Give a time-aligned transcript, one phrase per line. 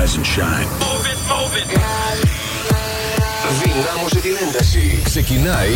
[0.00, 0.66] Rise and shine.
[0.80, 1.66] Move it, move it.
[3.62, 5.00] Δυνάμωσε την ένταση.
[5.04, 5.74] Ξεκινάει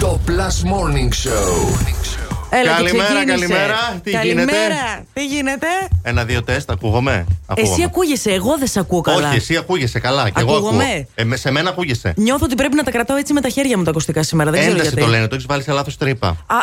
[0.00, 2.29] το Plus Morning Show.
[2.53, 3.99] Έλα, Καλημέρα, καλημέρα.
[4.03, 4.51] Τι καλημέρα.
[4.51, 5.67] γίνεται; Τι γίνεται;
[6.03, 7.73] Ένα, δύο τεστ, ακούγομαι; ακούγομαι.
[7.73, 9.27] Εσύ ακούγεσαι, εγώ δεν σε ακούω καλά.
[9.27, 10.29] Όχι, εσύ ακούγεσαι καλά.
[10.29, 10.83] Και εγώ Ακούγομαι.
[10.83, 11.05] ακούω.
[11.15, 12.13] Ε, με- σε μένα ακούγεσαι.
[12.15, 14.51] Νιώθω ότι πρέπει να τα κρατάω έτσι με τα χέρια μου τα ακουστικά σήμερα.
[14.51, 15.05] Δεν ξέρω Ένταση γιατί.
[15.05, 16.27] το λένε, το έχεις βάλει σε λάθος τρύπα.
[16.27, 16.61] Α, α,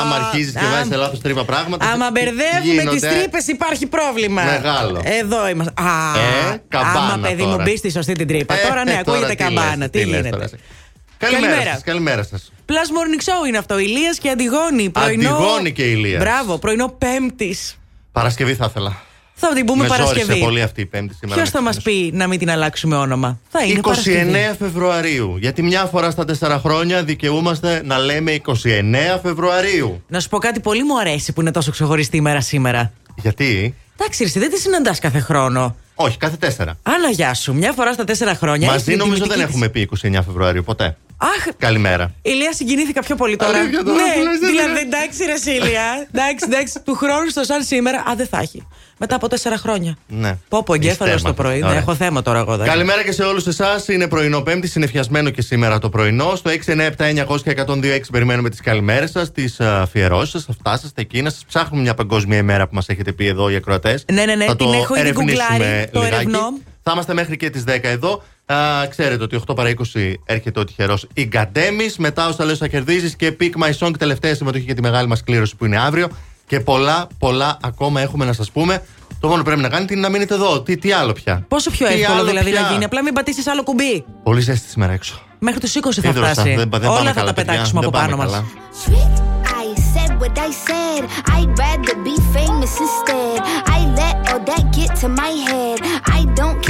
[0.00, 1.86] Άμα αρχίζεις και α, βάζεις σε λάθος τρύπα πράγματα.
[1.90, 4.42] Άμα τι- μπερδεύουμε γίνονται; τι τρύπες, υπάρχει πρόβλημα.
[4.42, 5.00] Μεγάλο.
[5.04, 5.72] Εδώ είμαστε.
[5.76, 6.18] Α,
[6.52, 7.62] Ε, καμπάνα άμα παιδί μου τώρα.
[7.62, 8.54] μπεις στη σωστή την τρύπα.
[8.54, 9.88] Ε, τώρα ναι, ε, ακούγεται τι λες, καμπάνα.
[9.88, 10.48] Τι, λες γίνεται;
[11.20, 11.40] Τώρα εσύ.
[11.42, 11.72] Καλημέρα Καλημέρα.
[11.74, 12.52] σας, καλημέρα σας.
[12.66, 13.78] Plus Morning Show είναι αυτό.
[13.78, 14.90] Ηλίας και Αντιγόνη.
[14.90, 15.34] Πρωινό...
[15.34, 16.22] Αντιγόνη και Ηλίας.
[16.22, 17.78] Μπράβο, πρωινό Πέμπτης.
[18.12, 18.96] Παρασκευή θα ήθελα.
[19.42, 20.40] Θα την πούμε Με ζόρισε Παρασκευή.
[20.40, 21.36] πολύ αυτή η Πέμπτη σήμερα.
[21.40, 24.56] Ποιος θα μας πει να μην την αλλάξουμε όνομα; Θα είναι 29 Παρασκευή.
[24.58, 25.36] Φεβρουαρίου.
[25.40, 30.02] Γιατί μια φορά στα 4 χρόνια δικαιούμαστε να λέμε 29 Φεβρουαρίου.
[30.08, 32.92] Να σου πω κάτι πολύ μου αρέσει που είναι τόσο ξεχωριστή ημέρα σήμερα.
[33.16, 35.76] Γιατί; Εντάξει, εσύ δεν τη συναντάς κάθε χρόνο.
[35.94, 36.64] Όχι, κάθε 4.
[36.82, 37.54] Άλλα γεια σου.
[37.54, 38.66] Μια φορά στα τέσσερα χρόνια.
[38.66, 40.96] Μαζί έχεις την νομίζω δεν τιμητική έχουμε πει 29 Φεβρουαρίου ποτέ.
[41.22, 42.14] Αχ, Καλημέρα.
[42.22, 43.58] Ηλία συγκινήθηκα πιο πολύ τώρα.
[43.58, 44.80] Αλήθεια τώρα ναι, που λες, δεν δηλαδή είναι.
[44.80, 46.06] εντάξει, ρε Σίλια.
[46.12, 47.98] εντάξει, εντάξει, του χρόνου στο σαν σήμερα.
[47.98, 48.66] Α, δεν θα έχει.
[48.98, 49.96] Μετά από τέσσερα χρόνια.
[50.06, 50.36] Ναι.
[50.48, 51.52] Πω πω, εγκέφαλο Είστε το πρωί.
[51.52, 51.64] έμαθα.
[51.64, 51.80] Ναι, Ωραία.
[51.80, 52.52] έχω θέμα τώρα εγώ.
[52.52, 52.70] εντάξει.
[52.72, 53.88] Καλημέρα και σε όλους εσάς.
[53.88, 56.34] Είναι πρωινό Πέμπτη, συνεφιασμένο και σήμερα το πρωινό.
[56.36, 61.30] Στο 697-900 και 102-6 περιμένουμε τις καλημέρες σας, τις αφιερώσεις σας, αυτά σα, τα εκείνα
[61.30, 61.44] σας.
[61.48, 64.04] Ψάχνουμε μια παγκόσμια ημέρα που μας έχετε πει εδώ οι ακροατές.
[64.12, 66.14] Ναι, ναι, ναι, Θα την το έχω ήδη ερευνήσουμε γκουγκλάρει, το λιγάκι.
[66.14, 66.52] ερευνώ.
[66.82, 68.22] Θα είμαστε μέχρι και τις 10 εδώ.
[68.52, 71.86] Α, ξέρετε ότι 8 παρα 20 έρχεται ο τυχερός Ιγκαντέμι.
[71.98, 75.22] Μετά όσα λες θα κερδίζεις και Pick My Song, τελευταία συμμετοχή για τη μεγάλη μας
[75.22, 76.08] κλήρωση που είναι αύριο.
[76.46, 78.82] Και πολλά, πολλά ακόμα έχουμε να σας πούμε.
[79.20, 80.60] Το μόνο που πρέπει να κάνετε είναι να μείνετε εδώ.
[80.60, 83.12] Τι, τι άλλο πια; Πόσο πιο Τι εύκολο άλλο δηλαδή πια; να γίνει; Απλά μην
[83.12, 84.04] πατήσεις άλλο κουμπί.
[84.22, 85.20] Πολύ ζέστη σήμερα έξω.
[85.38, 86.54] Μέχρι τους 20 θα Ίδρωστα, φτάσει.
[86.54, 87.52] δεν, δεν Όλα πάμε θα καλά, τα παιδιά.
[87.52, 88.40] πετάξουμε από Δεν πάμε πάνω καλά.
[88.40, 88.48] μα.
[89.62, 91.02] I said what I said.
[91.36, 93.38] I'd rather be famous instead.
[93.76, 95.78] I let all that get to my head.
[96.18, 96.69] I don't care.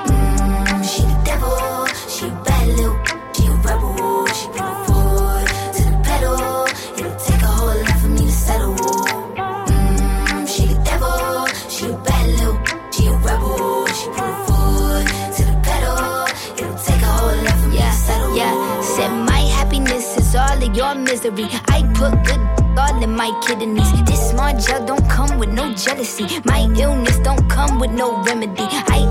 [20.75, 21.47] Your misery.
[21.67, 22.41] I put good
[22.77, 23.91] all in my kidneys.
[24.05, 26.25] This small gel don't come with no jealousy.
[26.45, 28.67] My illness don't come with no remedy.
[28.87, 29.10] I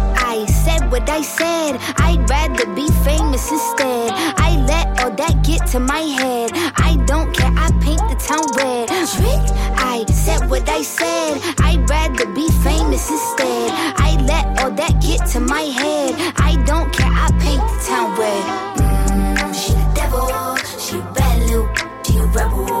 [0.47, 1.77] Said what I said.
[1.97, 4.11] I'd rather be famous instead.
[4.13, 6.51] I let all that get to my head.
[6.77, 7.51] I don't care.
[7.55, 8.87] I paint the town red.
[8.87, 9.43] Trick.
[9.77, 11.41] I said what I said.
[11.59, 13.71] I'd rather be famous instead.
[14.07, 16.15] I let all that get to my head.
[16.37, 17.11] I don't care.
[17.11, 18.43] I paint the town red.
[18.77, 20.55] Mm, she the devil.
[20.79, 21.69] She bad little.
[22.03, 22.80] She a rebel.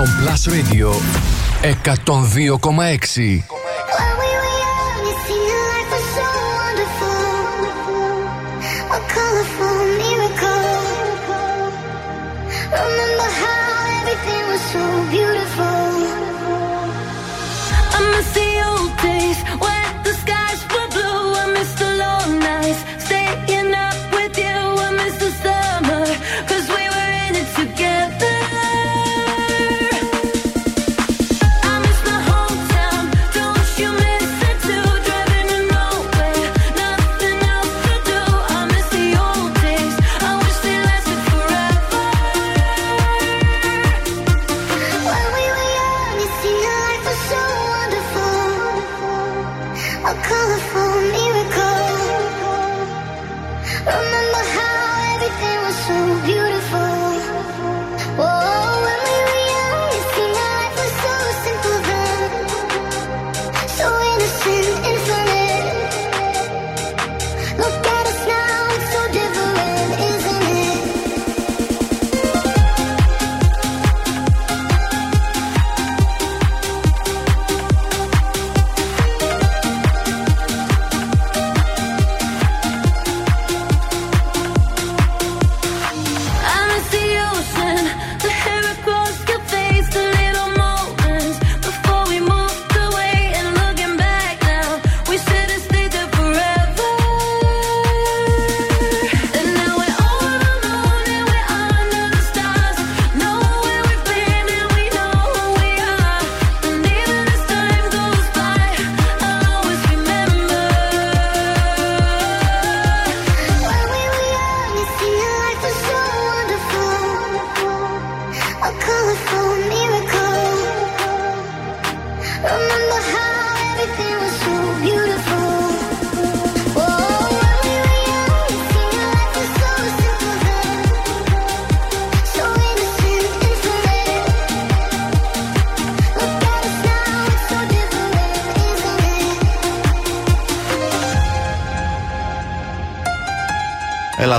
[0.00, 0.90] Στον Plus Radio
[1.62, 3.59] 102,6.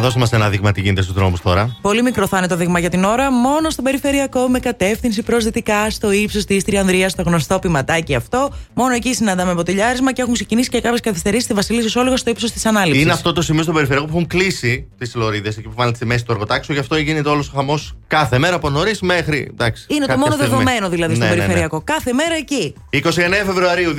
[0.02, 1.78] Δώσε μα ένα δείγμα τι γίνεται στους δρόμους τώρα.
[1.82, 3.32] Πολύ μικρό θα είναι το δείγμα για την ώρα.
[3.32, 8.54] Μόνο στον περιφερειακό με κατεύθυνση προ δυτικά στο ύψος της Τριανδρίας, στο γνωστό πηματάκι αυτό.
[8.74, 12.52] Μόνο εκεί συναντάμε μποτιλιάρισμα και έχουν ξεκινήσει και κάποιες καθυστερήσεις στη Βασιλίση Σόλογα στο ύψος
[12.52, 13.04] της ανάληψης.
[13.04, 16.06] Είναι αυτό το σημείο στο περιφερειακό που έχουν κλείσει τις λωρίδες εκεί που βάλουν στη
[16.06, 16.74] μέση του εργοτάξου.
[16.74, 19.48] Γι' αυτό γίνεται όλος ο χαμός κάθε μέρα από νωρίς μέχρι.
[19.52, 20.50] Εντάξει, είναι το μόνο στιγμή.
[20.50, 21.76] δεδομένο δηλαδή στο ναι, περιφερειακό.
[21.76, 21.94] Ναι, ναι.
[21.94, 22.74] Κάθε μέρα εκεί.
[22.90, 23.96] 29 Φεβρουαρίου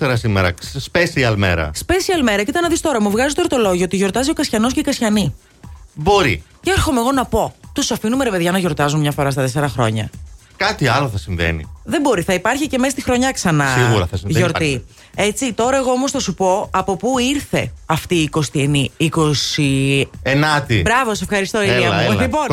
[0.00, 0.54] 2024 σήμερα.
[0.92, 1.70] Special μέρα.
[1.86, 2.42] Special μέρα.
[2.42, 5.34] Κοίτα να δεις τώρα, μου βγάζει το ορτολόγιο ότι γιορτάζει ο Κασιανός και η Κασιανή.
[5.94, 6.42] Μπορεί.
[6.60, 7.54] Και έρχομαι εγώ να πω.
[7.72, 10.10] Τους αφήνουμε ρε παιδιά να γιορτάζουν μια φορά στα τέσσερα χρόνια.
[10.58, 11.68] Κάτι άλλο θα συμβαίνει.
[11.84, 14.38] Δεν μπορεί, θα υπάρχει και μέσα στη χρονιά ξανά Σίγουρα θα συμβαίνει.
[14.38, 14.84] γιορτή.
[15.14, 18.84] Έτσι, τώρα εγώ όμως θα σου πω από πού ήρθε αυτή η 29η.
[18.98, 20.04] 20...
[20.22, 20.80] Ενάτη.
[20.80, 22.00] Μπράβο, σε ευχαριστώ, Ηλία μου.
[22.00, 22.20] Έλα.
[22.20, 22.46] Λοιπόν,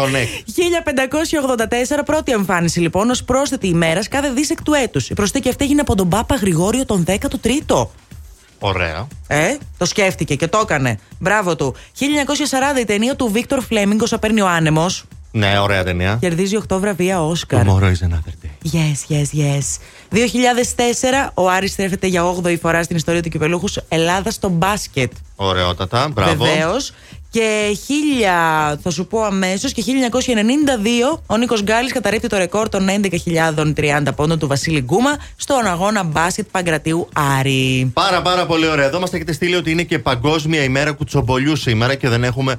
[1.98, 5.10] 1584, πρώτη εμφάνιση λοιπόν, ως πρόσθετη ημέρας κάθε δίσεκ του έτους.
[5.10, 7.88] Η προσθήκη αυτή έγινε από τον Πάπα Γρηγόριο τον 13ο.
[8.60, 9.08] Ωραία.
[9.28, 11.00] Ε, το σκέφτηκε και το έκανε.
[11.20, 11.76] Μπράβο του.
[12.76, 15.06] 1940 η ταινία του Βίκτορ Φλέμιγκ, όσα παίρνει ο άνεμος.
[15.36, 16.18] Ναι, ωραία ταινία.
[16.22, 17.66] Κερδίζει 8 βραβεία Όσκαρ.
[17.66, 18.74] Tomorrow is another day.
[18.74, 19.80] Yes, yes, yes.
[20.12, 25.12] 2004 ο Άρης στρέφεται για 8η φορά στην ιστορία του κυπελούχου Ελλάδα στο μπάσκετ.
[25.36, 26.46] Ωραιότατα, μπράβο.
[26.46, 26.94] Βεβαίως.
[27.30, 27.78] Και
[28.74, 34.14] 1000, θα σου πω αμέσως, και 1992 ο Νίκος Γκάλης καταρρύπτει το ρεκόρ των 11.030
[34.16, 37.08] πόντων του Βασίλη Γκούμα στον αγώνα μπάσκετ Παγκρατίου
[37.40, 37.92] Άρη.
[37.94, 38.86] Πάρα πάρα πολύ ωραία.
[38.86, 42.56] Εδώ μας έχετε στείλει ότι είναι και Παγκόσμια ημέρα κουτσομπολιού σήμερα και δεν έχουμε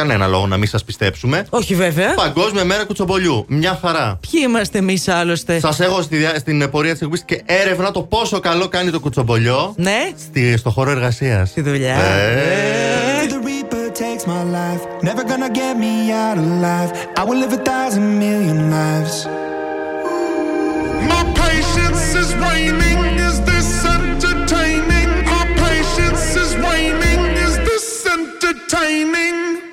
[0.00, 1.46] κανένα λόγο να μην σας πιστέψουμε.
[1.50, 2.14] Όχι, βέβαια.
[2.14, 3.44] Παγκόσμια μέρα κουτσομπολιού.
[3.48, 4.18] Μια χαρά.
[4.30, 8.40] Ποιοι είμαστε εμείς άλλωστε; Σας έχω στη, στην πορεία της εκπομπής και έρευνα το πόσο
[8.40, 9.74] καλό κάνει το κουτσομπολιό.
[9.76, 10.12] Ναι.
[10.18, 11.48] Στη, στο χώρο εργασίας.
[11.48, 11.94] Στη δουλειά.
[11.94, 13.10] Ε.
[14.00, 14.82] takes my life.
[15.02, 16.90] Never gonna get me out alive.
[17.20, 19.26] I will live a thousand million lives.
[21.12, 23.00] My patience is waning.
[23.28, 25.10] Is this entertaining?
[25.34, 27.20] My patience is waning.
[27.46, 29.69] Is this entertaining?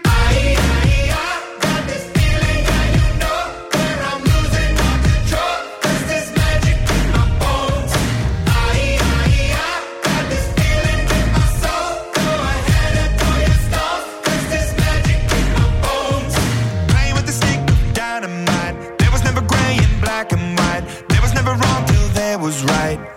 [22.39, 23.16] was right.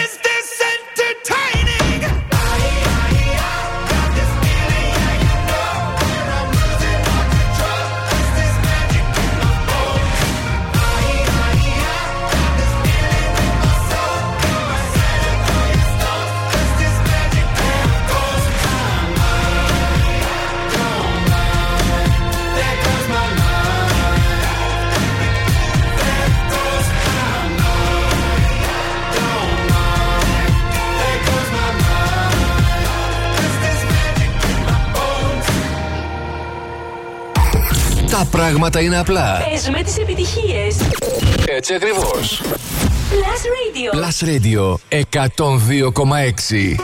[38.41, 39.45] Πράγματα είναι απλά.
[39.51, 40.75] Πες με τις επιτυχίες.
[41.45, 42.41] Έτσι ακριβώς.
[43.11, 43.89] Plus Radio.
[43.99, 46.75] Plus Radio 102,6.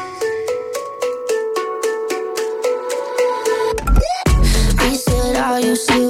[4.83, 6.06] He said, Are you serious?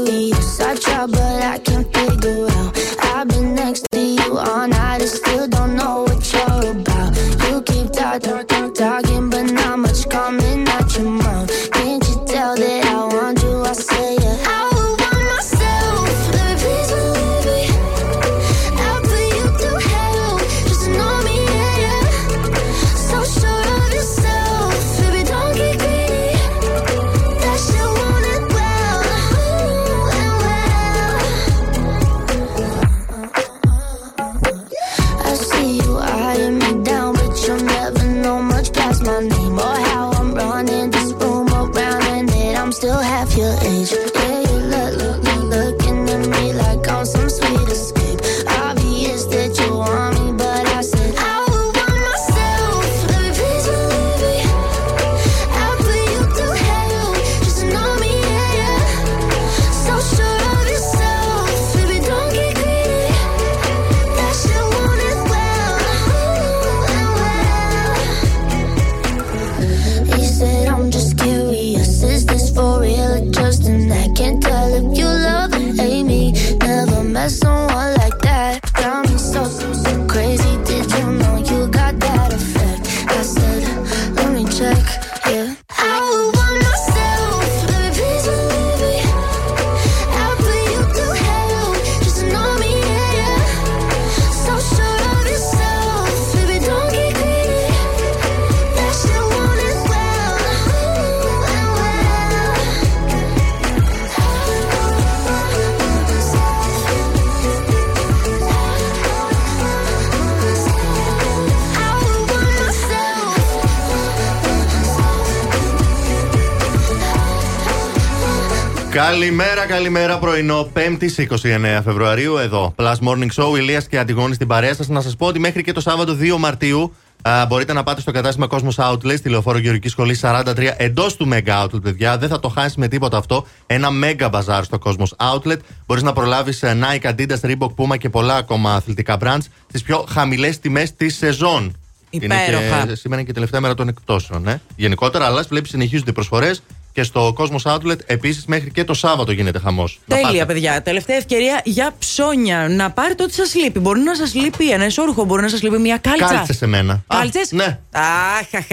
[118.97, 120.69] Καλημέρα, καλημέρα πρωινό.
[120.73, 122.73] 5η 29 Φεβρουαρίου εδώ.
[122.77, 124.87] Plus Morning Show, Ηλίας και Αντιγόνη στην παρέα σας.
[124.87, 128.11] Να σας πω ότι μέχρι και το Σάββατο 2 Μαρτίου α, μπορείτε να πάτε στο
[128.11, 132.17] κατάστημα Cosmos Outlet στη λεωφόρο Γεωργικής Σχολής 43 εντός του Mega Outlet, παιδιά.
[132.17, 133.45] Δεν θα το χάσει με τίποτα αυτό.
[133.65, 135.57] Ένα Mega Bazaar στο Cosmos Outlet.
[135.85, 140.59] Μπορείς να προλάβεις Nike, Adidas, Reebok, Puma και πολλά ακόμα αθλητικά brands στις πιο χαμηλές
[140.59, 141.75] τιμές της σεζόν.
[142.09, 142.47] Υπέροχα.
[142.47, 144.47] Είναι και, σήμερα είναι και η τελευταία μέρα των εκπτώσεων.
[144.47, 144.61] Ε.
[144.75, 146.61] Γενικότερα, αλλά βλέπεις συνεχίζονται οι προσφορές
[146.97, 149.99] και στο Cosmos Outlet επίσης μέχρι και το Σάββατο γίνεται χαμός.
[150.07, 150.81] Τέλεια, παιδιά.
[150.81, 152.67] Τελευταία ευκαιρία για ψώνια.
[152.69, 153.79] Να πάρετε ό,τι σας λείπει.
[153.79, 156.25] Μπορεί να σας λείπει ένα ισόρουχο, μπορεί να σας λείπει μια κάλτσα.
[156.27, 157.03] Κάλτσες σε μένα.
[157.07, 157.51] Κάλτσες.
[157.51, 157.79] Ναι.
[157.91, 158.63] Αχ,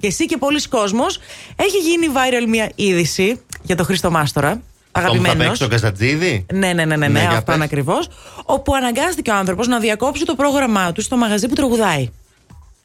[0.00, 1.18] Και εσύ και πολλοί κόσμος
[1.56, 4.48] Έχει γίνει viral μια είδηση για τον Χρήστο Μάστορα.
[4.48, 4.60] Αυτό
[4.92, 5.38] που θα Αγαπημένο.
[5.38, 7.64] παίξεις το Καζατζίδι; Ναι, ναι, ναι, ναι, ναι, Ναι, για αυτόν πες.
[7.64, 8.08] ακριβώς.
[8.44, 12.10] Όπου αναγκάστηκε ο άνθρωπος να διακόψει το πρόγραμμά του στο μαγαζί που τραγουδάει.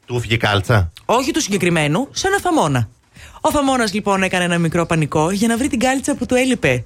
[0.06, 2.88] Του βγήκε κάλτσα; Όχι του συγκεκριμένου, σε ένα θαμώνα.
[3.44, 6.84] Ο θαμώνας λοιπόν έκανε ένα μικρό πανικό για να βρει την κάλτσα που του έλειπε.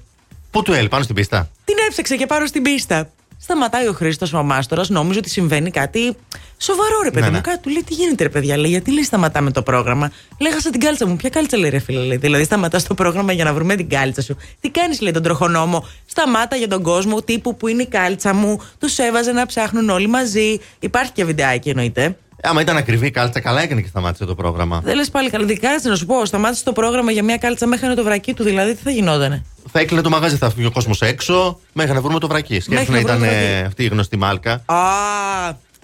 [0.51, 1.49] Πού του έλειπε, πάνω στην πίστα.
[1.65, 3.09] Την έψαξε και πάνω στην πίστα.
[3.39, 6.15] Σταματάει ο Χρήστος ο Μάστορας, νόμιζε ότι συμβαίνει κάτι
[6.57, 7.35] σοβαρό, ρε παιδί Ναι, μου.
[7.35, 7.41] ναι.
[7.41, 10.11] Κάτι του λέει: Τι γίνεται, ρε παιδιά, λέει, γιατί λέει σταματάμε το πρόγραμμα.
[10.39, 11.15] Λέγασα την κάλτσα μου.
[11.15, 12.17] Ποια κάλτσα λέει, ρε φίλε, λέει.
[12.17, 14.37] Δηλαδή, σταματάς το πρόγραμμα για να βρούμε την κάλτσα σου.
[14.59, 15.87] Τι κάνεις, λέει τον τροχονόμο.
[16.05, 18.61] Σταμάτα για τον κόσμο, τύπου που είναι η κάλτσα μου.
[18.79, 20.59] Τους έβαζε να ψάχνουν όλοι μαζί.
[20.79, 22.17] Υπάρχει και βιντεάκι εννοείται.
[22.43, 24.81] Άμα ήταν ακριβή η κάλτσα, καλά έκανε και σταμάτησε το πρόγραμμα.
[24.83, 25.45] Δεν λες πάλι καλά.
[25.45, 28.43] Δικάζεσαι να σου πω, σταμάτησε το πρόγραμμα για μια κάλτσα μέχρι το βρακί του.
[28.43, 32.01] Δηλαδή, τι θα γινότανε; Θα έκλεινε το μαγαζί, θα φύγει ο κόσμος έξω, μέχρι να
[32.01, 32.59] βρούμε το βρακί.
[32.59, 33.65] Σκέφτομαι να να ήταν βρούμε το ε, βρακί.
[33.67, 34.51] αυτή η γνωστή μάλκα.
[34.65, 34.75] Α,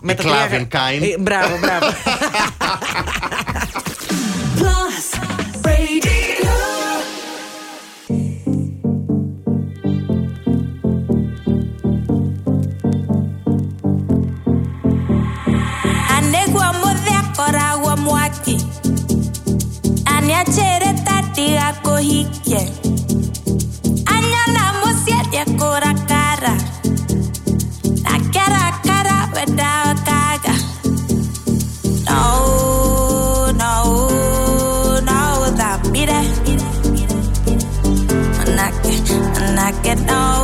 [0.02, 1.02] με Η τα τρία- Klaven Kind.
[1.02, 1.86] Ε, Μπράβο, μπράβο.
[20.44, 22.72] piacere tardi a cojicchie.
[24.04, 26.56] Andiamo siete ancora cara.
[28.04, 30.54] La chiara cara vedrà caga.
[32.10, 36.22] No, no, no, da mire.
[38.42, 39.02] Anake,
[39.38, 40.43] anake, no.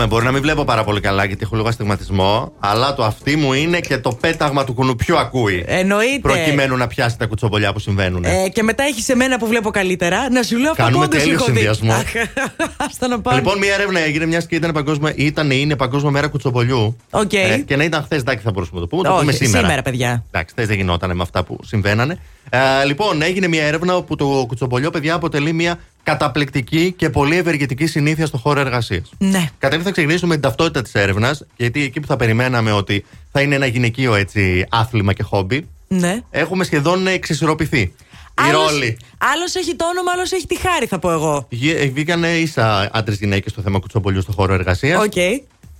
[0.00, 3.36] Είπαμε, μπορεί να μην βλέπω πάρα πολύ καλά γιατί έχω λίγο αστιγματισμό, αλλά το αυτί
[3.36, 5.64] μου είναι και το πέταγμα του κουνουπιού ακούει.
[5.66, 6.18] Εννοείται.
[6.18, 8.24] Προκειμένου να πιάσει τα κουτσομπολιά που συμβαίνουν.
[8.24, 11.22] Ε, και μετά έχεις εμένα που βλέπω καλύτερα να σου λέω αυτό Κάνουμε που όντως
[11.22, 11.52] τέλειο έχω δει.
[11.52, 11.92] συνδυασμό.
[11.92, 12.12] Αχ,
[12.88, 13.38] Άστα να πάμε.
[13.38, 16.96] Λοιπόν, μία έρευνα έγινε, μιας και ήταν, παγκόσμια, ήταν ή είναι Παγκόσμια Μέρα Κουτσομπολιού.
[17.10, 17.32] Οκ.
[17.32, 19.08] Ε, και να ήταν χθες, εντάξει, θα μπορούσαμε να το πούμε.
[19.08, 19.58] Το Όχι, πούμε σήμερα.
[19.58, 20.24] σήμερα, παιδιά.
[20.30, 22.18] Εντάξει, χθες δεν γινόταν με αυτά που συμβαίνανε.
[22.50, 25.78] Ε, λοιπόν, έγινε μια έρευνα όπου το κουτσομπολιό, παιδιά, αποτελεί μια
[26.10, 29.10] καταπληκτική και πολύ ευεργετική συνήθεια στο χώρο εργασίας.
[29.18, 29.48] Ναι.
[29.58, 33.40] Καταρχήν θα ξεκινήσουμε με την ταυτότητα της έρευνας, γιατί εκεί που θα περιμέναμε ότι θα
[33.40, 36.20] είναι ένα γυναικείο έτσι, άθλημα και χόμπι, Ναι.
[36.30, 37.80] έχουμε σχεδόν εξισορροπηθεί.
[37.80, 37.92] Οι
[38.34, 38.96] Άλλος- ρόλοι.
[39.18, 41.46] Άλλος έχει το όνομα, άλλος έχει τη χάρη, θα πω εγώ.
[41.50, 45.02] Βγή- ε, Βγήκαν ίσα άντρες-γυναίκες στο θέμα κουτσομπολιού στο χώρο εργασίας.
[45.04, 45.12] Οκ.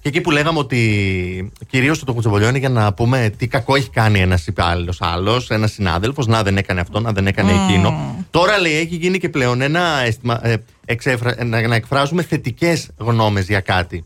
[0.02, 3.90] Και εκεί που λέγαμε ότι κυρίως το κουτσομπολιό είναι για να πούμε τι κακό έχει
[3.90, 8.16] κάνει ένας υπάλληλος, άλλος, ένας συνάδελφος, να δεν έκανε αυτό, να δεν έκανε εκείνο.
[8.30, 12.88] Τώρα λέει έχει γίνει και πλέον ένα αίσθημα ε, εξέφρα- ε, να, να εκφράζουμε θετικές
[12.96, 14.04] γνώμες για κάτι.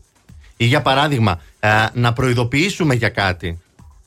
[0.57, 3.59] Ή για παράδειγμα, ε, να προειδοποιήσουμε για κάτι.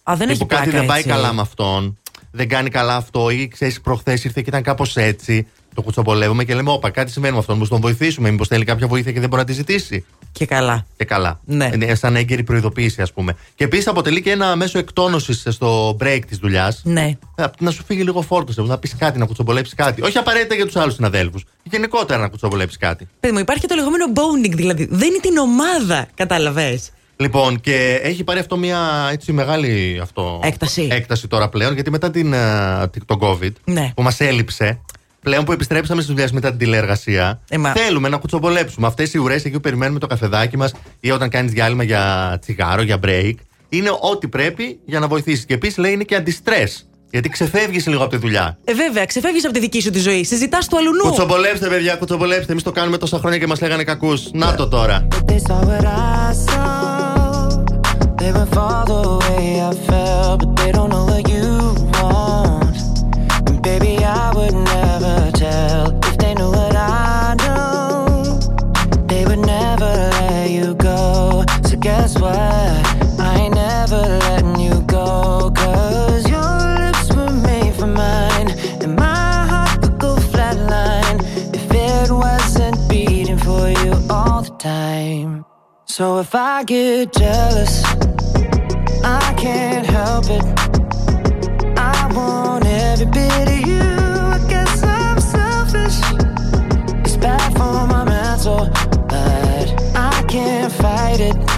[0.02, 1.10] Α, δεν έχει Τύπου κάτι πλάκα δεν πάει έτσι.
[1.10, 1.98] καλά με αυτόν,
[2.30, 5.46] δεν κάνει καλά αυτό, ή ξέρεις, προχθές ήρθε και ήταν κάπως έτσι.
[5.74, 8.86] Το κουτσομπολεύουμε και λέμε: Όπα, κάτι συμβαίνει με αυτόν, μήπως τον βοηθήσουμε, μήπως θέλει κάποια
[8.86, 10.04] βοήθεια και δεν μπορεί να τη ζητήσει.
[10.32, 10.86] Και καλά.
[10.96, 11.40] Και καλά.
[11.44, 11.70] Ναι.
[11.74, 13.36] Είναι σαν έγκαιρη προειδοποίηση, ας πούμε.
[13.54, 16.80] Και επίσης αποτελεί και ένα μέσο εκτόνωσης στο break της δουλειάς.
[16.84, 17.10] Ναι.
[17.58, 20.02] Να σου φύγει λίγο φόρτος, να πεις κάτι, να κουτσομπολέψει κάτι.
[20.02, 21.44] Όχι απαραίτητα για τους άλλους συναδέλφους.
[21.62, 23.08] Γενικότερα να κουτσομπολέψει κάτι.
[23.20, 24.88] Παιδί μου, υπάρχει και το λεγόμενο bonding, δηλαδή.
[24.90, 26.90] Δεν είναι την ομάδα, κατάλαβες.
[27.16, 30.88] Λοιπόν, και έχει πάρει αυτό μια έτσι μεγάλη αυτό, Έκταση.
[30.90, 33.92] έκταση τώρα πλέον, γιατί μετά την, ε, την- τον COVID Ναι.
[33.94, 34.80] που μας έλειψε,
[35.22, 38.86] πλέον που επιστρέψαμε στι δουλειέ μετά την τηλεεργασία, ε, θέλουμε να κουτσομπολέψουμε.
[38.86, 42.82] Αυτές οι ουρές εκεί που περιμένουμε το καφεδάκι μας ή όταν κάνεις διάλειμμα για τσιγάρο,
[42.82, 43.34] για break,
[43.68, 45.44] είναι ό,τι πρέπει για να βοηθήσεις.
[45.44, 46.88] Και επίσης λέει είναι και αντιστρες.
[47.10, 48.58] Γιατί ξεφεύγεις λίγο από τη δουλειά.
[48.64, 50.24] Ε, βέβαια, ξεφεύγεις από τη δική σου τη ζωή.
[50.24, 51.02] Συζητάς του αλουνού.
[51.02, 52.52] Κουτσομπολέψτε, παιδιά, κουτσομπολέψτε.
[52.52, 54.30] Εμείς το κάνουμε τόσα χρόνια και μας λέγανε κακούς.
[54.32, 55.08] Να το τώρα.
[63.62, 63.97] Baby,
[72.20, 72.82] why
[73.18, 75.50] I ain't never letting you go.
[75.54, 78.50] Cause your lips were made for mine,
[78.82, 81.20] and my heart would go flatline
[81.54, 85.44] if it wasn't beating for you all the time.
[85.86, 87.84] So if I get jealous,
[89.04, 90.44] I can't help it.
[91.78, 93.80] I want every bit of you.
[93.80, 95.98] I guess I'm selfish.
[97.04, 98.68] It's bad for my mental,
[99.08, 101.57] but I can't fight it.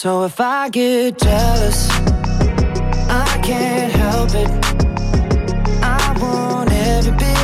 [0.00, 1.90] So if I get jealous,
[3.10, 4.48] I can't help it.
[5.82, 7.37] I want every bit.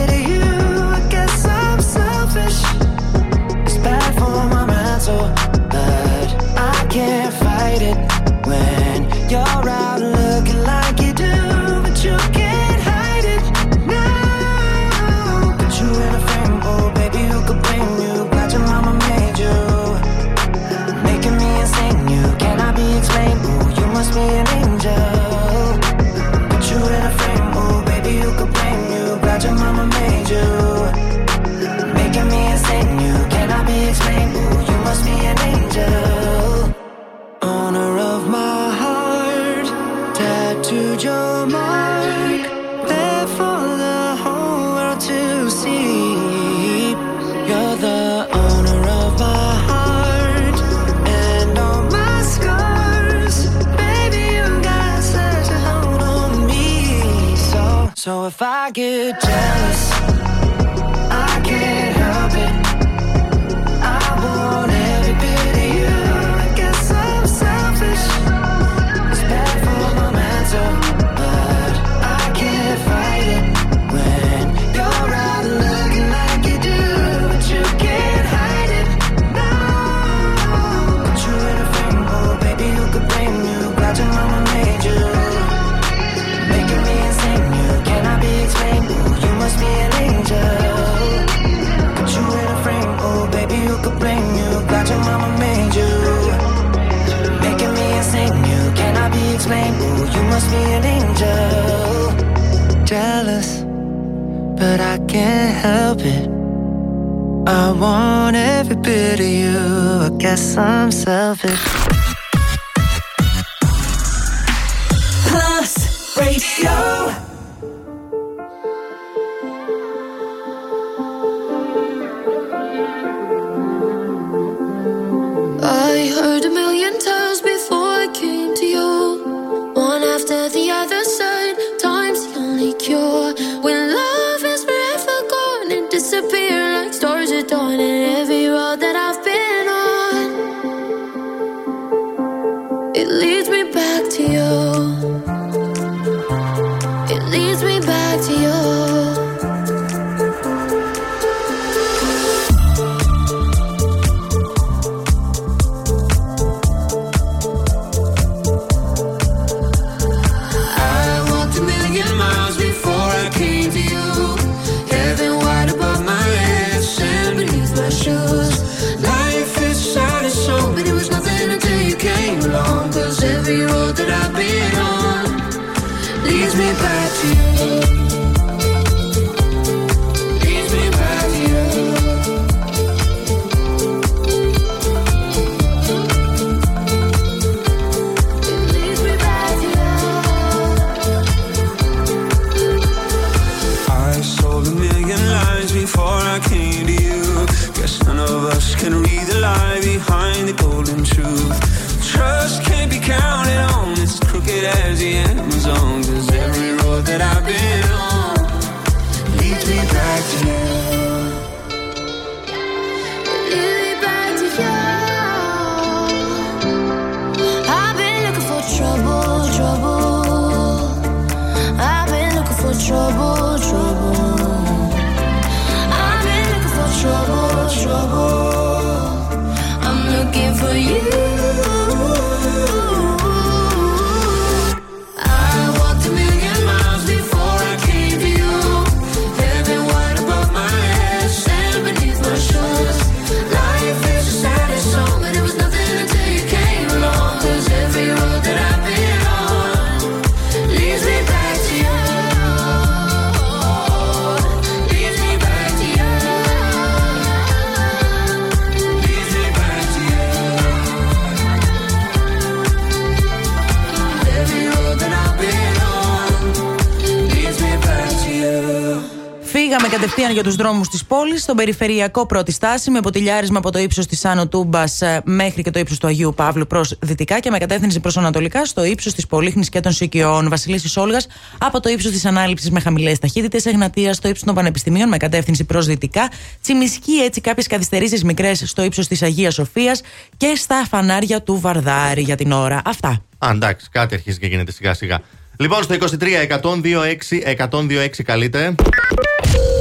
[271.54, 275.70] στον περιφερειακό πρώτη στάση με ποτηλιάρισμα από το ύψος της Άνω Τούμπας ε, μέχρι και
[275.70, 279.26] το ύψος του Αγίου Παύλου προς δυτικά και με κατεύθυνση προς ανατολικά στο ύψος της
[279.26, 280.48] Πολύχνης και των Σικιών.
[280.48, 281.26] Βασιλής Όλγας
[281.58, 283.66] από το ύψος της Ανάληψης με χαμηλές ταχύτητες.
[283.66, 286.30] Εγνατεία στο ύψος των Πανεπιστημίων με κατεύθυνση προς δυτικά.
[286.62, 290.00] Τσιμισκή έτσι κάποιες καθυστερήσεις μικρές στο ύψος της Αγία Σοφίας
[290.36, 292.82] και στα φανάρια του Βαρδάρη για την ώρα.
[292.84, 293.24] Αυτά.
[293.38, 295.20] Αντάξει, κάτι αρχίζει και γίνεται σιγά σιγά.
[295.56, 298.74] Λοιπόν, στο 23 102 6 102 6 καλείτε.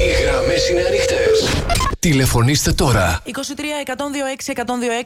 [0.02, 1.50] Οι γραμμές είναι ανοιχτές.
[2.00, 3.22] Τηλεφωνήστε τώρα.
[3.26, 4.62] 23 126 126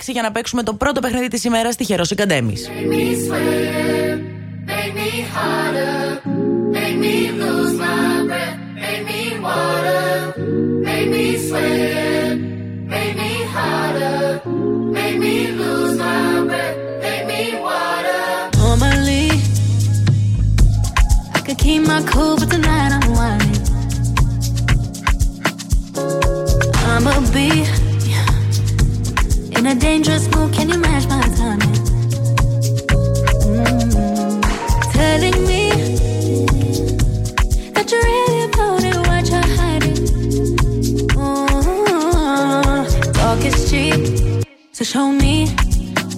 [0.08, 1.76] για να παίξουμε το πρώτο παιχνίδι της ημέρας.
[1.76, 2.54] Τυχερό Εγκαντέμι.
[21.68, 23.57] Keep my cool, but tonight I'm whining.
[26.90, 27.50] I'ma be
[29.58, 30.54] in a dangerous mood.
[30.54, 31.76] Can you match my timing?
[33.44, 34.42] Mm-hmm.
[34.92, 35.70] Telling me
[37.74, 40.00] that you're really about it, What you hiding?
[41.14, 43.12] Mm-hmm.
[43.12, 45.36] Talk is cheap, so show me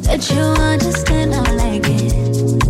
[0.07, 1.33] that you understand.
[1.33, 2.68] I like it.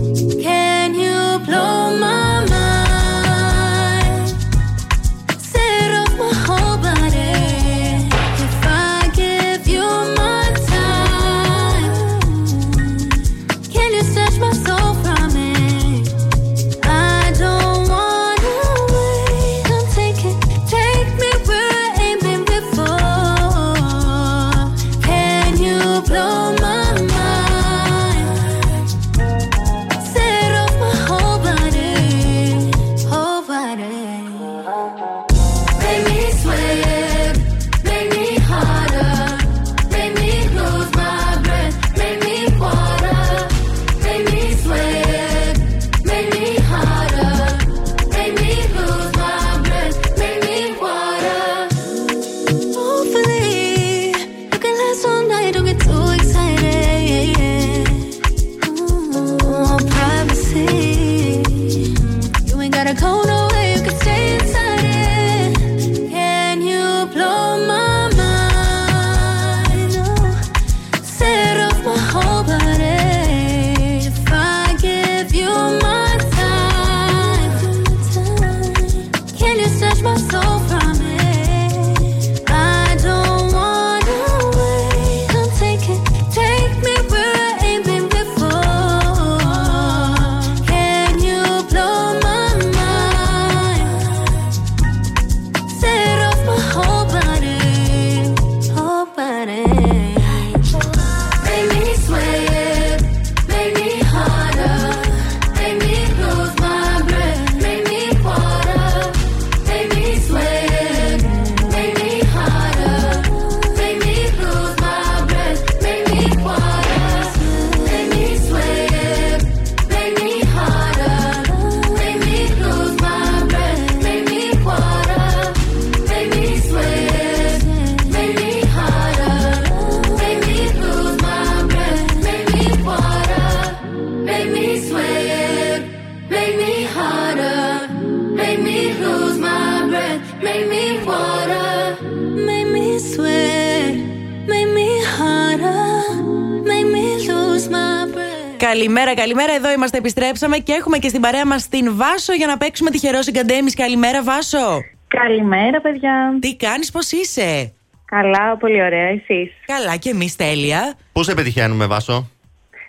[149.00, 149.54] Καλημέρα, καλημέρα.
[149.54, 153.22] Εδώ είμαστε, επιστρέψαμε και έχουμε και στην παρέα μας την Βάσο για να παίξουμε τυχερός
[153.22, 153.76] γκαντέμης.
[153.76, 154.82] Καλημέρα, Βάσο.
[155.08, 156.38] Καλημέρα, παιδιά.
[156.40, 157.74] Τι κάνεις, πώς είσαι;
[158.06, 159.08] Καλά, πολύ ωραία.
[159.08, 160.94] Εσείς; Καλά, και εμείς τέλεια.
[161.12, 162.30] Πού σε πετυχαίνουμε, Βάσο;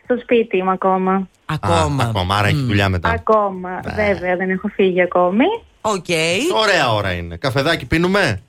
[0.05, 1.29] Στο σπίτι είμαι ακόμα.
[1.44, 2.05] Ακόμα.
[2.05, 3.09] Α, ακόμα, άρα έχεις δουλειά μετά.
[3.11, 3.81] Ακόμα.
[3.94, 5.44] Βέβαια, δεν έχω φύγει ακόμη.
[5.81, 6.07] Οκ.
[6.55, 7.37] Ωραία ώρα είναι.
[7.37, 8.42] Καφεδάκι πίνουμε;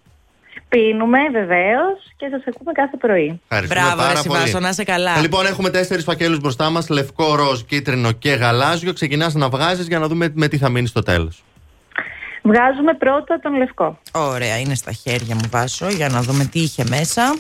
[0.76, 3.42] Πίνουμε, βεβαίως, και σας ακούμε κάθε πρωί.
[3.48, 4.40] Ευχαριστούμε Μπράβο, πάρα ρε πολύ.
[4.40, 5.20] Βάσο, να είσαι καλά.
[5.20, 8.94] Λοιπόν, έχουμε τέσσερις φακέλους μπροστά μας: λευκό, ροζ, κίτρινο και γαλάζιο.
[8.94, 11.44] Ξεκινάς να βγάζεις για να δούμε με τι θα μείνει στο τέλος.
[12.44, 14.00] Βγάζουμε πρώτα τον λευκό.
[14.12, 17.36] Ωραία, είναι στα χέρια μου, Βάσο, για να δούμε τι είχε μέσα.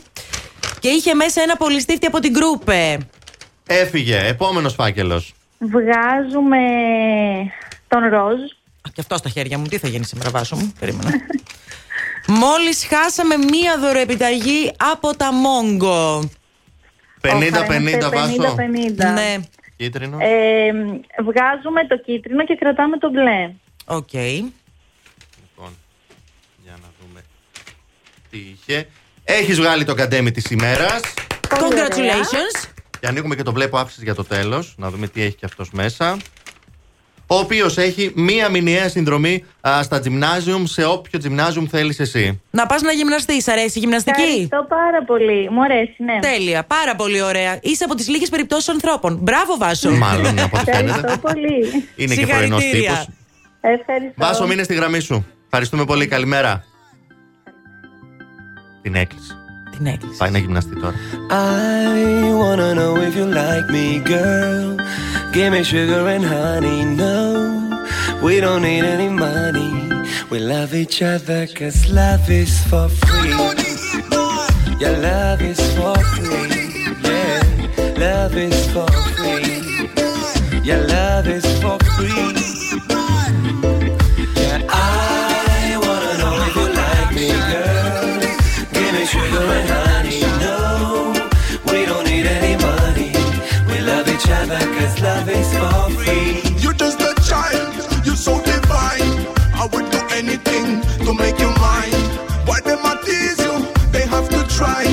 [0.79, 2.97] Και είχε μέσα ένα πολυστίφτη από την Krups.
[3.67, 4.19] Έφυγε.
[4.27, 5.33] Επόμενος φάκελος.
[5.59, 6.57] Βγάζουμε
[7.87, 8.39] τον ροζ.
[8.93, 11.09] Και αυτό στα χέρια μου, τι θα γίνει σήμερα, Βάσο μου; Περίμενα.
[12.33, 16.29] Μόλις χάσαμε μία δωροεπιταγή από τα Mango.
[17.21, 18.55] 50-50 Βάσο.
[18.55, 19.13] 50-50.
[19.13, 19.37] Ναι.
[19.75, 20.17] Κίτρινο.
[20.19, 20.71] Ε,
[21.23, 23.53] βγάζουμε το κίτρινο και κρατάμε το μπλε.
[23.85, 24.13] Οκ.
[24.13, 25.77] Λοιπόν,
[26.63, 27.21] για να δούμε
[28.29, 28.87] τι είχε.
[29.23, 31.01] Έχεις βγάλει τον γκαντέμη της ημέρας.
[31.49, 32.69] Congratulations.
[32.99, 34.73] Και ανοίγουμε και το βλέπω άψη για το τέλος.
[34.77, 36.17] Να δούμε τι έχει και αυτός μέσα.
[37.33, 42.41] Ο οποίος έχει μία μηνιαία συνδρομή α, στα Gymnasium σε όποιο Gymnasium θέλεις εσύ.
[42.51, 45.49] Να πας να γυμναστείς, αρέσει η γυμναστική; Ευχαριστώ πάρα πολύ.
[45.49, 46.19] Μου αρέσει, ναι.
[46.19, 47.59] Τέλεια, πάρα πολύ ωραία.
[47.61, 49.17] Είσαι από τις λίγες περιπτώσεις ανθρώπων.
[49.21, 49.91] Μπράβο, Βάσο.
[49.91, 50.89] Μάλλον από ό,τι φαίνεται.
[50.89, 51.87] Ευχαριστώ πολύ.
[51.95, 52.89] Είναι και πρωινός Συγχαρητήρια.
[52.91, 53.07] τύπος.
[53.61, 54.13] Ευχαριστώ.
[54.15, 55.25] Βάσο, μείνε στη γραμμή σου.
[55.45, 56.07] Ευχαριστούμε πολύ.
[56.07, 56.63] Καλημέρα.
[58.81, 59.40] Την έκλεισε.
[59.80, 60.16] Την έκλεισε.
[60.18, 60.94] Πάει να γυμναστεί τώρα.
[61.30, 64.76] I wanna know if you like me, girl.
[65.32, 66.80] Give me sugar and honey.
[67.02, 67.16] No,
[68.24, 69.70] we don't need any money.
[70.30, 73.34] We love each other cause love is for free.
[74.82, 76.66] Yeah, love is for free.
[77.08, 79.54] Yeah, love is for free.
[80.68, 82.39] Yeah, love is for free.
[96.61, 97.73] You're just a child,
[98.05, 99.11] you're so divine.
[99.61, 102.01] I would do anything to make you mine.
[102.47, 103.55] Why them a tease you?
[103.91, 104.83] They have to try.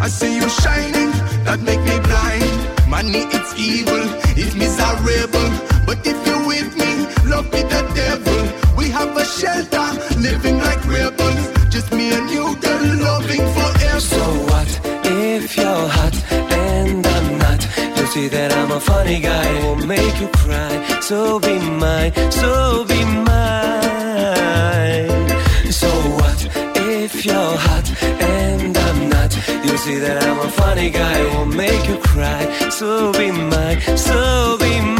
[0.00, 1.10] I see you shining,
[1.44, 2.88] that make me blind.
[2.88, 4.04] Money it's evil,
[4.40, 5.50] it's miserable.
[5.86, 6.92] But if you're with me,
[7.30, 8.40] love be the devil.
[8.76, 9.88] We have a shelter,
[10.20, 11.42] living like rebels.
[11.70, 14.00] Just me and you, girl, loving forever.
[14.00, 14.70] So what
[15.04, 16.14] if you're hot
[18.14, 20.72] see that I'm a funny guy, won't make you cry.
[21.00, 25.10] So be mine, so be mine.
[25.80, 26.40] So what
[26.76, 29.32] if you're hot and I'm not?
[29.66, 32.42] You see that I'm a funny guy, won't make you cry.
[32.70, 34.93] So be mine, so be mine.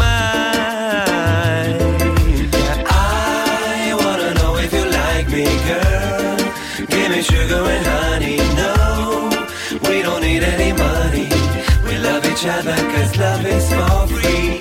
[12.47, 14.59] Other cause love is for free.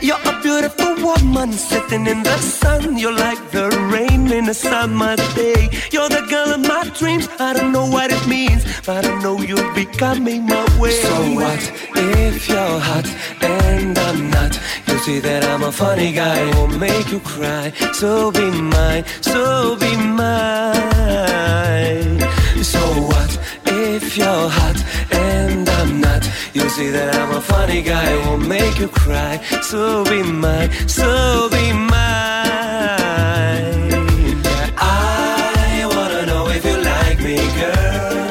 [0.00, 2.96] You're a beautiful woman sitting in the sun.
[2.98, 5.68] You're like the rain in a summer day.
[5.90, 7.28] You're the girl of my dreams.
[7.40, 10.90] I don't know what it means, but I know you'll be coming my way.
[10.90, 13.06] So what if you're hot
[13.42, 14.58] and I'm not?
[15.02, 17.72] See that I'm a funny guy, won't make you cry.
[17.92, 20.30] So be mine, so be mine.
[22.62, 22.78] So
[23.10, 23.36] what
[23.66, 24.78] if you're hot
[25.10, 26.24] and I'm not?
[26.54, 29.40] You see that I'm a funny guy, won't make you cry.
[29.62, 31.92] So be mine, so be mine.
[34.78, 38.28] I wanna know if you like me, girl.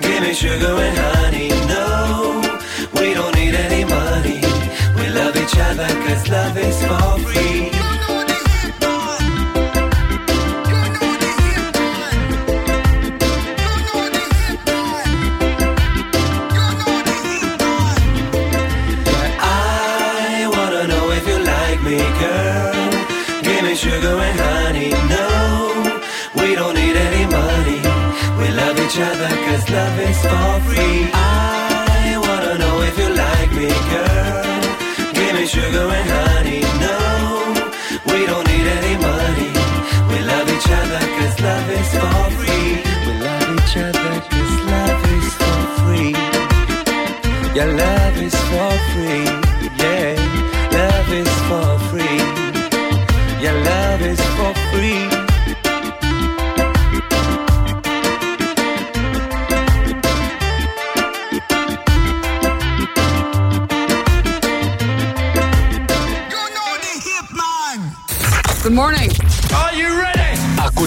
[0.00, 1.11] Give me sugar and honey.
[5.72, 7.51] Other cause love is for free.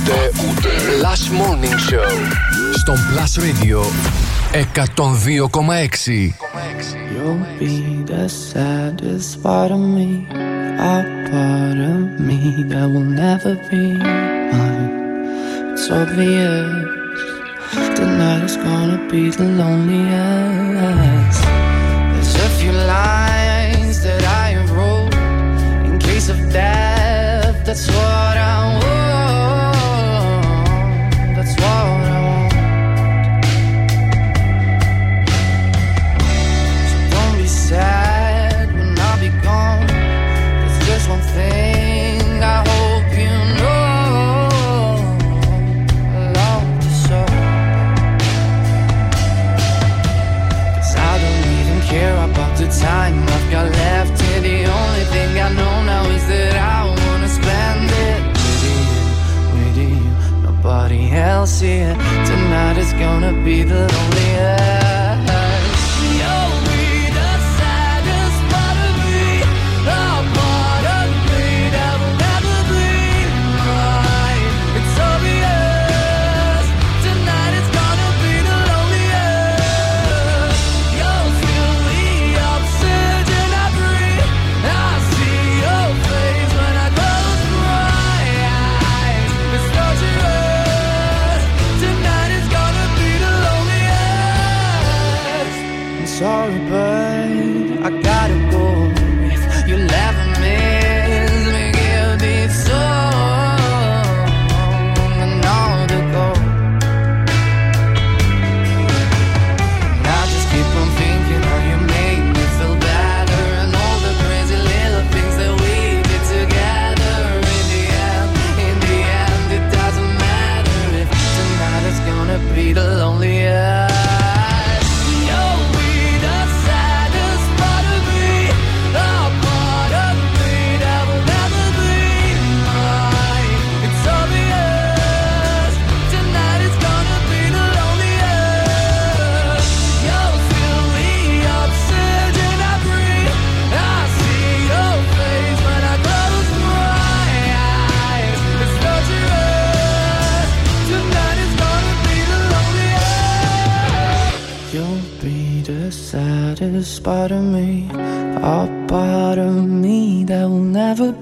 [0.06, 0.70] ακούτε ούτε.
[1.06, 2.12] Last Morning Show
[2.80, 3.80] στον Plus Radio
[4.54, 6.24] 102,6.
[7.12, 7.76] You'll be
[8.12, 10.10] the saddest part of me,
[10.94, 10.98] a
[11.32, 13.86] part of me that will never be
[14.58, 14.92] mine.
[15.74, 16.70] It's obvious
[17.98, 21.42] tonight is gonna be the loneliest.
[22.12, 25.16] There's a few lines that I wrote
[25.88, 27.56] in case of death.
[27.68, 28.25] That's what.
[61.46, 61.78] I'll see.
[61.78, 64.85] Tonight is gonna be the loneliest.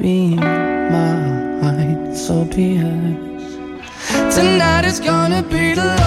[0.03, 3.17] be mine, so be it.
[4.35, 6.02] Tonight is gonna be the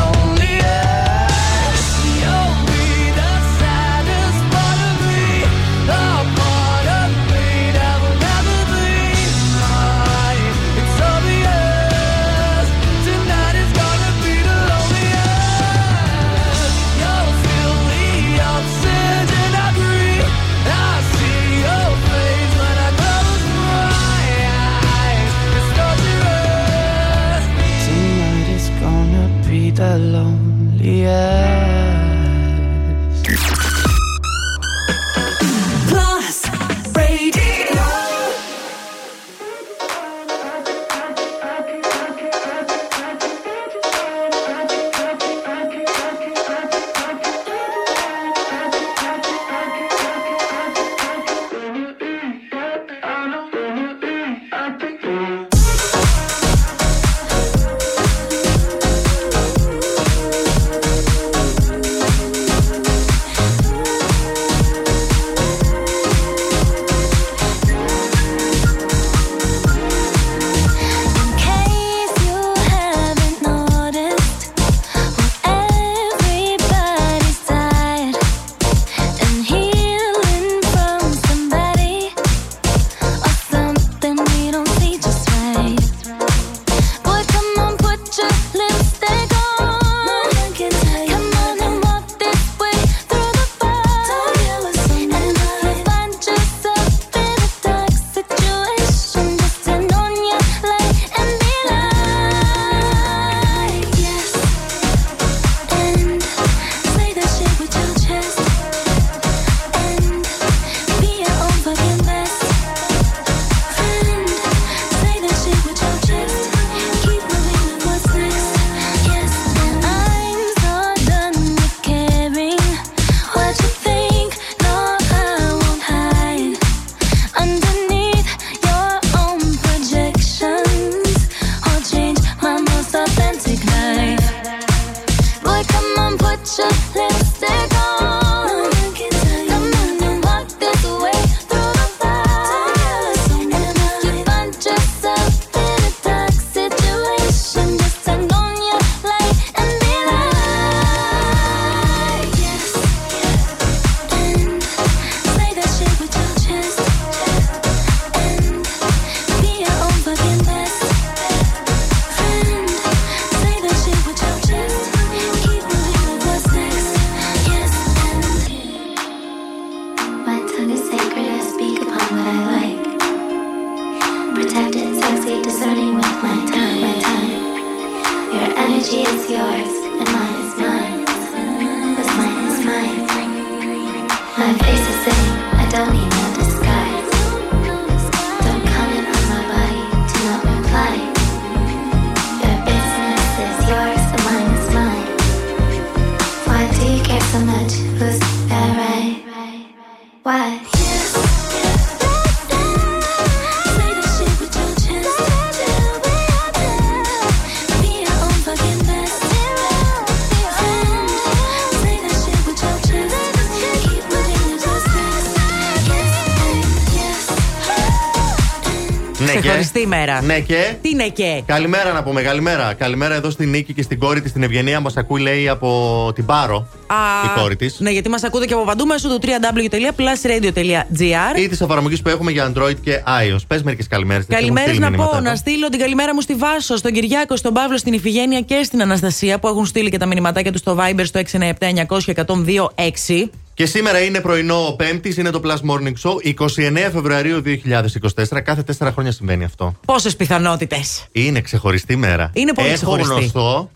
[219.87, 219.87] Ναι και.
[219.87, 220.23] Ξεχωριστή ημέρα.
[220.23, 222.75] Ναι και; Τι είναι και; Καλημέρα να πούμε, καλημέρα.
[222.75, 224.81] Καλημέρα εδώ στην Νίκη και στην κόρη της, την Ευγενία.
[224.81, 226.69] Μας ακούει, λέει, από την Πάρο.
[226.87, 227.81] Α, Η κόρη της.
[227.81, 231.39] Ναι, γιατί μας ακούτε και από παντού μέσω του www.plusradio.gr.
[231.39, 233.41] Ή τις εφαρμογές που έχουμε για Android και iOS.
[233.47, 234.25] Πες μερικές καλημέρες.
[234.29, 237.93] Καλημέρες να πω, να στείλω την καλημέρα μου στη Βάσο, στον Κυριάκο, στον Παύλο, στην
[237.93, 241.53] Ιφηγένεια και στην Αναστασία που έχουν στείλει και τα μηνυματάκια τους στο Viber στο 697
[241.87, 243.29] 900 1026.
[243.57, 248.41] Και σήμερα είναι πρωινό Πέμπτης, είναι το Plus Morning Show, 29 Φεβρουαρίου 2024.
[248.45, 249.75] Κάθε 4 χρόνια συμβαίνει αυτό.
[249.87, 252.31] Πόσες πιθανότητες; Είναι ξεχωριστή μέρα.
[252.35, 253.13] Είναι πολύ Έχω ξεχωριστή.
[253.15, 253.71] γνωστό,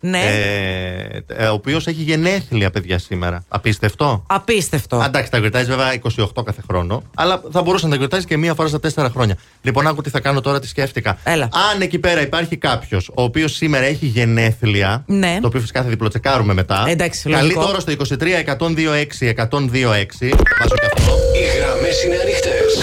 [0.00, 0.18] Ναι.
[0.18, 3.44] ε, ε, ο οποίος έχει γενέθλια παιδιά σήμερα.
[3.48, 5.02] Απίστευτο; Απίστευτο.
[5.06, 8.54] Εντάξει, τα γιορτάζεις βέβαια 28 κάθε χρόνο, αλλά θα μπορούσε να τα γιορτάζεις και μία
[8.54, 9.36] φορά στα 4 χρόνια.
[9.62, 11.18] Λοιπόν, άκου τι θα κάνω τώρα, τι σκέφτηκα.
[11.24, 11.48] Έλα.
[11.72, 15.38] Αν εκεί πέρα υπάρχει κάποιος ο οποίος σήμερα έχει γενέθλια, Ναι.
[15.40, 16.84] το οποίο φυσικά θα διπλοτσεκάρουμε μετά.
[16.88, 17.64] Εντάξει, Καλεί λογικό.
[17.64, 20.30] τώρα στο 23 126 126.
[20.60, 21.05] Βάζω και αυτό.
[21.34, 22.82] Οι γραμμές είναι ανοιχτές.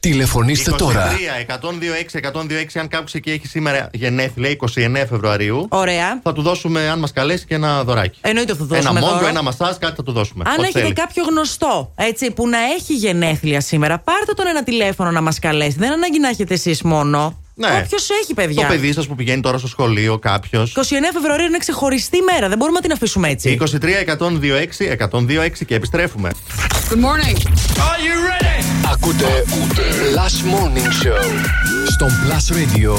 [0.00, 1.10] Τηλεφωνήστε 23 τώρα.
[1.48, 5.66] 126 126, αν κάποιος εκεί έχει σήμερα γενέθλια, 29 Φεβρουαρίου.
[5.70, 6.20] Ωραία.
[6.22, 8.18] Θα του δώσουμε, αν μας καλέσει, και ένα δωράκι.
[8.22, 9.26] Εννοείται θα δώσουμε Ένα μόγκο, δώρο.
[9.26, 10.44] ένα μασάζ, κάτι θα του δώσουμε.
[10.46, 10.92] Αν Ό,τι έχετε θέλει.
[10.92, 15.76] κάποιο γνωστό έτσι, που να έχει γενέθλια σήμερα, πάρτε τον ένα τηλέφωνο να μας καλέσει.
[15.78, 17.41] Δεν ανάγκη να έχετε εσείς μόνο.
[17.54, 17.82] Ναι.
[17.84, 18.62] Όποιος έχει, παιδιά.
[18.62, 20.72] Το παιδί σας που πηγαίνει τώρα στο σχολείο, κάποιος.
[20.76, 20.80] 29
[21.12, 22.48] Φεβρουαρίου είναι ξεχωριστή μέρα.
[22.48, 23.58] Δεν μπορούμε να την αφήσουμε έτσι.
[23.60, 26.30] 23 126 126 και επιστρέφουμε.
[26.90, 27.36] Good morning.
[28.92, 29.44] Ακούτε
[30.14, 31.24] Last Morning Show
[31.90, 32.94] στον Plus Radio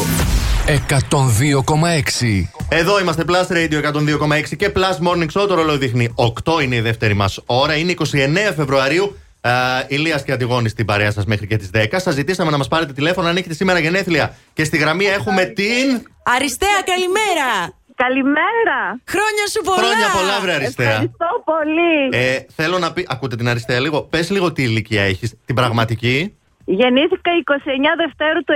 [0.68, 2.48] 102,6.
[2.70, 5.48] Εδώ είμαστε Plus Radio 102,6 και Plus Morning Show.
[5.48, 7.76] Το ρολόι δείχνει 8 είναι η δεύτερη μας ώρα.
[7.76, 9.18] Είναι 29 Φεβρουαρίου.
[9.46, 9.50] Uh,
[9.88, 12.00] Ηλίας και Αντιγόνης στην παρέα σας μέχρι και τις 10.
[12.00, 14.36] Σας ζητήσαμε να μας πάρετε τηλέφωνο αν έχετε σήμερα γενέθλια.
[14.54, 16.08] Και στη γραμμή έχουμε την.
[16.24, 17.74] Αριστεία, καλημέρα!
[17.96, 18.80] Καλημέρα.
[19.08, 19.78] Χρόνια σου πολλά!
[19.78, 20.90] Χρόνια πολλά, βρε Αριστεία.
[20.90, 22.26] Ευχαριστώ πολύ.
[22.26, 23.06] Ε, θέλω να πει.
[23.10, 24.02] Ακούτε την Αριστεία λίγο.
[24.02, 25.34] Πες λίγο τι ηλικία έχεις.
[25.46, 26.36] Την πραγματική.
[26.66, 27.56] Γεννήθηκα 29
[27.98, 28.54] Δευτέρου του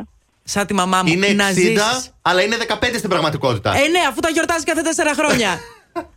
[0.00, 0.06] 64.
[0.42, 1.12] Σαν τη μαμά μου.
[1.12, 2.12] Είναι 60, να ζήσεις.
[2.22, 3.70] αλλά είναι 15 στην πραγματικότητα.
[3.70, 5.58] Ε, ναι, αφού τα γιορτάζει κάθε τέσσερα χρόνια.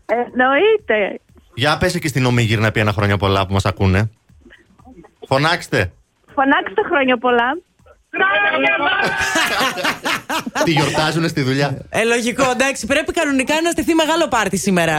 [0.05, 1.19] Εννοείται.
[1.53, 4.09] Για πες και στην Ομίγυρη να πει ένα χρόνια πολλά που μας ακούνε.
[5.27, 5.91] Φωνάξτε.
[6.35, 7.57] Φωνάξτε χρόνια πολλά.
[10.65, 11.77] Τι γιορτάζουν στη δουλειά.
[11.89, 12.85] ε, λογικό, εντάξει.
[12.85, 14.95] Πρέπει κανονικά να στηθεί μεγάλο πάρτι σήμερα.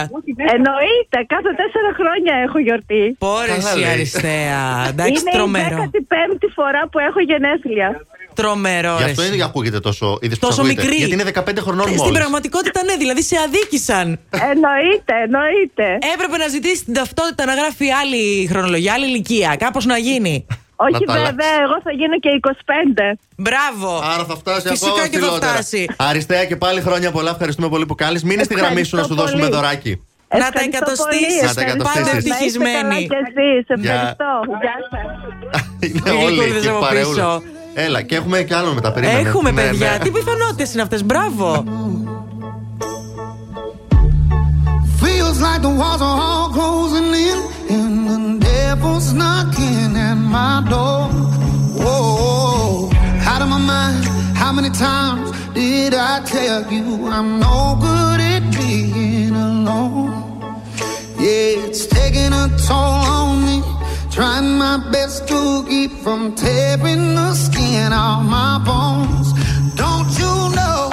[0.55, 1.17] Εννοείται.
[1.33, 3.15] Κάθε τέσσερα χρόνια έχω γιορτή.
[3.19, 3.89] Πόρες Καλά η λέει.
[3.91, 4.85] Αριστεία.
[4.89, 5.77] Εντάξει, Είναι τρομερό.
[5.83, 7.89] η 15η φορά που έχω γενέθλια.
[8.35, 8.95] Τρομερό.
[8.97, 9.33] Γι' ρε αυτό εσύ.
[9.35, 10.17] είναι ακούγεται τόσο.
[10.21, 10.81] είδες πώς Τόσο ακούγεται.
[10.81, 10.97] μικρή.
[10.97, 12.17] Γιατί είναι 15 χρονών Στην μόλις.
[12.19, 14.19] πραγματικότητα ναι, δηλαδή σε αδίκησαν.
[14.51, 15.87] Εννοείται, εννοείται.
[16.13, 19.55] Έπρεπε να ζητήσει την ταυτότητα να γράφει άλλη χρονολογία, άλλη ηλικία.
[19.59, 20.45] Κάπως να γίνει.
[20.75, 21.61] Όχι Να τα βέβαια, αλλάξεις.
[21.65, 23.17] εγώ θα γίνω και 25.
[23.37, 23.89] Μπράβο.
[24.13, 25.51] Άρα θα φτάσει Φυσικά ακόμα και θα ψηλότερα.
[25.51, 25.85] φτάσει.
[25.97, 27.29] Αριστεία και πάλι χρόνια πολλά.
[27.29, 28.23] Ευχαριστούμε πολύ που κάλεις.
[28.23, 29.53] Μείνε στη γραμμή σου να σου Ευχαριστώ δώσουμε πολύ.
[29.55, 29.93] δωράκι.
[30.27, 31.25] Να τα Ευχαριστώ εκατοστήσεις.
[31.25, 31.61] πολύ, Να τα ευχαριστώ.
[31.61, 31.93] εκατοστήσεις.
[31.93, 33.07] Πάντα Να είστε ευτυχισμένοι.
[33.07, 33.63] καλά κι εσείς.
[33.85, 33.93] Γεια.
[33.93, 34.31] Ευχαριστώ.
[34.63, 35.05] Γεια σας.
[35.85, 37.23] Είναι Οι όλοι γλυκούλιδες και από παρεούλες.
[37.25, 37.43] πίσω.
[37.73, 38.91] Έλα, και έχουμε κι άλλο μετά.
[38.91, 39.19] Περίμενε.
[39.29, 39.91] Έχουμε Ναι, παιδιά.
[39.91, 39.97] ναι.
[39.97, 40.99] Τι πιθανότητε είναι αυτέ.
[41.05, 41.63] Μπράβο.
[45.01, 47.37] Feels like the walls are all closing in,
[47.75, 48.19] and the
[48.51, 51.03] devil's knocking at my door.
[51.83, 52.89] Whoa,
[53.31, 54.01] out of my mind.
[54.41, 55.25] How many times
[55.59, 57.57] did I tell you I'm no
[57.87, 60.11] good at being alone?
[61.25, 63.32] Yeah, it's taking a toll on me.
[64.13, 69.33] Trying my best to keep from tearing the skin off my bones.
[69.73, 70.92] Don't you know?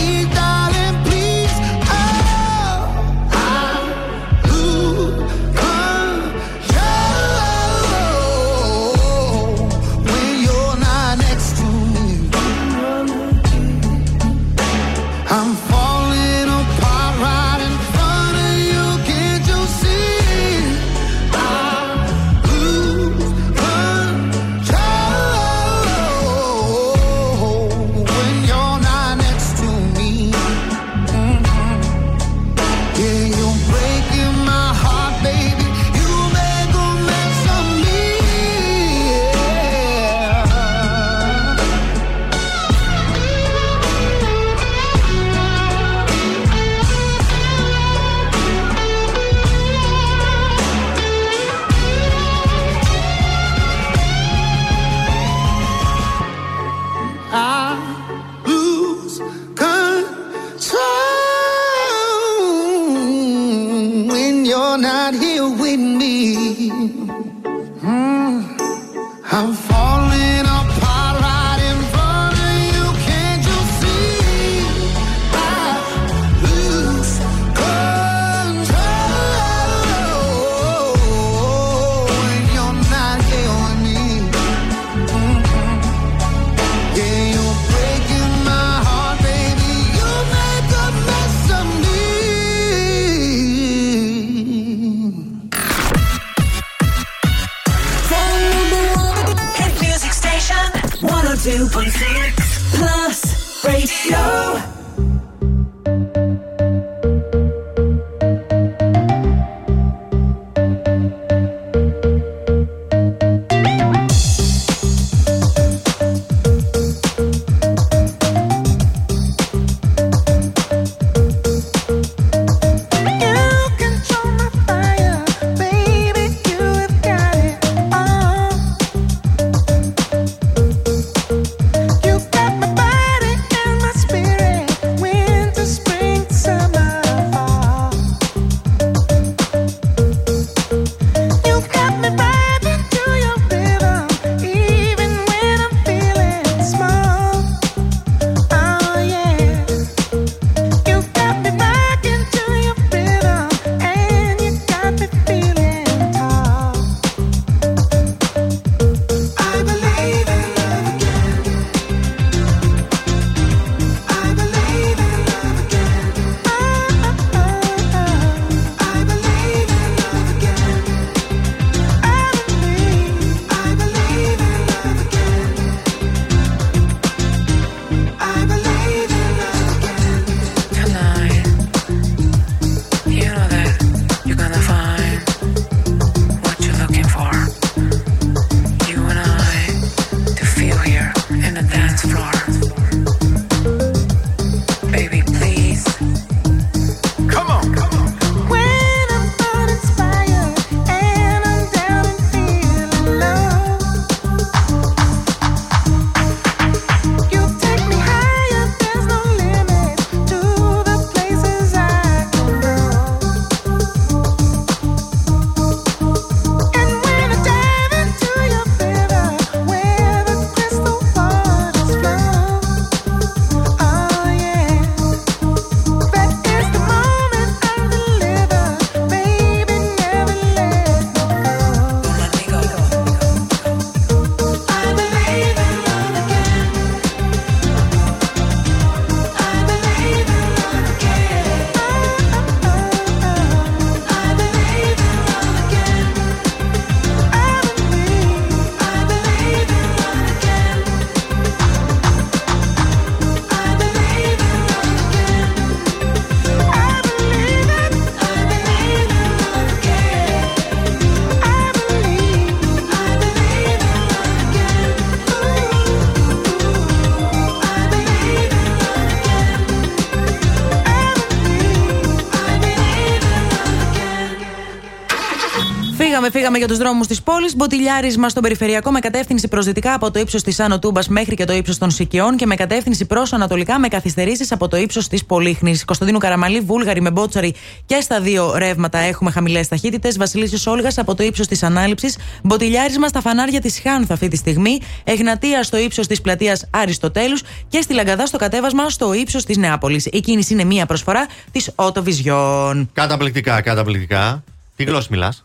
[276.41, 277.55] Φύγαμε, φύγαμε για τους δρόμους της πόλης.
[277.55, 281.45] Μποτιλιάρισμα στον περιφερειακό με κατεύθυνση προς δυτικά από το ύψος της Άνω Τούμπας μέχρι και
[281.45, 285.25] το ύψος των Σικιών και με κατεύθυνση προς ανατολικά με καθυστερήσεις από το ύψος της
[285.25, 285.85] Πολύχνης.
[285.85, 290.17] Κωνσταντίνου Καραμαλή, Βούλγαρη με Μπότσαρη και στα δύο ρεύματα έχουμε χαμηλές ταχύτητες.
[290.17, 292.17] Βασιλίσιο Όλγας από το ύψος της Ανάληψης.
[292.43, 294.79] Μποτιλιάρισμα στα φανάρια της Χάνθα αυτή τη στιγμή.
[295.03, 300.05] Εγνατία στο ύψος της πλατείας Αριστοτέλους και στη Λαγκαδά στο κατέβασμα στο ύψος της Νεάπολης.
[300.05, 302.89] Η κίνηση είναι μία προσφορά της Ότοβιζιόν.
[302.93, 304.43] Καταπληκτικά, καταπληκτικά.
[304.75, 305.43] Τι γλώσσα μιλάς;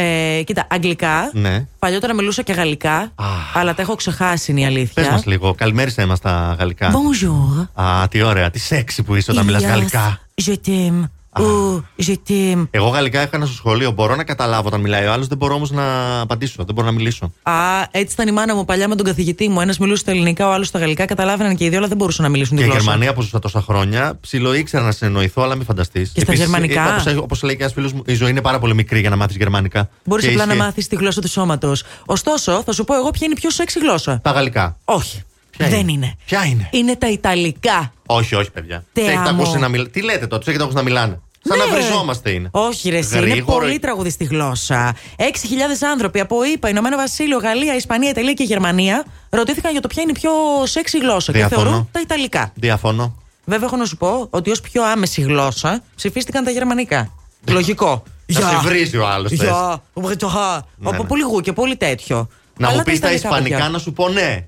[0.00, 1.30] Ε, κοίτα, αγγλικά.
[1.32, 1.66] Ναι.
[1.78, 3.12] Παλιότερα μιλούσα και γαλλικά,
[3.54, 5.02] αλλά τα έχω ξεχάσει είναι η αλήθεια.
[5.02, 6.90] Πες μας λίγο, καλημέρισε μα τα γαλλικά.
[6.92, 7.66] Bonjour.
[7.82, 10.20] Α, τι ωραία, τι σεξι που είσαι όταν μιλάς Ilias, γαλλικά.
[10.44, 11.04] Je t'aime.
[11.40, 12.66] Ou je t'aime.
[12.70, 13.90] Εγώ γαλλικά έκανα στο σχολείο.
[13.90, 15.84] Μπορώ να καταλάβω όταν μιλάει ο άλλος, δεν μπορώ όμως να
[16.20, 17.32] απαντήσω, δεν μπορώ να μιλήσω.
[17.42, 17.52] Α,
[17.90, 19.60] έτσι ήταν η μάνα μου παλιά με τον καθηγητή μου.
[19.60, 21.04] Ένας μιλούσε στα ελληνικά, ο άλλος στα γαλλικά.
[21.04, 22.82] Καταλάβαιναν και οι δύο, αλλά δεν μπορούσαν να μιλήσουν τη Και γλώσσα.
[22.84, 26.10] Γερμανία που ζούσα τόσα χρόνια, ψηλό ήξερα να συνεννοηθώ, αλλά μην φανταστείς.
[26.14, 29.00] Και στα γερμανικά; Όπως λέει και ένας φίλος μου, η ζωή είναι πάρα πολύ μικρή
[29.00, 29.88] για να μάθεις γερμανικά.
[30.04, 30.64] Μπορείς Και απλά να ισχύει.
[30.64, 31.84] μάθεις τη γλώσσα του σώματος.
[32.06, 34.20] Ωστόσο, θα σου πω εγώ ποια είναι η πιο σεξι γλώσσα.
[34.22, 34.76] Τα γαλλικά.
[34.84, 35.22] Όχι.
[35.50, 37.92] Ποια δεν είναι; Ποια είναι; Είναι τα Ιταλικά.
[38.06, 38.84] Όχι, όχι, παιδιά.
[38.92, 39.42] Τε Τους έχετε άμμο.
[39.42, 39.90] ακούσει να μιλ...
[39.90, 41.20] Τι λέτε τότε, τους έχετε ακούσει να μιλάνε.
[41.42, 41.72] Σαν να Ναι.
[41.72, 42.48] βριζόμαστε είναι.
[42.52, 43.58] Όχι, ρε, εσύ, είναι Γρήγορο.
[43.58, 44.94] πολύ τραγουδιστή γλώσσα.
[45.16, 50.02] 6.000 άνθρωποι από ΗΠΑ, Ηνωμένο Βασίλειο, Γαλλία, Ισπανία, Ιταλία και Γερμανία ρωτήθηκαν για το ποια
[50.02, 50.30] είναι η πιο
[50.64, 51.32] σεξι γλώσσα.
[51.32, 51.62] Και Διαφωνώ.
[51.62, 52.52] θεωρούν τα Ιταλικά.
[52.54, 53.14] Διαφωνώ.
[53.44, 57.12] Βέβαια, έχω να σου πω ότι ως πιο άμεση γλώσσα ψηφίστηκαν τα γερμανικά.
[57.48, 58.02] Λογικό.
[58.26, 59.30] Να σε βρίζει ο άλλος.
[59.32, 60.66] Γεια, βρετοχά.
[60.76, 61.08] Ναι, Από ναι.
[61.08, 62.28] πολύ γου και πολύ τέτοιο.
[62.56, 63.70] Να Αλλά μου πεις τα Ιταλικά, Ισπανικά παιδιά.
[63.70, 64.46] να σου πω ναι.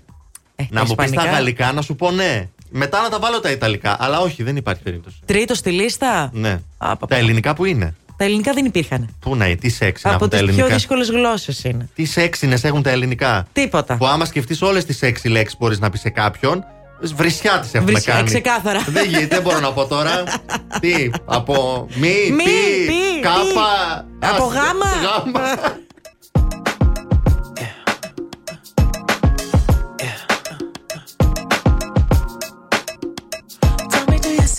[0.56, 1.32] Ε, να μου πεις τα Ισπανικά.
[1.34, 2.48] Γαλλικά να σου πω ναι.
[2.70, 3.96] Μετά να τα βάλω τα Ιταλικά.
[4.00, 5.16] Αλλά όχι, δεν υπάρχει περίπτωση.
[5.26, 6.60] Τρίτο στη λίστα; Ναι.
[6.78, 9.14] Α, πα, Τα ελληνικά που είναι; Τα ελληνικά δεν υπήρχαν.
[9.20, 11.88] Πού να είναι, τι σεξ να Από έχουν τα τις πιο ελληνικά; δύσκολες γλώσσες είναι.
[11.94, 13.96] Τι σεξινε έχουν τα ελληνικά; Τίποτα.
[13.96, 16.64] Που άμα σκεφτείς όλες τις σεξι λέξεις μπορείς να πεις σε κάποιον.
[17.14, 18.26] Βρισιά τις έχουμε Βρισιά, κάνει.
[18.26, 18.84] ξεκάθαρα.
[18.88, 20.22] Δεν γίνεται, δεν μπορώ να πω τώρα.
[20.80, 23.42] τι, από μη, Μη, πι, πι, κάπα.
[24.20, 24.26] πι.
[24.26, 24.86] Από ας- γάμα.
[25.02, 25.56] γάμα.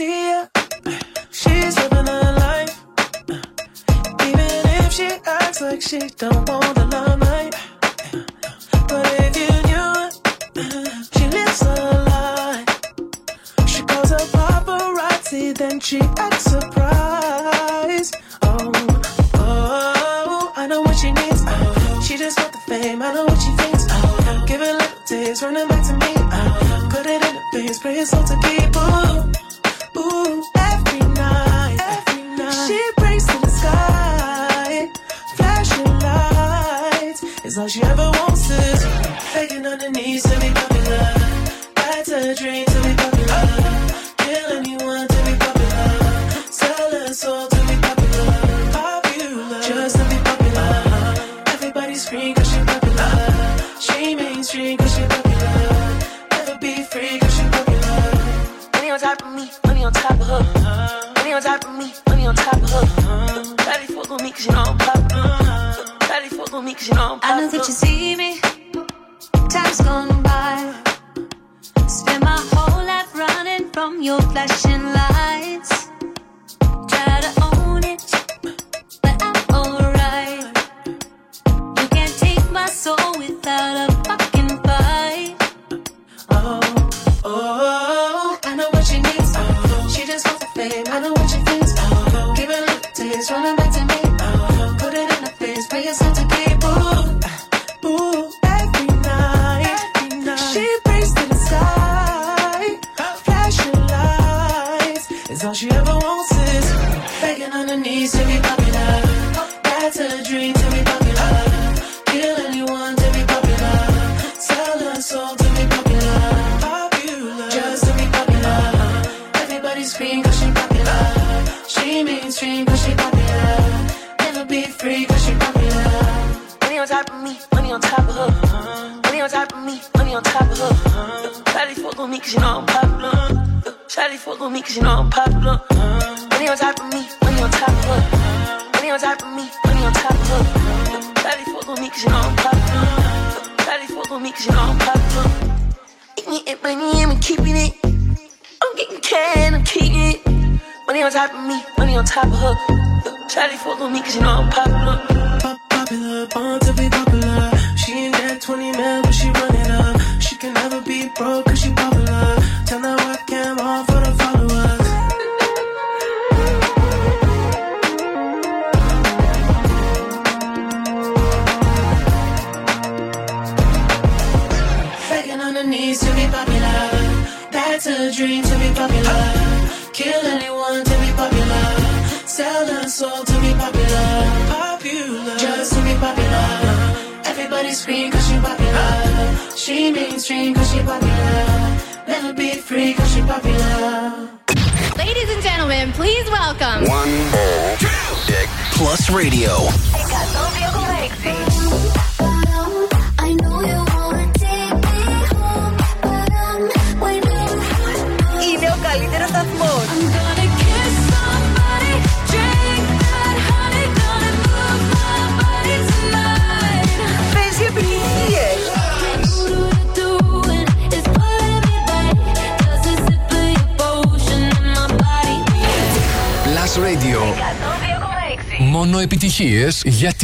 [0.02, 0.44] See?
[1.32, 2.74] She's living her life.
[4.28, 7.54] Even if she acts like she don't want the limelight.
[8.90, 9.94] But if you knew
[11.16, 11.76] she lives a
[12.10, 12.66] lie.
[13.72, 18.14] She calls her paparazzi, then she acts surprised.
[18.44, 18.72] Oh,
[19.36, 21.42] oh, I know what she needs.
[21.46, 23.02] Oh, she just want the fame.
[23.02, 23.84] I know what she thinks.
[23.90, 26.14] Oh, give it a little taste, running back to me.
[26.38, 28.62] Oh, put it in the face, pray it's all to keep.
[37.72, 38.01] She ever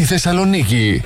[0.09, 1.01] Θεσσαλονίκη.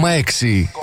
[0.00, 0.79] 102,6.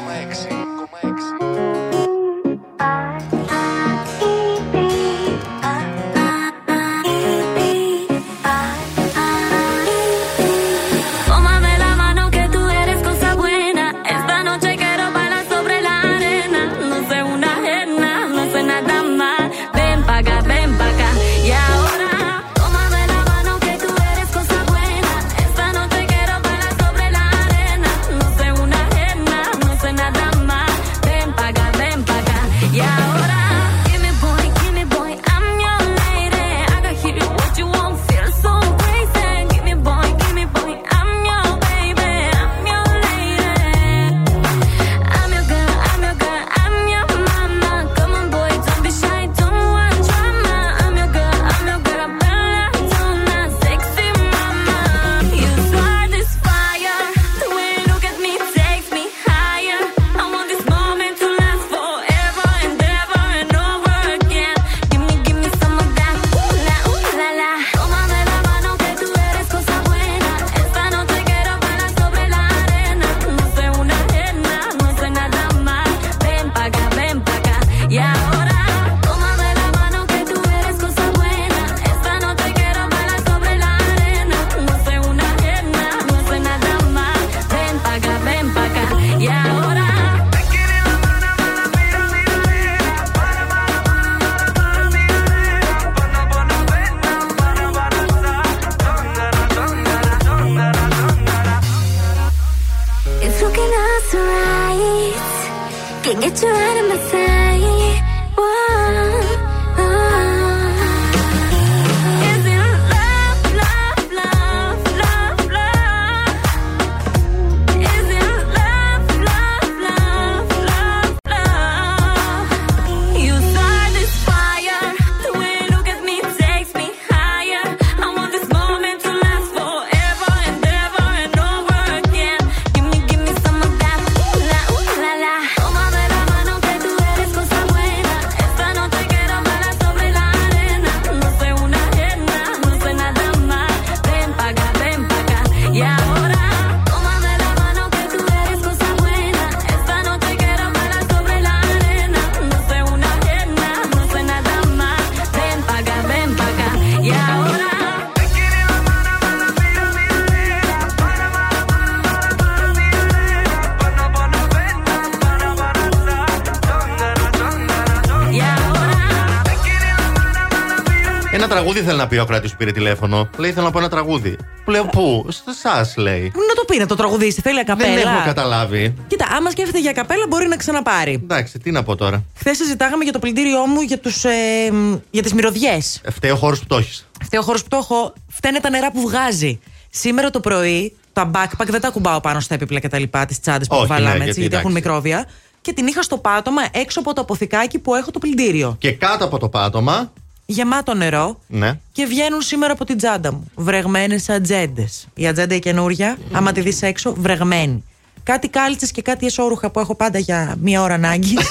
[171.49, 173.29] Ένα τραγούδι θέλει να πει ο Κράτη που πήρε τηλέφωνο.
[173.37, 174.37] Λέει: Θέλω να πω ένα τραγούδι.
[174.65, 176.21] Που λέω: Πού; Σε εσάς λέει.
[176.21, 177.41] Να το πει, να το τραγουδήσει.
[177.41, 177.93] Θέλει ακαπέλα.
[177.93, 178.93] Δεν έχω καταλάβει.
[179.07, 181.19] Κοίτα, άμα σκέφτεται για καπέλα, μπορεί να ξαναπάρει.
[181.23, 182.23] Εντάξει, τι να πω τώρα.
[182.37, 186.01] Χθες συζητάγαμε για το πλυντήριό μου για, τους, ε, μ, για τις μυρωδιές.
[186.03, 187.03] Ε, Φταίει ο χώρος που το έχει.
[187.23, 188.13] Φταίει ο χώρος που το έχω.
[188.27, 189.59] Φταίνε τα νερά που βγάζει.
[189.89, 193.39] Σήμερα το πρωί τα backpack δεν τα κουμπάω πάνω στα έπιπλα και τα λοιπά, τις
[193.39, 194.87] τσάντες που Όχι, βάλαμε ναι, έτσι, γιατί γιατί έχουν εντάξει.
[194.89, 195.27] μικρόβια.
[195.61, 198.75] Και την είχα στο πάτωμα έξω από το αποθηκάκι που έχω το πλυντήριο.
[198.79, 200.11] Και κάτω από το πάτωμα.
[200.49, 201.79] Γεμάτο νερό Ναι.
[201.91, 203.51] και βγαίνουν σήμερα από την τσάντα μου.
[203.55, 205.07] Βρεγμένες ατζέντες.
[205.13, 207.83] Η ατζέντα η καινούρια, άμα τη δεις έξω, βρεγμένη.
[208.23, 211.33] Κάτι κάλτσες και κάτι εσόρουχα που έχω πάντα για μία ώρα ανάγκη.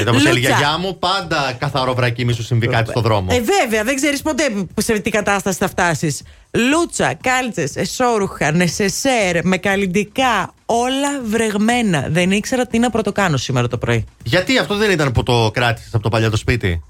[0.00, 0.58] Ήταν όπως έλεγε η Λούτσα.
[0.58, 3.26] γιαγιά μου, πάντα καθαρό βρακί μη σου συμβεί κάτι στο δρόμο.
[3.30, 4.42] Ε, βέβαια, δεν ξέρεις ποτέ
[4.76, 6.22] σε τι κατάσταση θα φτάσεις.
[6.52, 12.06] Λούτσα, κάλτσες, εσόρουχα, νεσεσέρ, με καλλιντικά, όλα βρεγμένα.
[12.10, 14.04] Δεν ήξερα τι να πρωτοκάνω σήμερα το πρωί.
[14.22, 16.82] Γιατί αυτό δεν ήταν που το κράτησες από το παλιό το σπίτι;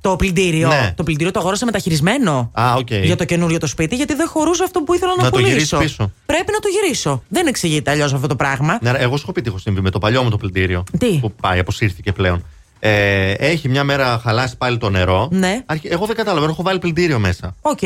[0.00, 0.68] Το πλυντήριο.
[0.68, 0.92] Ναι.
[0.96, 2.50] Το πλυντήριο το αγόρασα μεταχειρισμένο.
[2.52, 2.90] Α, οκ.
[2.92, 5.52] Για το καινούριο το σπίτι, γιατί δεν χωρούσε αυτό που ήθελα να, Να το πουλήσω.
[5.54, 6.12] γυρίσεις πίσω.
[6.26, 7.22] Πρέπει να το γυρίσω.
[7.28, 8.78] Δεν εξηγείται αλλιώς αυτό το πράγμα.
[8.82, 10.84] Ναι, ρε, εγώ σου έχω πει τι έχει συμβεί με το παλιό μου το πλυντήριο.
[10.98, 12.44] Τι; Που πάει, αποσύρθηκε πλέον.
[12.80, 15.28] Ε, έχει μια μέρα χαλάσει πάλι το νερό.
[15.30, 15.62] Ναι.
[15.66, 17.54] Αρχι- Εγώ δεν καταλαβαίνω, έχω βάλει πλυντήριο μέσα.
[17.62, 17.78] Οκ.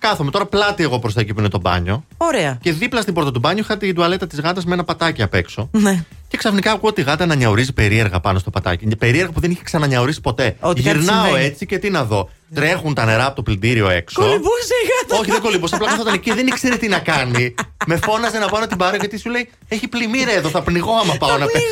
[0.00, 2.04] Κάθομαι τώρα πλάτη εγώ προς τα εκεί που είναι το μπάνιο.
[2.16, 2.58] Ωραία.
[2.62, 5.34] Και δίπλα στην πόρτα του μπάνιου είχα την τουαλέτα της γάτας με ένα πατάκι απ'
[5.34, 5.68] έξω.
[5.72, 6.04] Ναι.
[6.28, 8.84] Και ξαφνικά ακούω τη γάτα να νιαουρίζει περίεργα πάνω στο πατάκι.
[8.84, 10.56] Είναι Περίεργα που δεν είχε ξανανιαουρίσει ποτέ.
[10.60, 11.44] Ότι κάτι Γυρνάω συμβαίνει.
[11.44, 12.30] έτσι και τι να δω.
[12.54, 14.20] Τρέχουν τα νερά από το πλυντήριο έξω.
[14.20, 15.20] Κολυμπούσε η γάτα.
[15.20, 15.74] Όχι, δεν κολυμπούσε.
[15.74, 17.54] Απλά καθόταν εκεί δεν ήξερε τι να κάνει.
[17.86, 20.92] Με φώναζε να πάω να την πάρω γιατί σου λέει Έχει πλημμύρα εδώ, θα πνιγώ
[21.02, 21.64] άμα πάω να πέσω.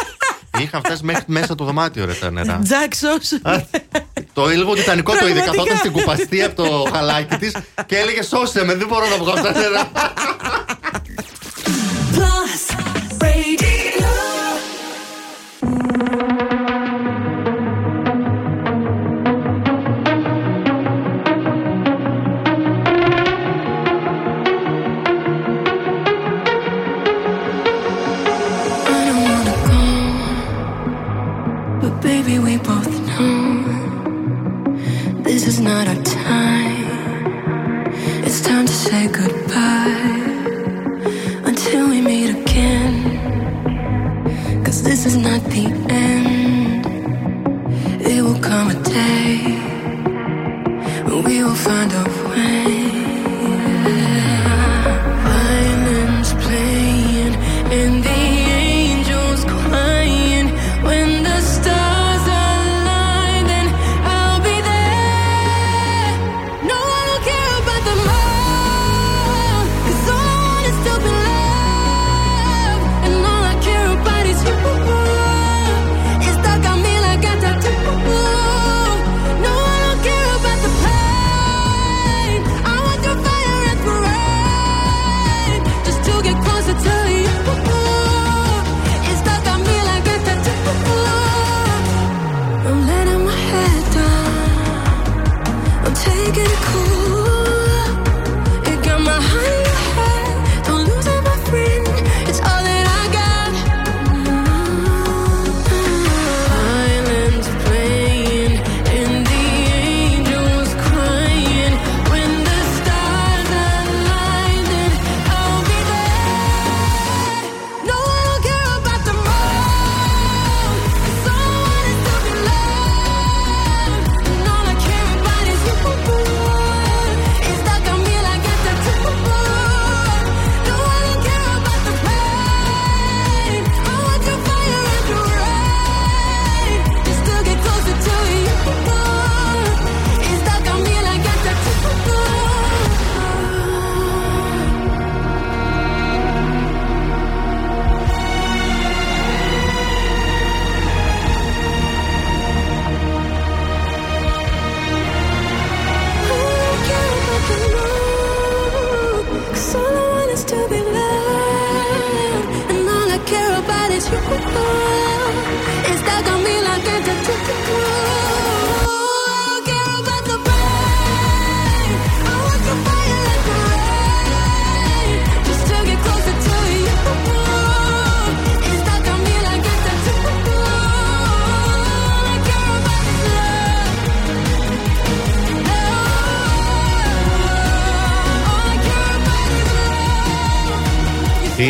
[0.58, 2.60] Είχα φτάσει μέχρι μέσα το δωμάτιο ρε τα νερά.
[2.62, 3.08] Τζάξο.
[4.32, 5.40] Το λίγο τιτανικό το είδε.
[5.40, 5.56] Πραγματικά.
[5.56, 7.52] Καθόταν στην κουπαστή από το χαλάκι της
[7.86, 9.90] και έλεγε Σώσε με, δεν μπορώ να βγω από τα νερά.
[35.60, 36.86] Not our time.
[38.24, 40.24] It's time to say goodbye
[41.44, 42.94] until we meet again.
[44.64, 46.86] Cause this is not the end.
[48.02, 49.36] It will come a day
[51.04, 52.09] when we will find a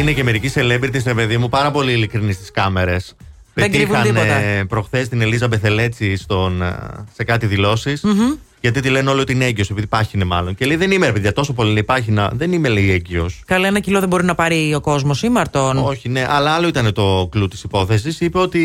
[0.00, 3.16] Είναι και μερικοί celebrities, ρε παιδί μου, πάρα πολύ ειλικρινεί στις κάμερες.
[3.54, 4.66] Δεν κρύβουν Πετύχαν τίποτα.
[4.68, 6.76] προχθές την Ελίζα Μπεθελέτσι στον, ε,
[7.14, 8.32] σε κάτι δηλώσεις, Μμμ.
[8.60, 10.54] Γιατί τη λένε όλο ότι είναι έγκυος, επειδή πάχινε μάλλον.
[10.54, 12.30] Και λέει: Δεν είμαι, ρε παιδιά, τόσο πολύ λέει πάχινα.
[12.34, 13.42] Δεν είμαι, λέει έγκυος.
[13.46, 16.68] Καλά, ένα κιλό δεν μπορεί να πάρει ο κόσμος ή Μαρτών; Όχι, ναι, αλλά άλλο
[16.68, 18.20] ήταν το κλου της υπόθεσης.
[18.20, 18.60] Είπε ότι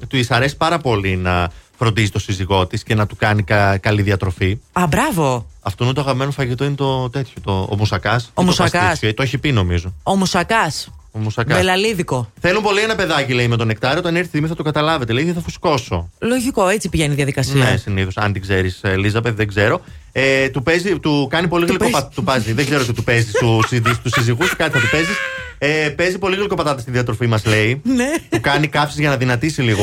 [0.00, 3.78] του της αρέσει πάρα πολύ να φροντίζει το σύζυγό της και να του κάνει κα-
[3.78, 4.58] καλή διατροφή.
[4.72, 5.46] Α, μπράβο.
[5.60, 8.30] Αυτό είναι το αγαπημένο φαγητό, είναι το τέτοιο, το, ο μουσακάς.
[8.34, 8.98] Ο μουσακάς.
[9.14, 9.94] Το έχει πει νομίζω.
[10.02, 10.88] Ο Μουσακάς.
[11.16, 11.56] Ο μουσακάς.
[11.58, 12.30] Μπελαλίδικο.
[12.40, 13.98] Θέλουν πολύ ένα παιδάκι, λέει, με τον νεκτάριο.
[13.98, 15.12] Όταν έρθει η στιγμή θα το καταλάβετε.
[15.12, 16.10] Λέει, θα φουσκώσω.
[16.18, 17.64] Λογικό, έτσι πηγαίνει η διαδικασία.
[17.64, 18.16] Ναι, συνήθως.
[18.16, 19.80] Αν την ξέρεις, Ελίζαπεθ, δεν ξέρω.
[20.12, 22.12] Ε, του, παίζει, του κάνει πολύ γλυκό πατάτα.
[22.14, 23.60] Του πάζει, δεν ξέρω τι του παίζει στου
[24.02, 25.16] του σύζυγου, κάτι θα του παίζεις.
[25.58, 27.80] Ε, παίζει πολύ γλυκό πατάτα στη διατροφή μας, λέει.
[27.84, 28.06] Ναι.
[28.28, 29.82] του κάνει κάψει για να δυνατήσει λίγο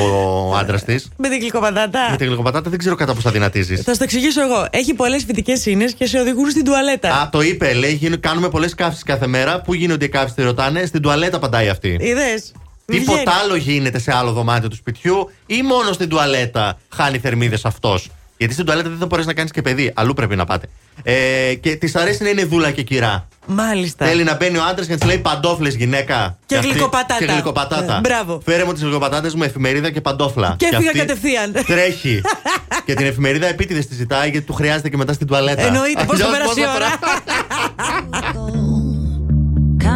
[0.50, 1.10] ο άντρας της.
[1.18, 2.08] Με την γλυκοπατάτα.
[2.12, 3.82] Με τη γλυκοπατάτα δεν ξέρω κατά πώς θα δυνατίζεις.
[3.82, 4.68] Θα σου το εξηγήσω εγώ.
[4.70, 7.10] Έχει πολλές φυτικέ ίνε και σε οδηγούν στην τουαλέτα.
[7.22, 9.62] Α, το είπε, λέει, γίν- κάνουμε πολλές καύσεις κάθε μέρα.
[9.62, 10.86] Πού γίνονται οι καύσεις, τη ρωτάνε.
[10.86, 11.98] Στην τουαλέτα παντάει αυτή.
[12.00, 12.52] Είδες.
[12.86, 18.10] Τίποτα άλλο γίνεται σε άλλο δωμάτιο του σπιτιού ή μόνο στην τουαλέτα χάνει θερμίδες αυτός;
[18.38, 19.92] Γιατί στην τουαλέτα δεν θα μπορέσει να κάνεις και παιδί.
[19.96, 20.70] Αλλού πρέπει να πάτε.
[21.04, 23.28] Ε, και της αρέσει να είναι δούλα και κυρά.
[23.46, 24.06] Μάλιστα.
[24.06, 26.38] Θέλει να μπαίνει ο άντρας και να της λέει παντόφλες γυναίκα.
[26.46, 27.26] Και αυτή- γλυκοπατάτα.
[27.26, 27.96] Και γλυκοπατάτα.
[27.96, 28.42] Ε, μπράβο.
[28.46, 30.56] Φέρε μου τις γλυκοπατάτες μου, εφημερίδα και παντόφλα.
[30.58, 31.52] Και έφυγα αυτή κατευθείαν.
[31.66, 32.22] Τρέχει.
[32.86, 35.62] και την εφημερίδα επίτηδες τη ζητάει γιατί του χρειάζεται και μετά στην τουαλέτα.
[35.62, 38.62] Εννοείται, πώς θα Αλλιώς περάσει η πώς θα ώρα.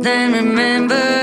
[0.00, 1.19] then remember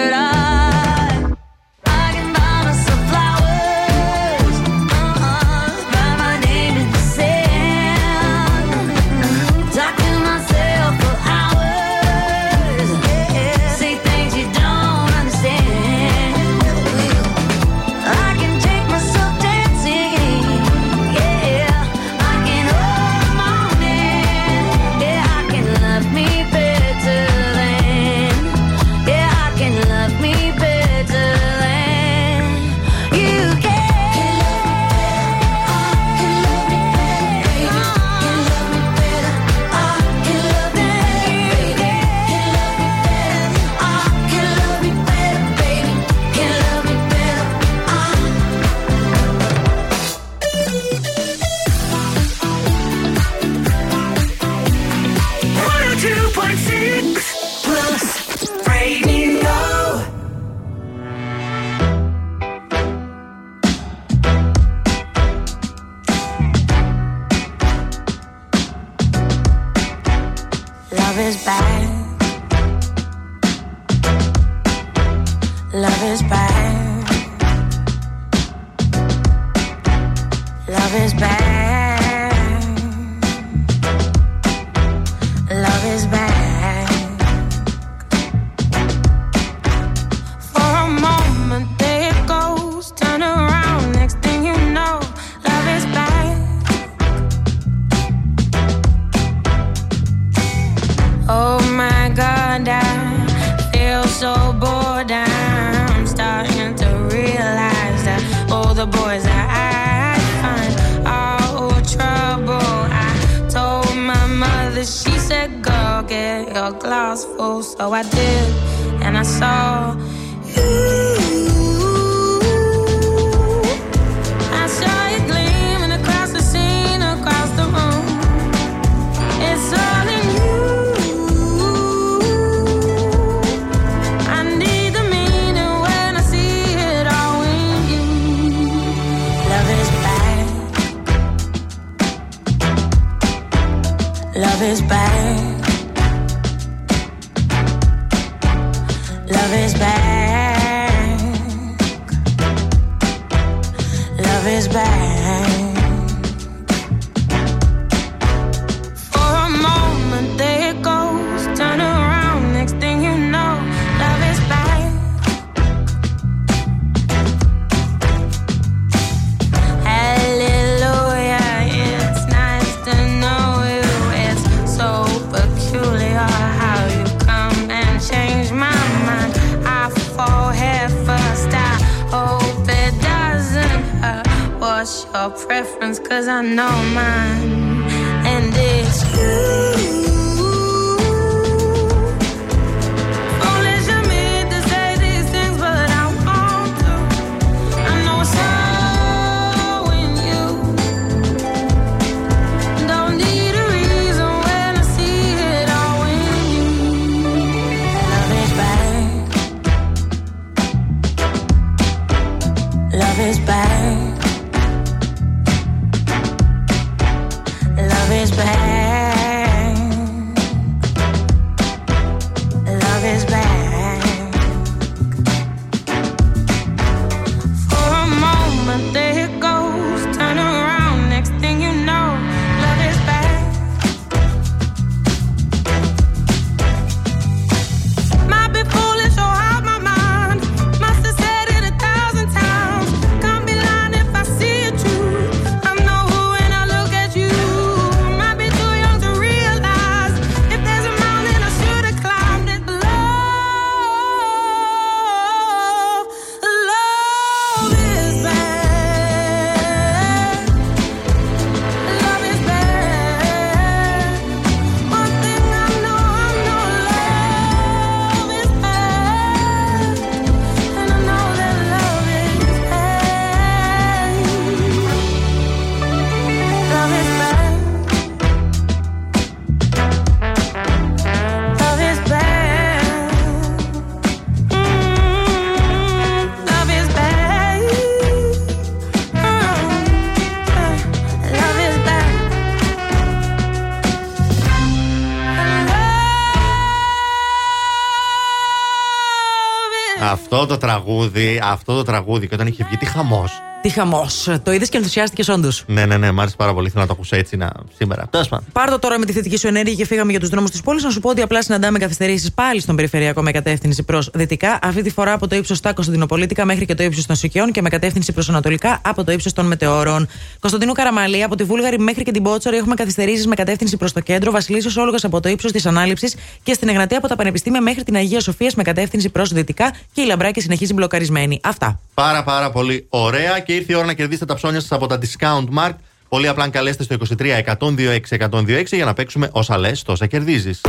[300.98, 303.41] τραγούδι, αυτό το τραγούδι και όταν είχε βγει, τι χαμός.
[303.61, 304.29] Τι χαμός.
[304.43, 305.63] Το είδες και ενθουσιάστηκες όντως.
[305.67, 306.69] Ναι, ναι, ναι, μ' άρεσε πάρα πολύ.
[306.69, 307.51] Θέλω να το ακούσω έτσι να...
[307.77, 308.07] σήμερα.
[308.09, 308.45] Τέλος πάντων.
[308.51, 310.84] Πάρ' το τώρα με τη θετική σου ενέργεια και φύγαμε για τους δρόμους της πόλης.
[310.84, 314.59] Να σου πω ότι απλά συναντάμε καθυστερήσεις πάλι στον περιφερειακό με κατεύθυνση προς δυτικά.
[314.61, 317.61] Αυτή τη φορά από το ύψος στα Κωνσταντινοπολίτικα μέχρι και το ύψος των Σικιών και
[317.61, 320.07] με κατεύθυνση προς ανατολικά από το ύψος των Μετεωρών.
[320.39, 323.99] Κωνσταντινού Καραμαλή από τη Βούλγαρη μέχρι και την Πότσορη έχουμε καθυστερήσεις με κατεύθυνση προς το
[323.99, 324.31] κέντρο.
[324.31, 327.95] Βασιλίσιο Όλογα από το ύψος της Ανάληψης και στην Εγνατία από τα Πανεπιστήμια μέχρι την
[327.95, 331.39] Αγία Σοφίας με κατεύθυνση προς δυτικά και η Λαμπράκη συνεχίζει μπλοκαρισμένη.
[331.43, 331.79] Αυτά.
[331.93, 334.99] Πάρα πάρα πολύ ωραία και ήρθε η ώρα να κερδίσετε τα ψώνια σας από τα
[335.02, 335.74] Discount Mark.
[336.10, 337.99] Πολύ απλά αν καλέσετε στο 23 126
[338.30, 340.61] 126 για να παίξουμε όσα λες, τόσα κερδίζεις.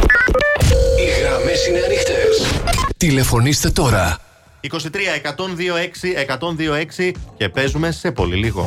[0.99, 2.63] Οι γραμμές είναι ανοιχτές.
[2.97, 4.19] Τηλεφωνήστε τώρα.
[4.71, 6.15] 23 126
[6.99, 8.67] 126 και παίζουμε σε πολύ λίγο.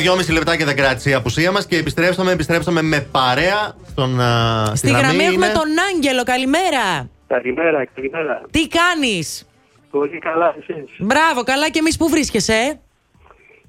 [0.00, 4.20] Δυόμιση λεπτάκια δεν κράτησε η απουσία μας και επιστρέψαμε, επιστρέψαμε με παρέα στον.
[4.20, 6.22] α, Στη γραμμή έχουμε είναι- τον Άγγελο.
[6.22, 7.08] Καλημέρα.
[7.26, 8.42] Καλημέρα, καλημέρα.
[8.50, 9.44] Τι κάνεις;
[9.90, 10.90] Πολύ καλά, εσείς.
[10.98, 12.52] Μπράβο, καλά και εμείς που βρίσκεσαι.
[12.52, 12.72] ε;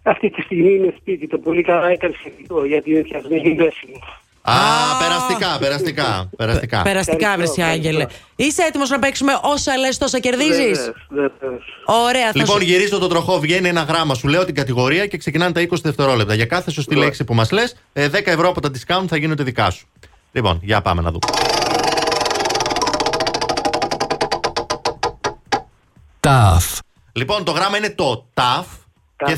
[0.04, 1.28] Αυτή τη στιγμή είναι σπίτι.
[1.28, 4.00] Το πολύ καλά έκανε σχετικό γιατί είναι φτιαγμένη η μέση μου.
[4.52, 6.30] Α, περαστικά, περαστικά.
[6.38, 6.82] περαστικά.
[6.82, 8.06] Περαστικά, βρεσιά Άγγελε.
[8.36, 11.64] Είσαι έτοιμος να παίξουμε όσα λες, τόσα κερδίζεις; Βεβαίως, βεβαίως.
[11.86, 12.64] Ωραία, θα Λοιπόν, σου...
[12.64, 14.14] γυρίζω το τροχό, βγαίνει ένα γράμμα.
[14.14, 16.34] Σου λέω την κατηγορία και ξεκινάνε τα 20 δευτερόλεπτα.
[16.34, 19.70] Για κάθε σωστή λέξη που μας λες, 10 ευρώ από τα discount θα γίνονται δικά
[19.70, 19.88] σου.
[20.32, 21.28] Λοιπόν, για πάμε να δούμε.
[26.20, 26.78] Ταφ.
[27.12, 28.66] Λοιπόν, το γράμμα είναι το ταφ.
[29.26, 29.38] Και...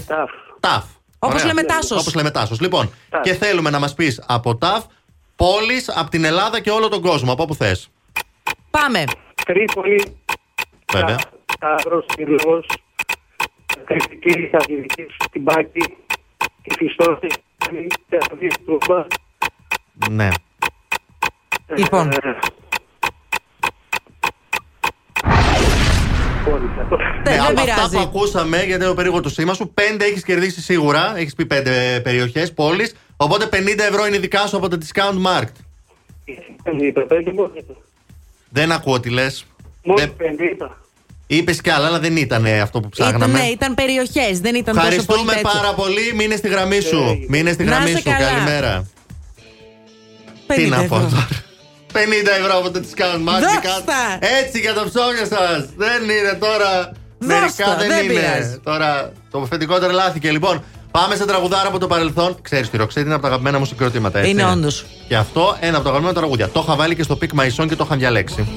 [0.59, 0.83] Ταφ.
[1.19, 1.99] Όπως λέμε Τάσος.
[1.99, 2.59] Όπως λέμε τάσος.
[2.59, 4.83] Λοιπόν, και θέλουμε να μας πεις από ταφ
[5.43, 7.31] πόλει από την Ελλάδα και όλο τον κόσμο.
[7.31, 7.75] Από όπου θε.
[8.69, 9.03] Πάμε.
[9.45, 10.17] Τρίπολη,
[10.93, 11.19] Βέβαια.
[11.55, 12.67] Σταύρος, Πυρλός,
[13.85, 15.97] Κρητική, Χαδιδική, την Πάκη,
[16.61, 19.05] τη Φιστόση, τη Θεατρική Τούρμπα.
[20.09, 20.29] Ναι.
[21.75, 22.09] Λοιπόν.
[27.27, 31.13] Ναι, από αυτά που ακούσαμε, γιατί το περίγω το σήμα σου, πέντε έχεις κερδίσει σίγουρα.
[31.17, 32.95] Έχεις πει πέντε περιοχές, πόλεις.
[33.17, 35.51] Οπότε 50 ευρώ είναι δικά σου από τα discount market.
[38.49, 39.45] Δεν ακούω τι λες.
[39.83, 40.77] Μόνο πέντε είπα.
[41.27, 43.39] Είπες κι άλλα, αλλά δεν ήταν αυτό που Ήταν, ψάχναμε.
[43.39, 44.95] ναι, ήταν περιοχές, δεν ήταν τόσο πολύ.
[44.99, 45.49] Ευχαριστούμε τέτοιο.
[45.53, 46.13] πάρα πολύ.
[46.15, 47.25] Μείνε στη γραμμή σου.
[47.27, 48.03] Μείνε στη Να γραμμή είσαι σου.
[48.03, 48.17] καλά.
[48.29, 48.85] Καλημέρα.
[50.47, 50.99] 50 Τι να πω ευρώ.
[51.09, 51.27] τώρα.
[51.93, 51.97] 50
[52.39, 53.41] ευρώ από το discount market.
[53.41, 54.01] Δώστα.
[54.39, 55.59] Έτσι για τα ψώνια σας.
[55.77, 56.91] Δεν είναι τώρα.
[57.17, 58.13] Μερικά δεν, δεν είναι.
[58.13, 58.59] πειράζει.
[58.63, 60.31] Τώρα το αφεντικό τρελάθηκε.
[60.31, 62.37] Λοιπόν, πάμε σε τραγουδάρα από το παρελθόν.
[62.41, 64.19] Ξέρεις τη Ροξέτη είναι από τα αγαπημένα μου συγκροτήματα.
[64.19, 64.31] Έτσι.
[64.31, 64.85] Είναι όντως.
[65.07, 66.49] Και αυτό ένα από τα αγαπημένα τραγούδια.
[66.49, 68.47] Το είχα βάλει και στο Pick My Song και το είχαν διαλέξει.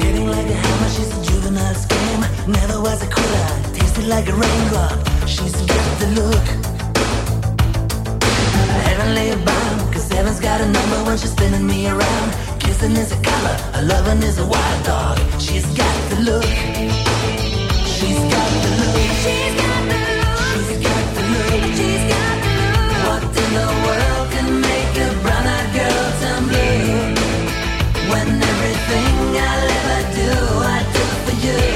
[0.00, 2.18] Hitting like a hammer, she's a juvenile scam.
[2.58, 3.46] Never was a quitter,
[3.76, 4.96] tasted like a raindrop.
[5.34, 6.46] She's got the look.
[8.86, 12.32] Heavenly bound, cause heaven's got a number when she's spinning me around.
[12.60, 15.18] Kissing is a color, a loving is a wild dog.
[15.40, 16.44] She's got the look.
[17.84, 18.96] She's got the look.
[19.22, 20.52] She's got the look.
[20.58, 21.54] She's got the look.
[23.06, 27.14] What in the world can make a brown-eyed girl turn blue?
[28.10, 29.16] When everything
[29.48, 31.75] I'll ever do, I do for you.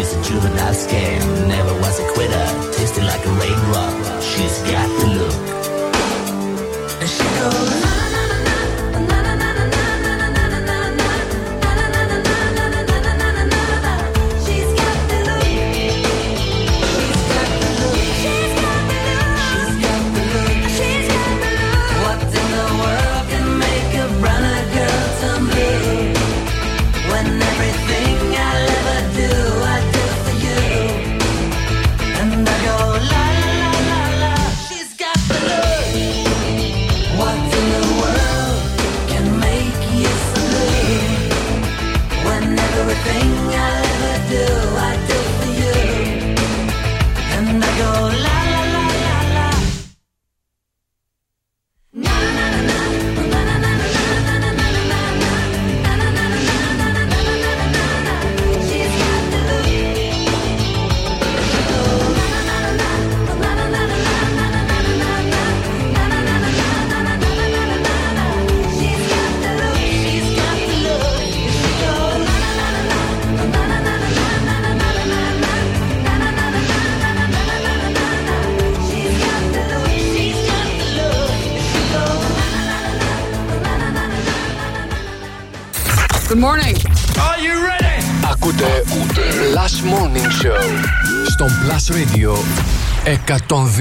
[0.00, 1.46] She's a juvenile scam.
[1.46, 4.22] Never was a quitter, Tasted like a raindrop.
[4.22, 5.59] She's got the look.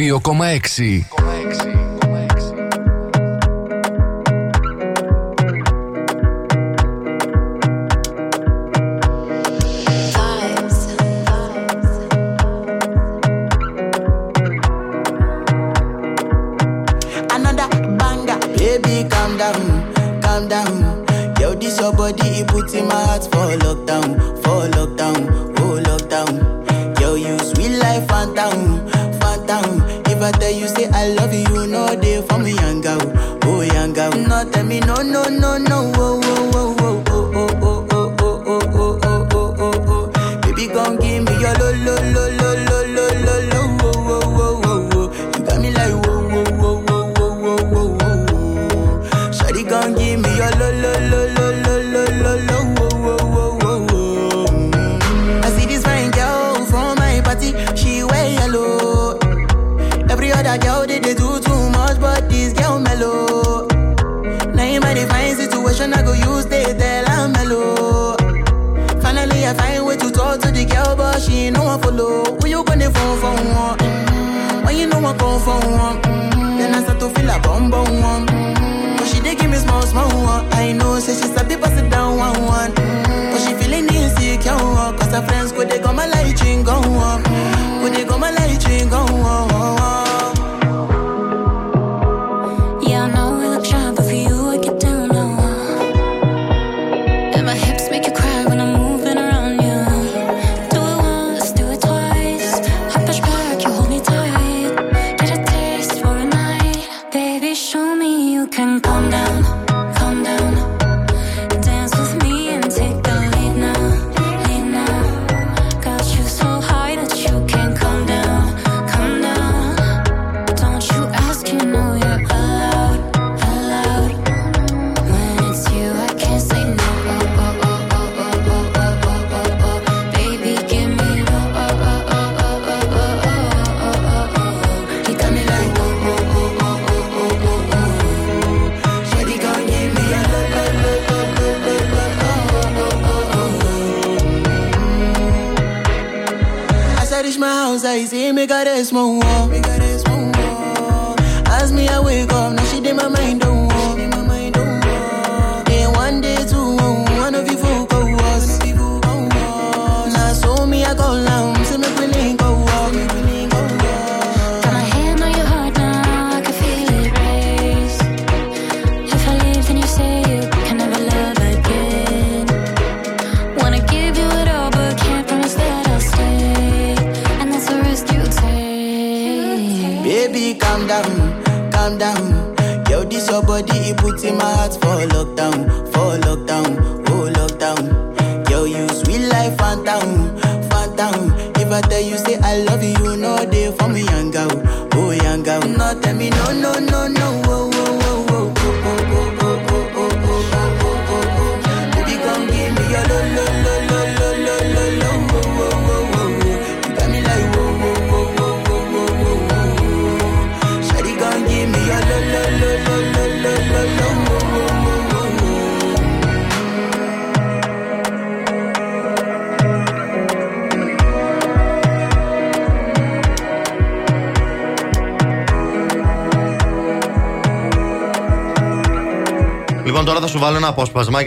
[0.10, 1.19] 2,6.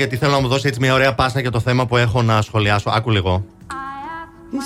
[0.02, 2.42] γιατί θέλω να μου δώσει έτσι μια ωραία πάσα για το θέμα που έχω να
[2.42, 2.90] σχολιάσω.
[2.90, 3.44] Άκου λίγο.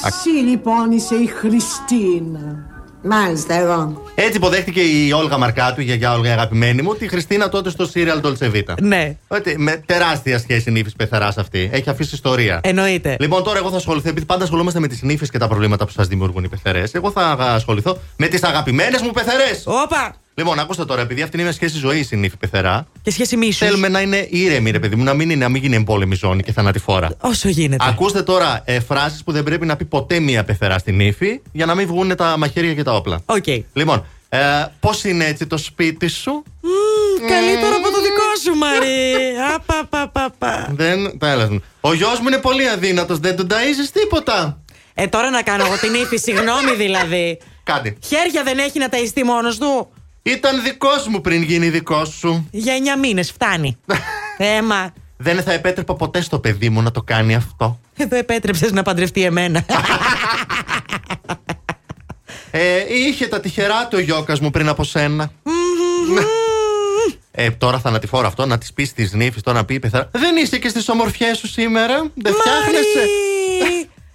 [0.07, 2.75] Εσύ λοιπόν είσαι η Χριστίνα.
[3.03, 4.03] Μάλιστα, εγώ.
[4.15, 7.89] Έτσι υποδέχτηκε η Όλγα Μαρκάτου, η γιαγιά Όλγα, η αγαπημένη μου, τη Χριστίνα τότε στο
[7.95, 9.17] Serial Dolce Ναι.
[9.29, 11.69] Ότι με τεράστια σχέση νύφη πεθαρά αυτή.
[11.73, 12.61] Έχει αφήσει ιστορία.
[12.63, 13.17] Εννοείται.
[13.21, 15.93] Λοιπόν, τώρα εγώ θα ασχοληθώ, επειδή πάντα ασχολούμαστε με τις νύφε και τα προβλήματα που
[15.93, 16.95] σας δημιουργούν οι πεθερές.
[16.95, 19.63] Εγώ θα ασχοληθώ με τις αγαπημένες μου πεθερές.
[19.67, 20.15] Όπα!
[20.39, 23.65] Λοιπόν, ακούστε τώρα, επειδή αυτή είναι μια σχέση ζωής η νύφη πεθερά, και σχέση μίσου.
[23.65, 26.43] Θέλουμε να είναι ήρεμη ρε παιδί μου, να μην, είναι, να μην γίνει εμπόλεμη ζώνη
[26.43, 27.11] και θανατηφόρα.
[27.21, 27.85] Όσο γίνεται.
[27.89, 31.67] Ακούστε τώρα ε, φράσεις που δεν πρέπει να πει ποτέ μία πεθερά στην ύφη για
[31.67, 33.21] να μην βγουν τα μαχαίρια και τα όπλα.
[33.27, 33.63] Okay.
[33.73, 34.39] Λοιπόν, ε,
[34.81, 36.69] πώς είναι έτσι το σπίτι σου; Mm,
[37.25, 37.29] mm.
[37.29, 39.13] καλύτερο από το δικό σου, Μαρή.
[39.55, 40.73] Απαπαπαπα.
[40.77, 41.19] Δεν.
[41.19, 41.49] Τα
[41.81, 44.61] Ο γιος μου είναι πολύ αδύνατος, δεν τον ταζει τίποτα.
[44.95, 47.39] Ε, τώρα να κάνω εγώ την ύφη, συγγνώμη δηλαδή.
[47.63, 47.99] Κάτι.
[48.07, 49.89] Χέρια δεν έχει να ταΐστεί μόνος του;
[50.27, 52.49] Ήταν δικός μου πριν γίνει δικός σου.
[52.51, 53.77] Για εννιά μήνες, φτάνει.
[54.39, 54.93] Ε, Έμα.
[55.17, 57.81] Δεν θα επέτρεπα ποτέ στο παιδί μου να το κάνει αυτό.
[57.97, 59.65] Εδώ επέτρεψες να παντρευτεί εμένα.
[62.51, 65.31] ε, είχε τα τυχερά του ο γιώκας μου πριν από σένα.
[67.31, 70.09] Ε, τώρα θανατηφόρο αυτό, να τη πει τη νύφη, τώρα να πει πεθαρά.
[70.13, 72.11] Δεν είσαι και στι ομορφιέ σου σήμερα.
[72.15, 73.09] Δεν φτιάχνεσαι.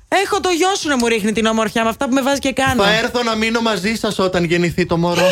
[0.08, 2.52] Έχω το γιο σου να μου ρίχνει την ομορφιά με αυτά που με βάζει και
[2.52, 2.84] κάνω.
[2.84, 5.28] Θα έρθω να μείνω μαζί σα όταν γεννηθεί το μωρό.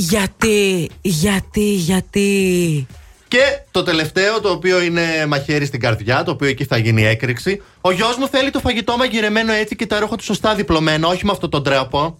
[0.00, 2.86] Γιατί, γιατί, γιατί;
[3.28, 7.62] Και το τελευταίο, το οποίο είναι μαχαίρι στην καρδιά, το οποίο εκεί θα γίνει έκρηξη.
[7.80, 11.24] Ο γιος μου θέλει το φαγητό μαγειρεμένο έτσι και τα ρούχα του σωστά διπλωμένο, όχι
[11.24, 12.18] με αυτό τον τρέπο.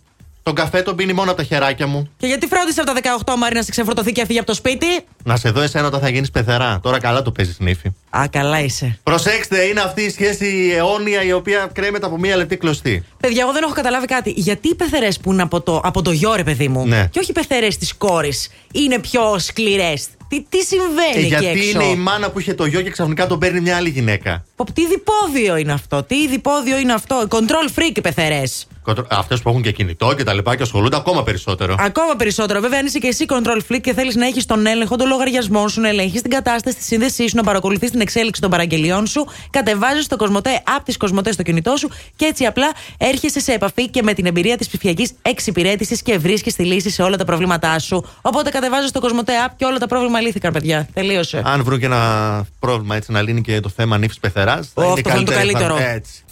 [0.48, 2.08] Τον καφέ τον πίνει μόνο από τα χεράκια μου.
[2.16, 4.86] Και γιατί φρόντισε από τα 18 Μάρι να σε ξεφορτωθεί και έφυγε από το σπίτι;
[5.24, 6.80] Να σε δω εσένα όταν θα γίνεις πεθερά.
[6.82, 7.88] Τώρα καλά το παίζεις νύφη.
[8.10, 8.98] Α, καλά είσαι.
[9.02, 13.04] Προσέξτε, είναι αυτή η σχέση αιώνια η οποία κρέμεται από μία λεπτή κλωστή.
[13.20, 14.30] Παιδιά, εγώ δεν έχω καταλάβει κάτι.
[14.36, 17.08] Γιατί οι πεθερές που είναι από το, από το γιο, ρε παιδί μου, Ναι.
[17.10, 21.46] και όχι οι πεθερές της κόρης, είναι πιο σκληρές; Τι, τι συμβαίνει Ε, εκεί γιατί
[21.46, 24.44] έξω; είναι η μάνα που είχε το γιο και ξαφνικά τον παίρνει μια άλλη γυναίκα.
[24.56, 28.66] Πω, Τι διπόδιο είναι αυτό, τι διπόδιο είναι αυτό; Control freak οι πεθερές.
[29.08, 31.74] Αυτές που έχουν και κινητό και τα λοιπά και ασχολούνται ακόμα περισσότερο.
[31.78, 32.60] Ακόμα περισσότερο.
[32.60, 35.68] Βέβαια, αν είσαι και εσύ control freak και θέλεις να έχεις τον έλεγχο των λογαριασμών
[35.68, 39.26] σου, να ελέγχεις την κατάσταση τη σύνδεσή σου, να παρακολουθείς την εξέλιξη των παραγγελιών σου,
[39.50, 43.88] κατεβάζεις το Κοσμοτέ από της Κοσμοτέ στο κινητό σου και έτσι απλά έρχεσαι σε επαφή
[43.88, 47.78] και με την εμπειρία της ψηφιακής εξυπηρέτησης και βρίσκεις τη λύση σε όλα τα προβλήματά
[47.78, 48.04] σου.
[48.22, 50.88] Οπότε κατεβάζεις το Κοσμοτέ app και όλα τα πρόβλημα λύθηκαν, παιδιά.
[50.94, 51.42] Τελείωσε.
[51.44, 54.70] Αν βρουν και ένα πρόβλημα έτσι να λύνει και το θέμα νύφης πεθεράς.
[54.74, 55.76] Ω, αυτό θα είναι το καλύτερο.
[55.80, 56.22] Έτσι.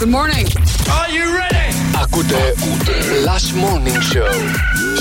[0.00, 0.48] Good morning.
[0.98, 1.63] Are you ready?
[2.03, 2.53] Ακούτε
[3.25, 4.33] Last Morning Show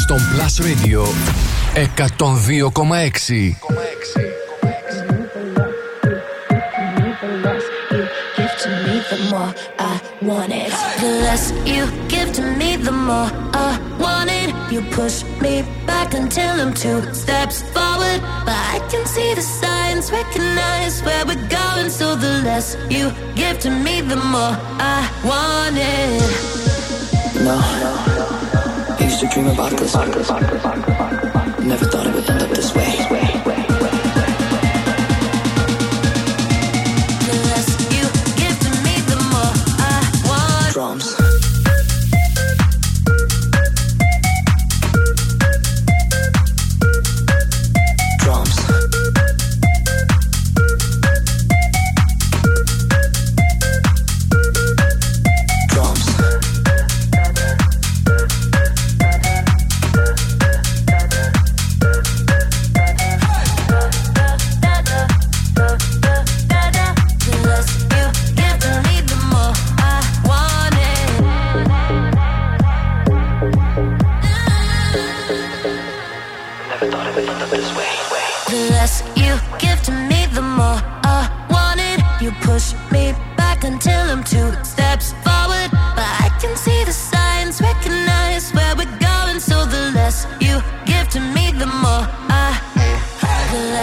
[0.03, 1.03] στον Plus Radio
[1.75, 1.79] 102,6.
[8.37, 10.71] give to me, the more I want it.
[11.01, 14.55] The less you give to me, the more I want it.
[14.73, 18.21] You push me back until I'm two steps forward.
[18.47, 21.91] But I can see the signs, recognize where we're going.
[21.91, 24.57] So the less you give to me, the more
[24.97, 26.72] I want it.
[27.42, 27.58] No.
[27.60, 29.96] I used to dream about this.
[29.96, 33.33] Never thought it would end up this way.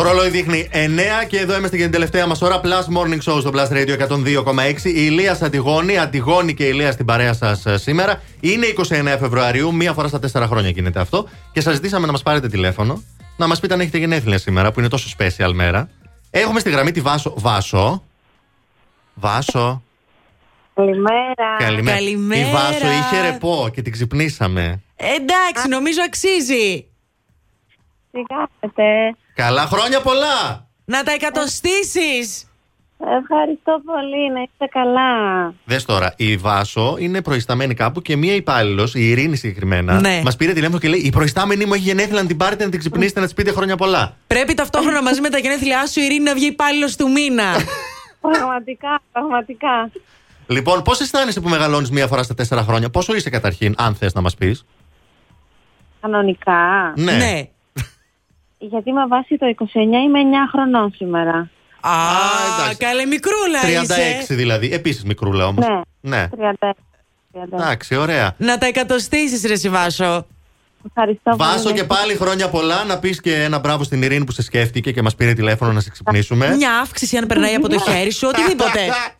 [0.00, 0.76] Το ρολόι δείχνει 9
[1.26, 2.60] και εδώ είμαστε για την τελευταία μας ώρα.
[2.64, 4.84] Plus Morning Show στο Plus Radio 102,6.
[4.84, 8.22] Η Ηλία Αντιγόνη, Αντιγόνη και η Ηλία στην παρέα σας σήμερα.
[8.40, 11.28] Είναι 29 Φεβρουαρίου, μία φορά στα 4 χρόνια γίνεται αυτό.
[11.52, 13.02] Και σας ζητήσαμε να μας πάρετε τηλέφωνο,
[13.36, 15.88] να μας πείτε αν έχετε γενέθλια σήμερα, που είναι τόσο special μέρα.
[16.30, 17.34] Έχουμε στη γραμμή τη Βάσο.
[17.36, 18.02] Βάσο.
[19.14, 19.82] Βάσο.
[20.74, 21.56] Καλημέρα.
[21.58, 21.96] Καλημέρα.
[21.96, 22.48] Καλημέρα.
[22.48, 24.82] Η Βάσο είχε ρεπό και την ξυπνήσαμε.
[24.96, 26.86] Εντάξει, νομίζω αξίζει.
[28.12, 29.16] Τι κάνετε.
[29.40, 30.68] Καλά χρόνια πολλά!
[30.84, 32.44] Να τα εκατοστήσεις.
[33.20, 35.54] Ευχαριστώ πολύ, να είστε καλά.
[35.64, 40.20] Δες τώρα, η Βάσο είναι προϊσταμένη κάπου και μία υπάλληλος, η Ειρήνη συγκεκριμένα, Ναι.
[40.24, 42.78] μας πήρε τηλέφωνο και λέει: Η προϊστάμενη μου έχει γενέθλια να την πάρετε, να την
[42.78, 44.16] ξυπνήσετε, να της πείτε χρόνια πολλά.
[44.26, 47.44] Πρέπει ταυτόχρονα μαζί με τα γενέθλιά σου η Ειρήνη να βγει υπάλληλος του μήνα.
[48.20, 49.90] Πραγματικά, πραγματικά.
[50.46, 54.12] Λοιπόν, πώς αισθάνεσαι που μεγαλώνεις μία φορά στα τέσσερα χρόνια, πόσο είσαι καταρχήν, αν θες
[54.14, 54.64] να μας πεις;
[56.00, 56.92] Κανονικά.
[56.96, 57.48] Ναι.
[58.62, 61.50] Γιατί με βάση το 29 είμαι 9 χρονών σήμερα.
[61.80, 61.90] Α,
[62.78, 64.34] καλέ μικρούλα 36 είσαι.
[64.34, 64.72] δηλαδή.
[64.72, 65.66] Επίσης μικρούλα όμως.
[66.00, 66.16] Ναι.
[66.16, 66.28] ναι.
[66.62, 66.70] 36.
[67.32, 67.42] 36.
[67.52, 68.34] Εντάξει, ωραία.
[68.36, 70.26] Να τα εκατοστήσεις ρε Σιβάσο.
[70.86, 71.74] Ευχαριστώ Βάσο πολύ.
[71.74, 72.84] και πάλι χρόνια πολλά.
[72.84, 75.80] Να πεις και ένα μπράβο στην Ειρήνη που σε σκέφτηκε και μας πήρε τηλέφωνο να
[75.80, 76.54] σε ξυπνήσουμε.
[76.56, 78.80] Μια αύξηση αν περνάει από το χέρι σου, οτιδήποτε.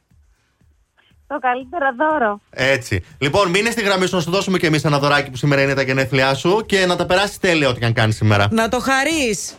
[1.32, 2.40] Το καλύτερο δώρο.
[2.50, 3.04] Έτσι.
[3.18, 5.74] Λοιπόν, μείνε στη γραμμή σου να σου δώσουμε και εμείς ένα δωράκι που σήμερα είναι
[5.74, 8.48] τα γενέθλιά σου και να τα περάσεις τέλεια ό,τι και αν κάνεις σήμερα.
[8.50, 9.54] Να το χαρείς.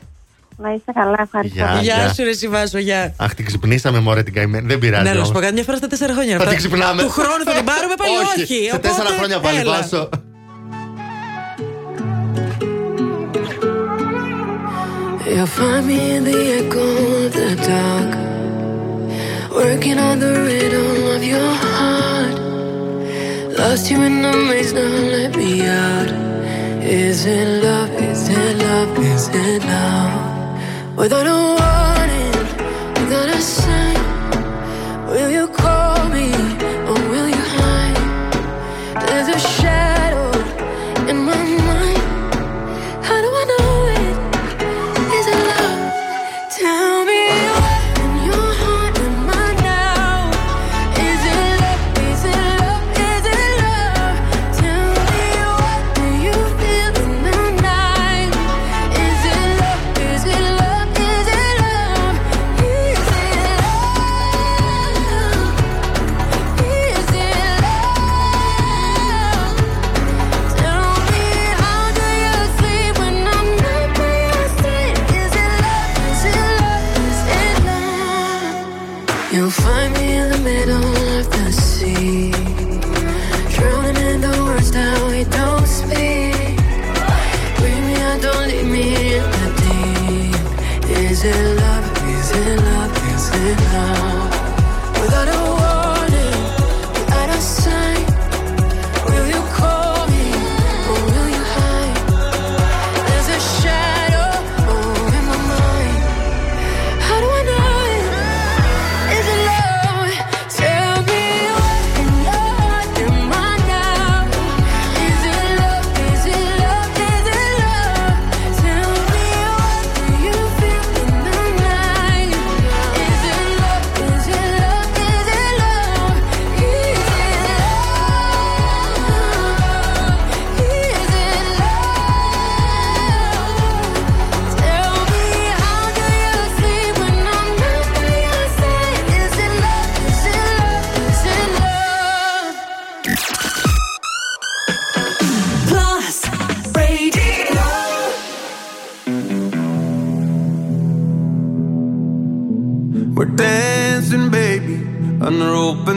[0.58, 1.56] Να είστε καλά, ευχαριστώ.
[1.58, 2.14] Γεια, Γεια γεια.
[2.14, 3.14] σου ρε Σιβάσο, γεια.
[3.18, 4.68] Αχ, την ξυπνήσαμε, μωρέ την καημένη.
[4.68, 5.04] Δεν πειράζει.
[5.04, 5.32] Ναι, να σου όμως.
[5.32, 6.38] πω κάτι, μια φορά στα τέσσερα χρόνια.
[6.38, 7.02] Θα ρε, την ξυπνάμε.
[7.02, 8.54] Του χρόνου θα την πάρουμε πάλι όχι.
[8.64, 9.72] Σε οπότε, τέσσερα χρόνια πάλι, έλα.
[9.78, 10.10] Βάσο.
[15.36, 16.86] You'll find me in the echo
[17.26, 18.12] of the dark,
[19.52, 22.40] working on the rhythm of your heart.
[23.58, 24.82] Lost you in the maze, now
[25.16, 26.10] let me out.
[26.84, 27.90] Is it love?
[28.02, 28.98] Is it love?
[29.00, 30.98] Is it love?
[30.98, 32.34] Without a warning,
[32.98, 34.00] without a sign,
[35.08, 35.91] will you call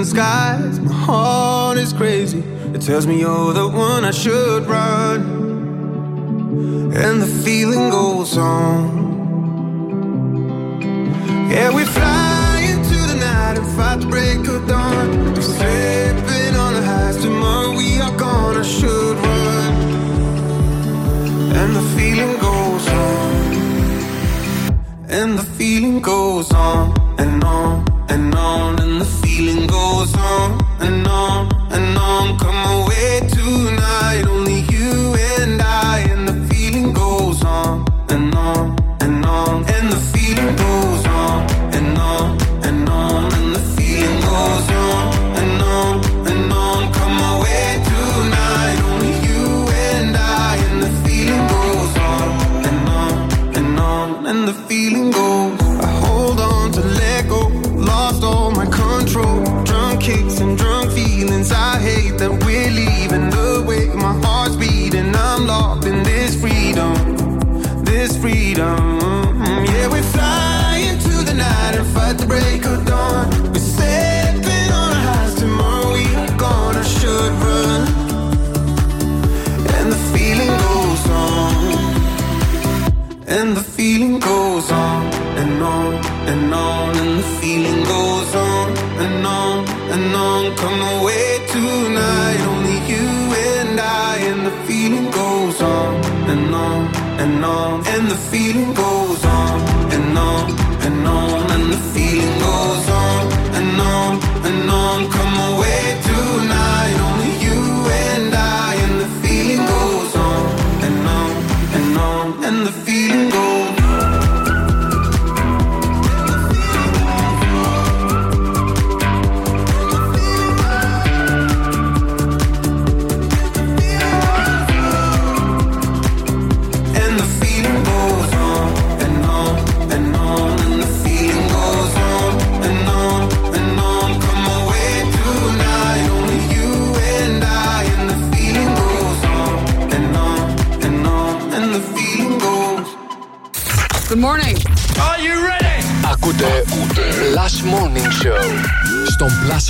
[0.05, 0.79] skies.
[0.81, 2.41] My heart is crazy.
[2.75, 5.21] It tells me you're the one I should run.
[6.95, 9.05] And the feeling goes on.
[11.51, 15.35] Yeah, we fly into the night and fight the break of dawn.
[15.35, 17.17] We're slipping on the highs.
[17.23, 18.57] Tomorrow we are gone.
[18.57, 19.75] I should run.
[21.61, 23.35] And the feeling goes on.
[25.09, 28.81] And the feeling goes on and on and on.
[28.81, 32.39] And the feeling goes on and on and on.
[32.39, 33.20] Come away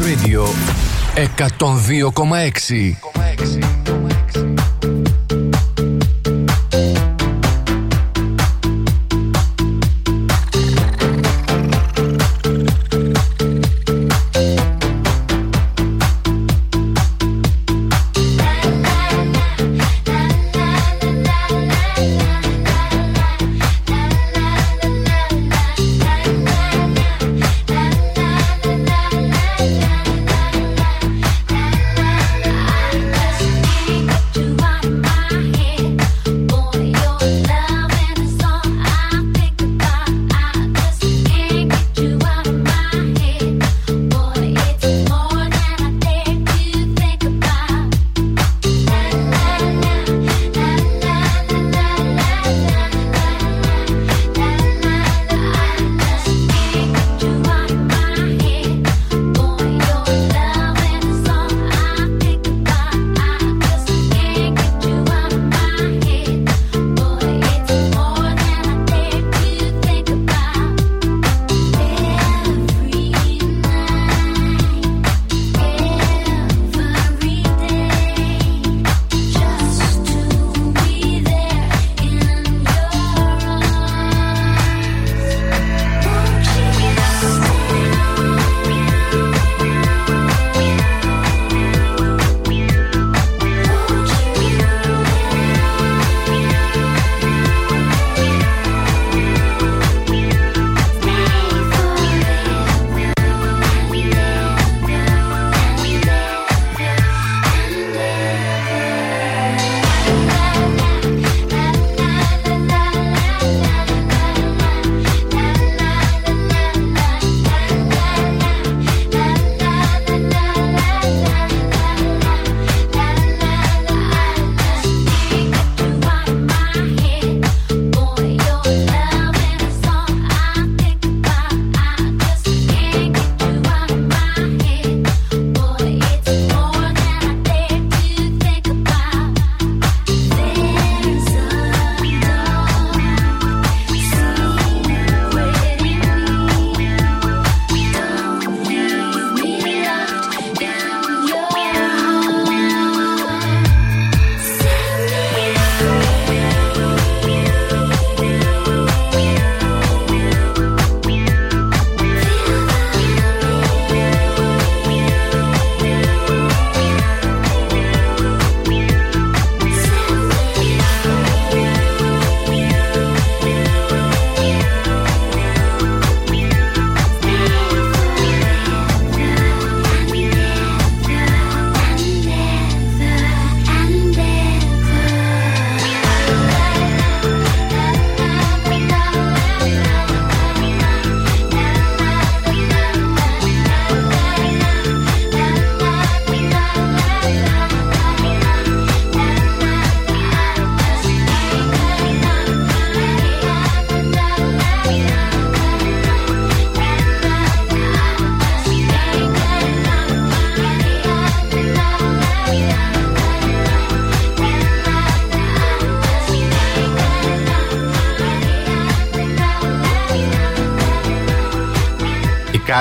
[0.01, 0.45] Radio
[1.15, 3.14] 102,6.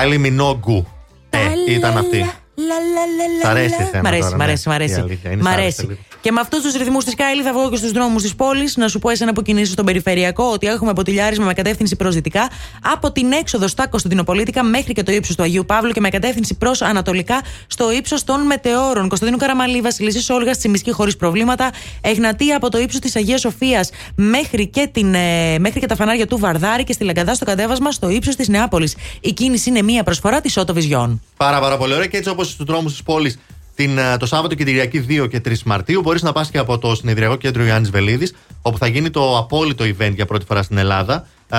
[0.04, 0.86] Κάλι Μινόγκου.
[1.30, 1.38] Ε,
[1.72, 2.30] ήταν αυτή.
[3.42, 4.44] Σ' αρέσει εσένα Μ' αρέσει, τώρα, μ' ναι.
[4.44, 5.98] αρέσει, μ' Η αρέσει.
[6.30, 6.32] Αλήθεια είναι, Μ' σ' άρεσε αρέσει.
[6.32, 6.32] λίγο.
[6.32, 8.88] Και με αυτούς τους ρυθμούς της Κάιλι θα βγω και στους δρόμους της πόλης να
[8.88, 12.48] σου πω εσένα που κινείσαι στον περιφερειακό ότι έχουμε ποτηλιάρισμα με κατεύθυνση προς δυτικά
[12.82, 16.54] από την έξοδο στα Κωνσταντινοπολίτικα μέχρι και το ύψος του Αγίου Παύλου και με κατεύθυνση
[16.54, 19.08] προς ανατολικά στο ύψος των Μετεώρων.
[19.08, 21.70] Κωνσταντίνου Καραμαλή, Βασιλίση Όλγας, Τσιμισκή χωρίς προβλήματα.
[22.00, 26.26] Εγνατία από το ύψος της Αγίας Σοφίας μέχρι, και την, ε, μέχρι και τα φανάρια
[26.26, 28.96] του Βαρδάρη και στη Λαγκαδά στο κατέβασμα στο ύψος της Νεάπολης.
[29.20, 31.18] Η κίνηση είναι μία προσφορά της Ότο Vision.
[31.36, 32.06] Πάρα, πάρα πολύ ωραία.
[32.06, 33.38] Και έτσι όπως στους δρόμους της πόλης
[33.74, 36.78] την, ε, το Σάββατο και Κυριακή 2 και 3 Μαρτίου μπορείς να πας και από
[36.78, 40.78] το συνεδριακό κέντρο Ιωάννης Βελίδης, όπου θα γίνει το απόλυτο event για πρώτη φορά στην
[40.78, 41.56] Ελλάδα ε,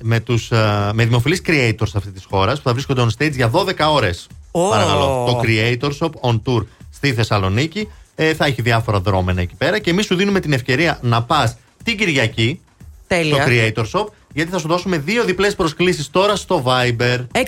[0.00, 3.50] με, τους, ε, με δημοφιλείς creators αυτής της χώρας που θα βρίσκονται on stage για
[3.50, 4.70] 12 ώρες oh.
[4.70, 9.78] παρακαλώ, το Creator Shop on Tour στη Θεσσαλονίκη ε, θα έχει διάφορα δρόμενα εκεί πέρα
[9.78, 12.60] και εμείς σου δίνουμε την ευκαιρία να πας την Κυριακή
[13.06, 13.34] Τέλεια.
[13.34, 17.26] στο Creator Shop γιατί θα σου δώσουμε δύο διπλές προσκλήσεις τώρα στο Viber.
[17.32, 17.38] 697-900-102-6.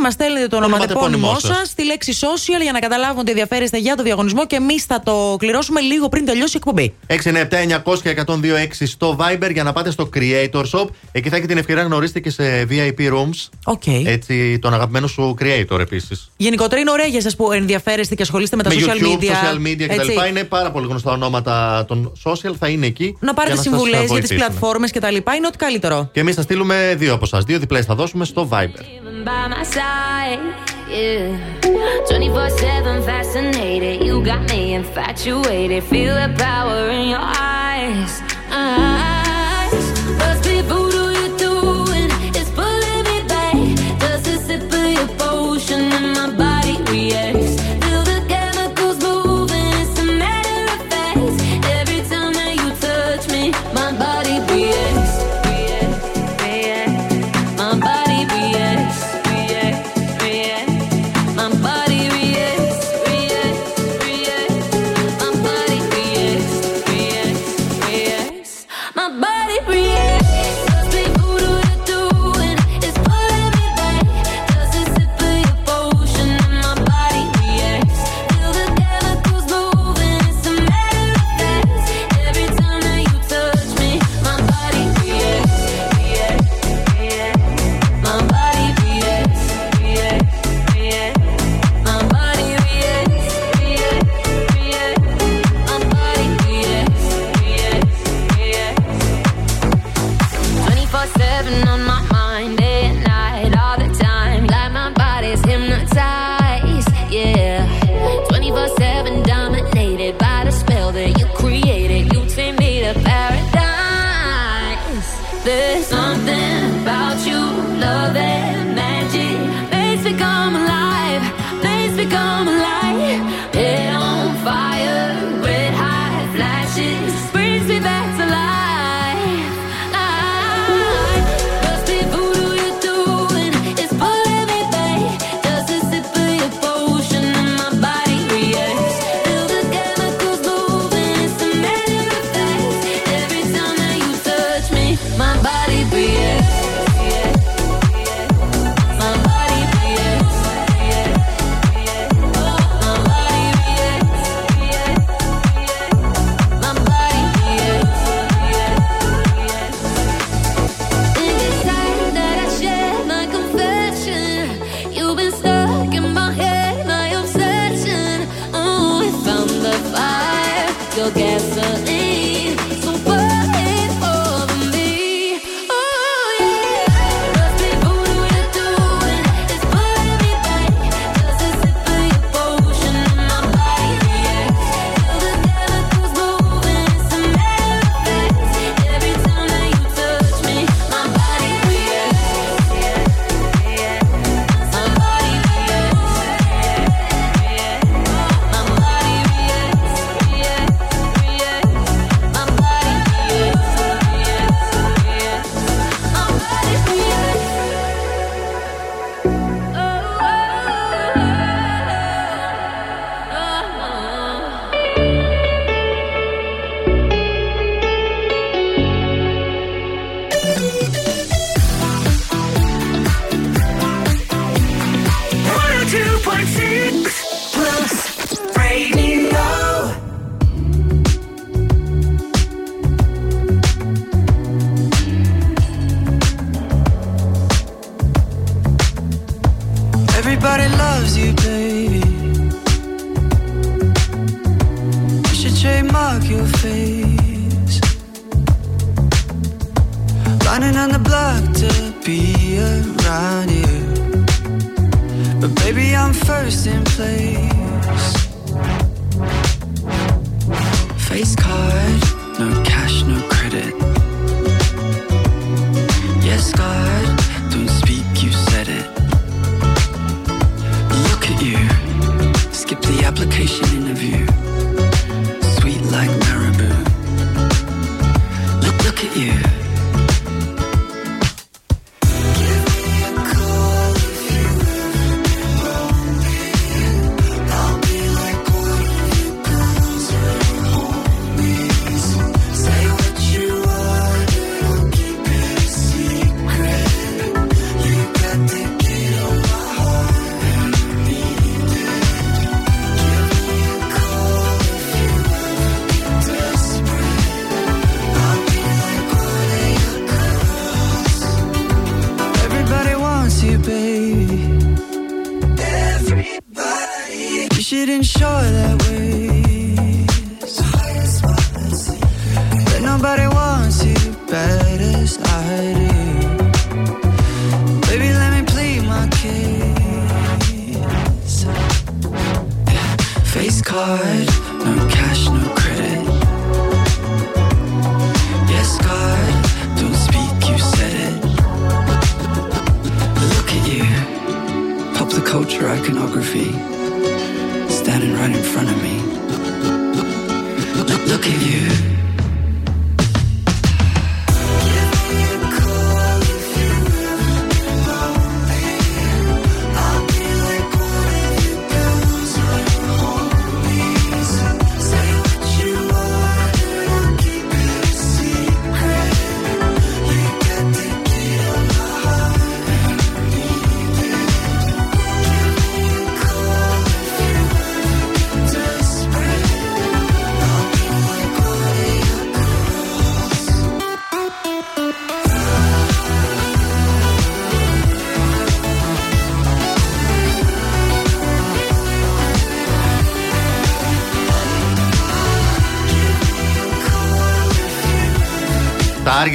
[0.00, 4.02] Μας στέλνετε το ονοματεπώνυμό σας στη λέξη social για να καταλάβουν ότι ενδιαφέρεστε για το
[4.02, 6.94] διαγωνισμό και εμείς θα το κληρώσουμε λίγο πριν τελειώσει η εκπομπή.
[7.06, 10.86] 697-900-102-6 στο Viber για να πάτε στο Creator Shop.
[11.12, 13.48] Εκεί θα έχετε την ευκαιρία να γνωρίσετε και σε VIP Rooms.
[13.64, 14.02] Okay.
[14.04, 16.30] Έτσι, τον αγαπημένο σου Creator επίσης.
[16.36, 19.24] Γενικότερα είναι ωραία για εσάς που ενδιαφέρεστε και ασχολείστε με τα με social YouTube, media.
[19.24, 20.28] social media κτλ.
[20.28, 23.16] Είναι πάρα πολύ γνωστά ονόματα των social, θα είναι εκεί.
[23.20, 26.08] Να πάρετε συμβουλές για τις πλατφόρμε πλατφόρμες λοιπά Είναι ό,τι καλύτερο.
[26.12, 27.38] Και εμείς θα στείλουμε δύο από εσά.
[27.38, 28.80] Δύο διπλές θα δώσουμε στο Viber.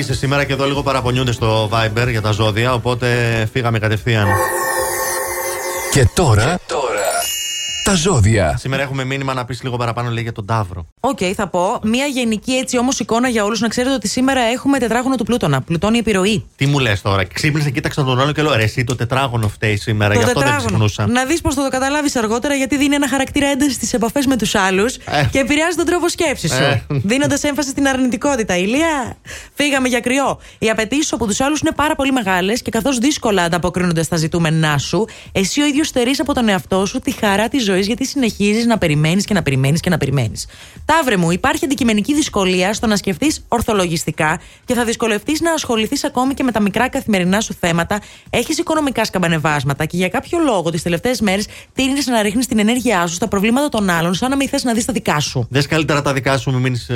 [0.02, 3.08] Τα άργησε σήμερα και εδώ λίγο παραπονιούνται στο Viber για τα ζώδια, οπότε
[3.54, 4.28] φύγαμε κατευθείαν.
[5.92, 6.60] Και τώρα,
[7.84, 8.58] τα ζώδια.
[8.60, 10.86] Σήμερα έχουμε μήνυμα να πεις λίγο παραπάνω λέει για τον Ταύρο.
[11.00, 11.80] Οκ, θα πω.
[11.84, 15.62] Μία γενική έτσι όμως εικόνα για όλους να ξέρετε ότι σήμερα έχουμε τετράγωνο του Πλούτωνα.
[15.62, 16.46] Πλουτώνια επιρροή.
[16.56, 19.78] Τι μου λες τώρα, ξύπνησα, κοίταξα τον άλλο και λέω ρε, εσύ το τετράγωνο φταίει
[19.78, 21.08] σήμερα, γι' αυτό δεν ξυπνούσα.
[21.08, 24.38] Να δεις πώς θα το καταλάβεις αργότερα, γιατί δίνει ένα χαρακτήρα έντασης στις επαφές με
[24.38, 25.28] τους άλλους Ε.
[25.32, 26.64] και επηρεάζει τον τρόπο σκέψης σου.
[26.64, 26.84] Ε.
[26.88, 28.58] Δίνοντας έμφαση στην αρνητικότητα.
[28.58, 29.18] Ηλία,
[29.64, 30.40] φύγαμε για κρυό.
[30.60, 34.78] Οι απαιτήσει από τους άλλους είναι πάρα πολύ μεγάλες και καθώς δύσκολα ανταποκρίνονται στα ζητούμενά
[34.78, 38.66] σου, εσύ ο ίδιος στερείς από τον εαυτό σου τη χαρά της ζωής γιατί συνεχίζεις
[38.66, 40.48] να περιμένεις και να περιμένεις και να περιμένεις.
[40.86, 46.34] Ταύρε μου, υπάρχει αντικειμενική δυσκολία στο να σκεφτείς ορθολογιστικά και θα δυσκολευτείς να ασχοληθείς ακόμη
[46.34, 48.00] και με τα μικρά καθημερινά σου θέματα.
[48.30, 53.08] Έχεις οικονομικά σκαμπανεβάσματα και για κάποιο λόγο τις τελευταίες μέρες τείνεις να ρίχνεις την ενέργειά
[53.08, 55.48] σου στα προβλήματα των άλλων, σαν να μην θες να δεις τα δικά σου.
[55.50, 56.90] Δες καλύτερα τα δικά σου, μην μείνεις.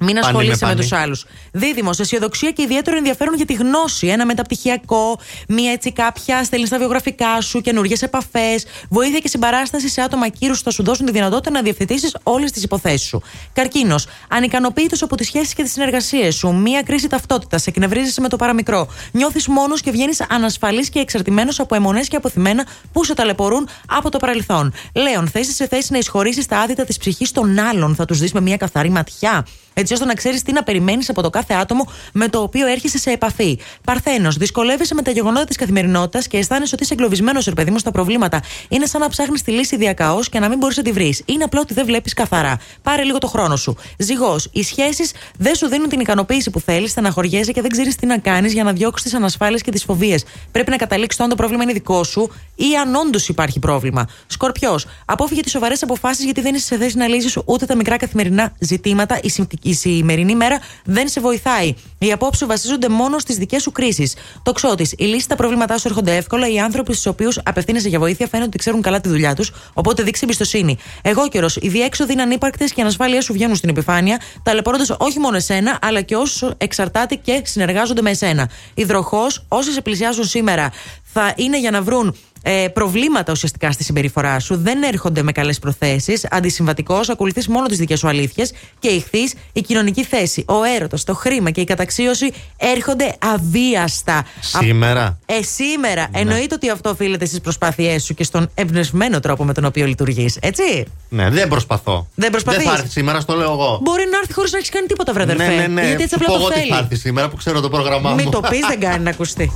[0.00, 1.26] Μην ασχολείσαι με, τους άλλους.
[1.52, 4.06] Δίδυμος, αισιοδοξία και ιδιαίτερο ενδιαφέρον για τη γνώση.
[4.06, 5.18] Ένα μεταπτυχιακό,
[5.48, 10.52] μία έτσι κάποια, στέλνεις τα βιογραφικά σου, καινούριε επαφές, βοήθεια και συμπαράσταση σε άτομα κύρου
[10.52, 13.22] που θα σου δώσουν τη δυνατότητα να διευθετήσεις όλες τις υποθέσεις σου.
[13.52, 16.54] Καρκίνος, ανικανοποίητο από τις σχέσεις και τις συνεργασίες σου.
[16.54, 18.88] Μία κρίση ταυτότητας, εκνευρίζεσαι με το παραμικρό.
[19.12, 24.10] Νιώθεις μόνος και βγαίνεις ανασφαλής και εξαρτημένος από αιμονές και αποθυμένα που σε ταλαιπωρούν από
[24.10, 24.72] το παρελθόν.
[24.94, 27.94] Λέων, θέσεις σε θέση να εισχωρήσει τα άδυτα της ψυχής των άλλων.
[27.94, 29.44] Θα τους δεις με μία καθαρή ματιά
[29.78, 32.98] έτσι ώστε να ξέρεις τι να περιμένεις από το κάθε άτομο με το οποίο έρχεσαι
[32.98, 33.58] σε επαφή.
[33.84, 37.78] Παρθένος, δυσκολεύεσαι με τα γεγονότα της καθημερινότητας και αισθάνεσαι ότι είσαι εγκλωβισμένος, ρε παιδί μου,
[37.78, 38.42] στα προβλήματα.
[38.68, 41.22] Είναι σαν να ψάχνεις τη λύση διακαώς και να μην μπορείς να τη βρεις.
[41.26, 42.58] Είναι απλό ότι δεν βλέπεις καθαρά.
[42.82, 43.76] Πάρε λίγο το χρόνο σου.
[43.98, 48.06] Ζυγός, οι σχέσεις δεν σου δίνουν την ικανοποίηση που θέλεις, στεναχωριέσαι και δεν ξέρεις τι
[48.06, 50.24] να κάνεις για να διώξεις τις ανασφάλειες και τις φοβίες.
[50.52, 54.08] Πρέπει να καταλήξεις το αν το πρόβλημα είναι δικό σου ή αν όντως υπάρχει πρόβλημα.
[54.26, 57.96] Σκορπιός, απόφυγε τις σοβαρές αποφάσεις γιατί δεν είσαι σε θέση να λύσεις ούτε τα μικρά
[57.96, 59.18] καθημερινά ζητήματα.
[59.22, 61.74] Η, συμ- η σημερινή μέρα δεν σε βοηθάει.
[61.98, 64.14] Οι απόψεις σου βασίζονται μόνο στις δικές σου κρίσεις.
[64.42, 66.48] Το ξώτη, οι λύσει στα προβλήματά σου έρχονται εύκολα.
[66.48, 70.02] Οι άνθρωποι στους οποίους απευθύνεσαι για βοήθεια φαίνονται ότι ξέρουν καλά τη δουλειά τους, οπότε
[70.02, 70.78] δείξει εμπιστοσύνη.
[71.02, 75.18] Εγώ καιρο, οι διέξοδοι είναι ανύπαρκτες και οι ανασφάλειές σου βγαίνουν στην επιφάνεια, ταλαιπωρώντας όχι
[75.18, 78.50] μόνο εσένα, αλλά και όσους εξαρτάται και συνεργάζονται με εσένα.
[78.74, 80.72] Υδροχός, όσοι σε πλησιάζουν σήμερα
[81.12, 82.16] θα είναι για να βρουν
[82.50, 86.26] ε, προβλήματα ουσιαστικά στη συμπεριφορά σου, δεν έρχονται με καλές προθέσεις.
[86.30, 88.52] Αντισυμβατικός, ακολουθείς μόνο τις δικές σου αλήθειες.
[88.78, 94.24] Και ηχθείς, η κοινωνική θέση, ο έρωτα, το χρήμα και η καταξίωση έρχονται αβίαστα.
[94.40, 95.18] Σήμερα.
[95.26, 96.08] Ε, σήμερα.
[96.12, 100.38] Εννοείται ότι αυτό οφείλεται στις προσπάθειές σου και στον εμπνευσμένο τρόπο με τον οποίο λειτουργείς.
[100.40, 102.08] Έτσι; Ναι, δεν προσπαθώ.
[102.14, 103.78] Δεν προσπαθείς; Δεν θα έρθει σήμερα, στο λέω εγώ.
[103.82, 105.46] Μπορεί να έρθει χωρίς να έχεις κάνει τίποτα, βρε αδερφέ.
[105.46, 105.86] Ναι, ναι, ναι.
[105.86, 106.70] Γιατί έτσι Σου απλά πω το εγώ τι θέλει.
[106.70, 108.16] θα έρθει σήμερα που ξέρω το πρόγραμμά μου.
[108.16, 109.52] Μην το πεις, δεν κάνει να ακουστεί.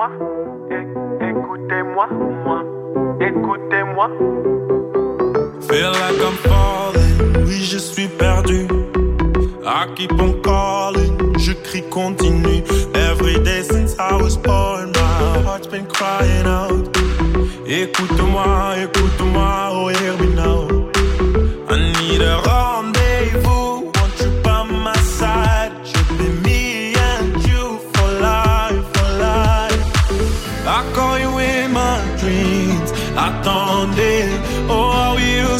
[0.00, 2.06] Écoutez-moi, écoutez-moi,
[2.42, 2.64] moi,
[3.20, 4.08] écoutez-moi.
[5.68, 8.66] Feel like I'm falling, oui je suis perdu.
[9.62, 12.62] I keep on calling, je crie continue.
[12.94, 16.96] Every day since I was born, my heart's been crying out.
[17.66, 20.69] Écoute-moi, écoute-moi, oh hear me now.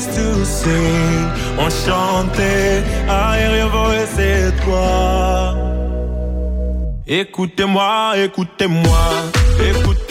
[0.01, 1.27] chose to sing.
[1.59, 3.68] Enchanté à rien
[4.14, 5.55] c'est toi.
[7.06, 9.02] Écoutez-moi, écoutez-moi,
[9.59, 10.09] écoutez-moi.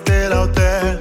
[0.00, 1.00] There.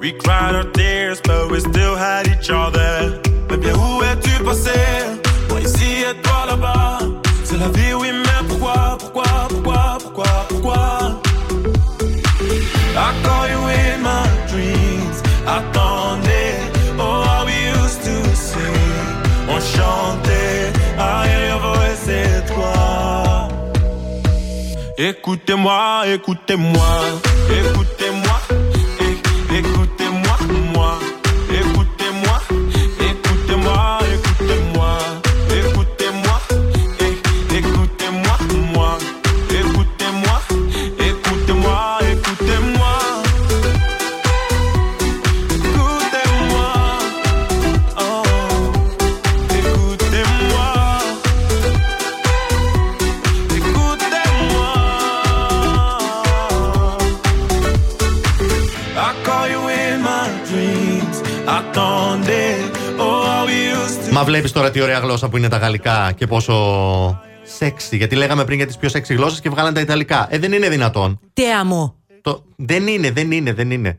[0.00, 3.20] We cried our tears, but we still had each other.
[3.48, 4.72] Mais bien, où es-tu passé?
[5.48, 6.98] Moi ici et toi là-bas.
[7.44, 11.20] C'est la vie, oui, mais pourquoi, pourquoi, pourquoi, pourquoi, pourquoi?
[12.96, 15.22] I call you in my dreams.
[25.02, 26.90] Écoutez-moi, écoutez-moi,
[27.48, 28.29] écoutez-moi,
[64.30, 66.54] βλέπεις τώρα τι ωραία γλώσσα που είναι τα γαλλικά και πόσο
[67.56, 67.96] σεξι.
[67.96, 70.26] Γιατί λέγαμε πριν για τις πιο σεξι γλώσσες και βγάλαν τα ιταλικά.
[70.30, 71.20] Ε, δεν είναι δυνατόν.
[71.32, 71.94] Τι άμμο.
[72.22, 72.44] Το...
[72.56, 73.98] Δεν είναι, δεν είναι, δεν είναι.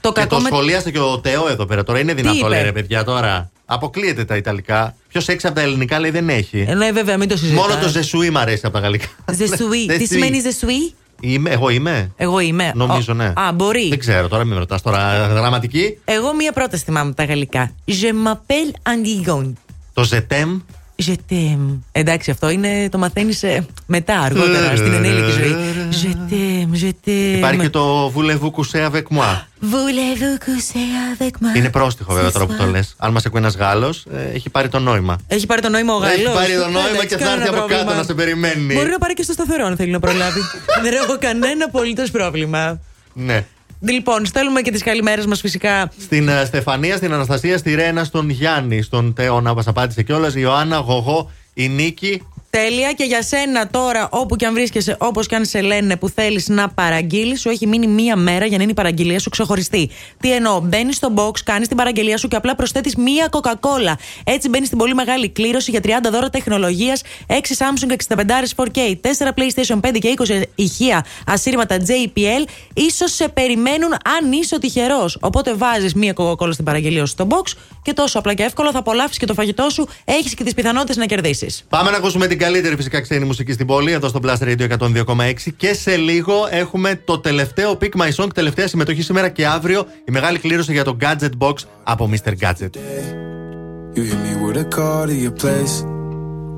[0.00, 1.82] Το και κακό το με- σχολίασε και ο Τεό εδώ πέρα.
[1.82, 3.50] Τώρα είναι δυνατόν, είπε; λέει ρε παιδιά τώρα.
[3.66, 4.94] Αποκλείεται τα ιταλικά.
[5.08, 6.64] Πιο σεξι από τα ελληνικά λέει δεν έχει.
[6.68, 7.66] Ε, ναι, βέβαια, μην το συζητάς.
[7.66, 9.06] Μόνο το ζεσουί μ' αρέσει από τα γαλλικά.
[9.32, 9.86] Ζεσουί.
[9.86, 10.06] Τι Ζεσουί.
[10.06, 12.12] σημαίνει ζεσουί; Είμαι, εγώ είμαι.
[12.16, 12.72] Εγώ είμαι.
[12.74, 13.24] Νομίζω, Ο- ναι.
[13.34, 13.88] Α, μπορεί.
[13.88, 15.26] Δεν ξέρω, τώρα μην με ρωτάς τώρα.
[15.26, 15.98] Γραμματική.
[16.04, 17.70] Εγώ μία πρόταση θυμάμαι από τα γαλλικά.
[17.86, 19.52] Je m'appelle Andigon.
[19.94, 20.58] Το ζετέμ.
[21.06, 21.78] Je t'aime.
[21.92, 23.44] Εντάξει, αυτό είναι, το μαθαίνεις
[23.86, 25.54] μετά, αργότερα, στην ενήλικη ζωή.
[26.02, 27.36] Je t'aime, je t'aime.
[27.36, 29.26] Υπάρχει και το voulez-vous coucher avec moi.
[29.60, 30.88] Voulez-vous coucher
[31.18, 31.56] avec moi?
[31.56, 32.70] Είναι πρόστιχο βέβαια Ce τώρα που το soir.
[32.70, 32.94] λες.
[32.98, 35.18] Αν μας ακούει ένας Γάλλος, έχει πάρει το νόημα.
[35.26, 36.18] Έχει πάρει το νόημα ο Γαλλός.
[36.18, 37.82] Έχει πάρει το νόημα Εντάξει, και θα κανένα έρθει από πρόβλημα.
[37.84, 38.74] κάτω να σε περιμένει.
[38.74, 40.40] Μπορεί να πάρει και στο σταθερό αν θέλει να προλάβει.
[40.82, 42.80] Δεν έχω κανένα απολύτως πρόβλημα.
[43.12, 43.44] Ναι.
[43.90, 45.92] Λοιπόν, στέλνουμε και τις καλημέρες μας φυσικά.
[46.00, 50.34] Στην ε, Στεφανία, στην Αναστασία, στη Ρένα, στον Γιάννη, στον Τέο να μας απάντησε κιόλας.
[50.34, 52.22] Η Ιωάννα, Γογό, η Νίκη.
[52.62, 56.08] Τέλεια και για σένα τώρα, όπου και αν βρίσκεσαι, όπως και αν σε λένε που
[56.08, 59.90] θέλεις να παραγγείλεις, σου έχει μείνει μία μέρα για να είναι η παραγγελία σου ξεχωριστή.
[60.20, 63.98] Τι εννοώ, μπαίνεις στο box, κάνεις την παραγγελία σου και απλά προσθέτεις μία κοκακόλα.
[64.24, 69.32] Έτσι μπαίνει στην πολύ μεγάλη κλήρωση για 30 δώρα τεχνολογίας, 6 Samsung 65 4K, 4
[69.36, 72.48] PlayStation 5 και 20 ηχεία ασύρματα JPL.
[72.96, 75.18] σω σε περιμένουν αν είσαι ο τυχερός.
[75.20, 77.52] Οπότε βάζεις μία κοκακόλα στην παραγγελία σου στο box
[77.82, 80.96] και τόσο απλά και εύκολο θα απολαύσεις και το φαγητό σου, έχεις και τις πιθανότητες
[80.96, 81.64] να κερδίσεις.
[81.68, 85.32] Πάμε να ακούσουμε την καλύτερη φυσικά ξένη μουσική στην πόλη, εδώ στο Blast Radio 102,6.
[85.56, 89.86] Και σε λίγο έχουμε το τελευταίο Pick My Song, τελευταία συμμετοχή σήμερα και αύριο.
[90.04, 91.54] Η μεγάλη κλήρωση για το Gadget Box
[91.84, 92.32] από Mr.
[92.40, 92.70] Gadget.
[93.96, 95.74] You hit me with a call to your place.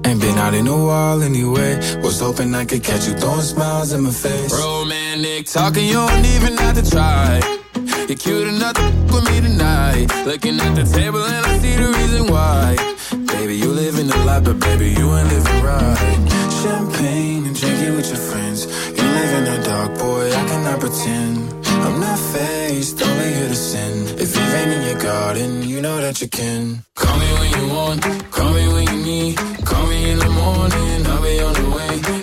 [0.07, 1.73] Ain't been out in a while anyway.
[2.05, 4.53] Was hoping I could catch you throwing smiles in my face.
[4.67, 7.29] Romantic talking, you don't even have to try.
[8.09, 10.07] You're cute enough to f- with me tonight.
[10.31, 12.65] Looking at the table and I see the reason why.
[13.39, 16.17] Baby, you live in the life, but baby, you ain't living right.
[16.63, 18.65] Champagne and drinking with your friends.
[18.97, 21.37] You live in the dark, boy, I cannot pretend.
[21.85, 24.19] I'm not faced, only here to sin.
[24.19, 26.83] If you've ain't in your garden, you know that you can.
[26.95, 29.37] Call me when you want, call me when you need.
[29.67, 32.16] Call me in the morning, I'll be on the way.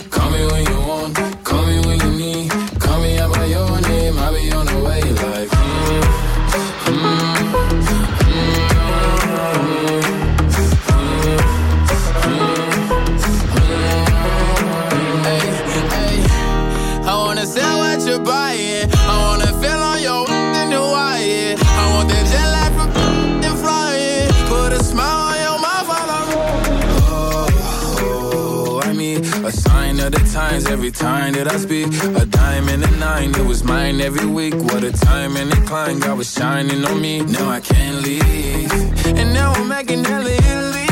[30.73, 31.87] Every time that I speak.
[32.21, 34.55] A diamond and a nine, it was mine every week.
[34.55, 37.21] What a time and climb, God was shining on me.
[37.21, 38.71] Now I can't leave.
[39.19, 40.87] And now I'm making hella Italy.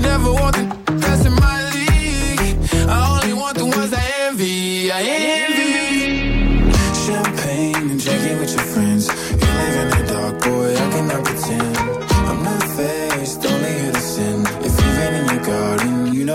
[0.00, 0.64] Never want the
[1.02, 2.56] that's in my league.
[2.88, 4.90] I only want the ones I envy.
[4.90, 5.53] I envy.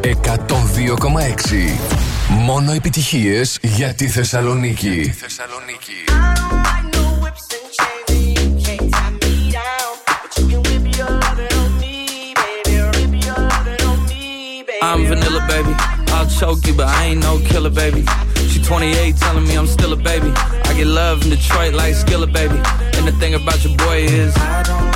[0.00, 1.78] 102,6.
[2.28, 5.14] Μόνο επιτυχίες για τη Θεσσαλονίκη.
[14.82, 15.74] I'm vanilla, baby.
[16.14, 18.02] I'll choke you, but I ain't no killer, baby.
[18.50, 20.30] She 28, telling me I'm still a baby.
[20.68, 22.58] I get love in Detroit like Skilla, baby.
[22.96, 24.95] And the thing about your boy is, I don't like no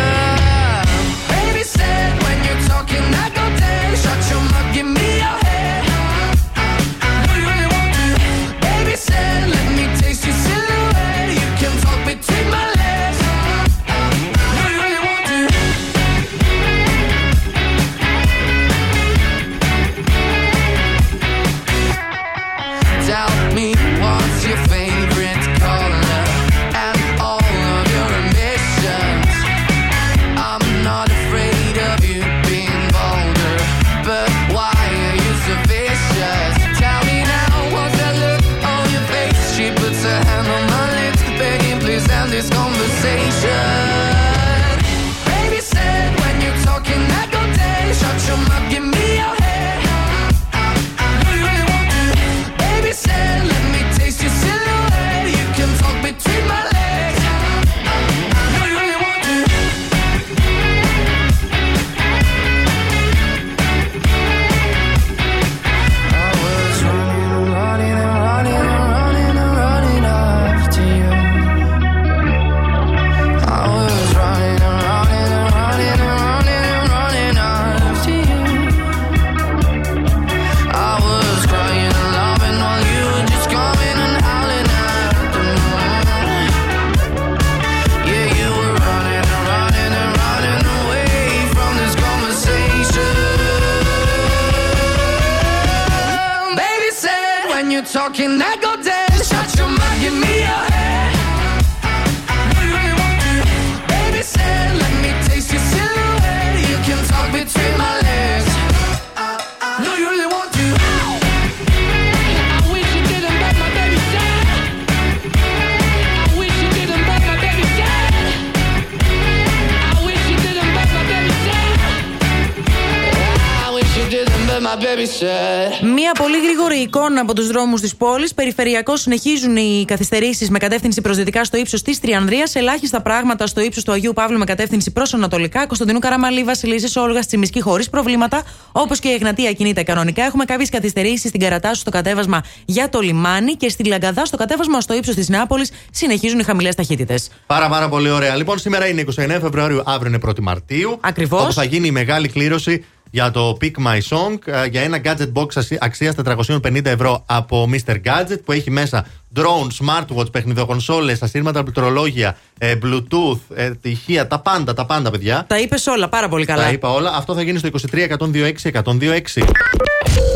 [125.95, 128.33] Μία πολύ γρήγορη εικόνα από τους δρόμους της πόλης.
[128.33, 132.55] Περιφερειακώς συνεχίζουν οι καθυστερήσεις με κατεύθυνση προς δυτικά στο ύψος της Τριανδρίας.
[132.55, 135.67] Ελάχιστα πράγματα στο ύψος του Αγίου Παύλου με κατεύθυνση προς Ανατολικά.
[135.67, 138.43] Κωνσταντινού Καραμαλή, Βασιλίση, Όλγας, Τσιμισκή χωρίς προβλήματα.
[138.71, 140.23] Όπως και η Εγνατία κινείται κανονικά.
[140.23, 144.81] Έχουμε κάποιες καθυστερήσεις στην Καρατάσου στο κατέβασμα για το λιμάνι και στην Λαγκαδά στο κατέβασμα
[144.81, 147.29] στο ύψος της Νάπολης συνεχίζουν οι χαμηλές ταχύτητες.
[147.45, 148.35] Πάρα πάρα πολύ ωραία.
[148.35, 150.97] Λοιπόν, σήμερα είναι 29 Φεβρουαρίου, αύριο είναι 1η Μαρτίου.
[151.01, 151.41] Ακριβώς.
[151.41, 155.31] Όπου θα γίνει η μεγάλη κλήρωση για το Pick My Song ε, για ένα gadget
[155.33, 155.47] box
[155.79, 157.95] αξίας 450 ευρώ από Mr.
[158.05, 159.05] Gadget που έχει μέσα
[159.35, 165.45] drone, smartwatch, παιχνιδοκονσόλες, ασύρματα πληκτρολόγια, ε, bluetooth, ε, τυχεία, τα πάντα, τα πάντα, παιδιά.
[165.47, 166.63] Τα είπες όλα πάρα πολύ καλά.
[166.63, 167.11] Τα είπα όλα.
[167.15, 169.43] Αυτό θα γίνει στο 23 126 126.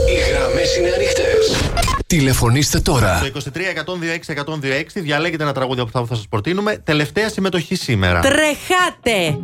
[0.08, 1.70] Οι γραμμές είναι ανοιχτές.
[2.08, 3.18] Τηλεφωνήστε τώρα.
[3.18, 3.74] Στο 23
[4.28, 6.78] 126 126 διαλέγετε ένα τραγούδι που θα, θα σας προτείνουμε.
[6.84, 8.20] Τελευταία συμμετοχή σήμερα.
[8.20, 9.38] Τρεχάτε!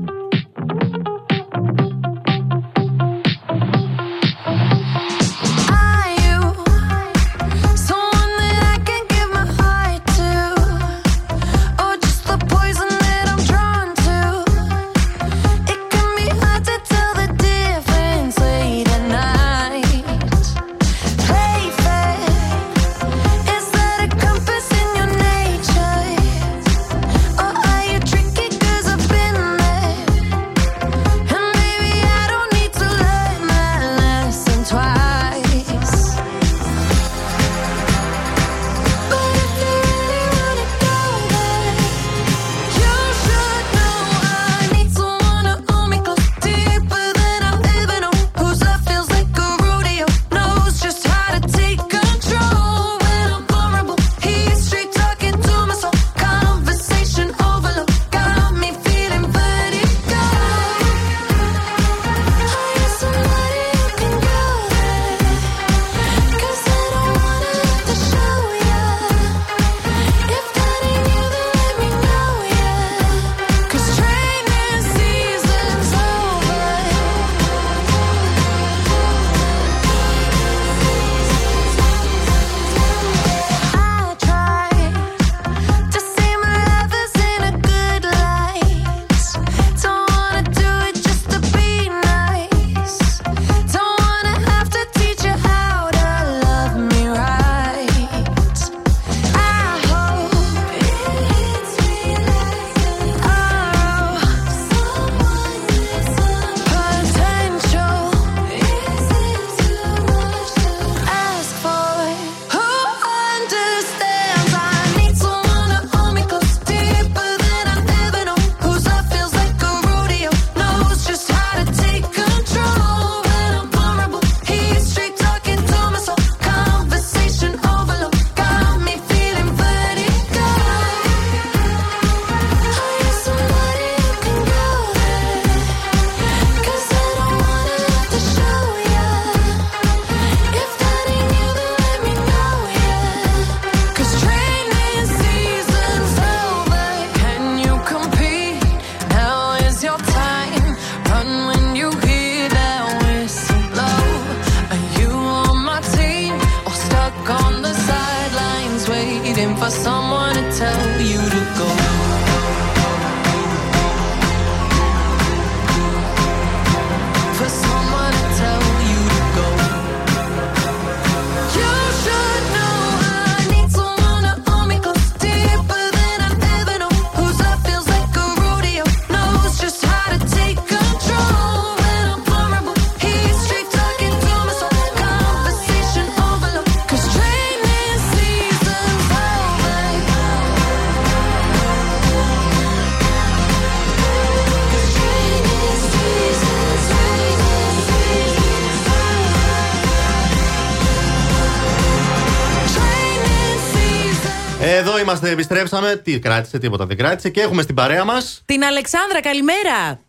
[205.11, 205.95] Είμαστε, επιστρέψαμε.
[205.95, 207.29] Τι κράτησε, τίποτα δεν κράτησε.
[207.29, 208.17] Και έχουμε στην παρέα μα.
[208.45, 209.99] Την Αλεξάνδρα, καλημέρα.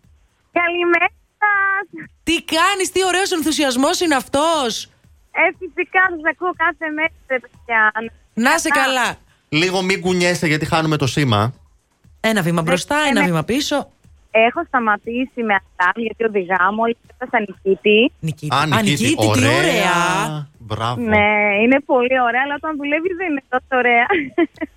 [0.52, 1.06] Καλημέρα
[2.22, 4.84] Τι κάνεις, τι ωραίος ενθουσιασμός είναι αυτός.
[5.34, 7.92] Ε, φυσικά τους ακούω κάθε μέρα, ρε παιδιά.
[8.34, 9.16] Να σε καλά.
[9.48, 11.54] Λίγο μην κουνιέσαι γιατί χάνουμε το σήμα.
[12.20, 13.92] Ένα βήμα μπροστά, ένα βήμα πίσω.
[14.46, 18.12] Έχω σταματήσει με αυτά γιατί οδηγάω μόλι έφτασα νικήτη.
[18.20, 18.54] Νικήτη.
[18.56, 19.56] Α, Νικήτη, τι ωραία.
[19.59, 20.50] ωραία.
[20.59, 21.00] Μπράβο.
[21.00, 21.28] Ναι,
[21.62, 24.06] είναι πολύ ωραία, αλλά όταν δουλεύει δεν είναι τόσο ωραία.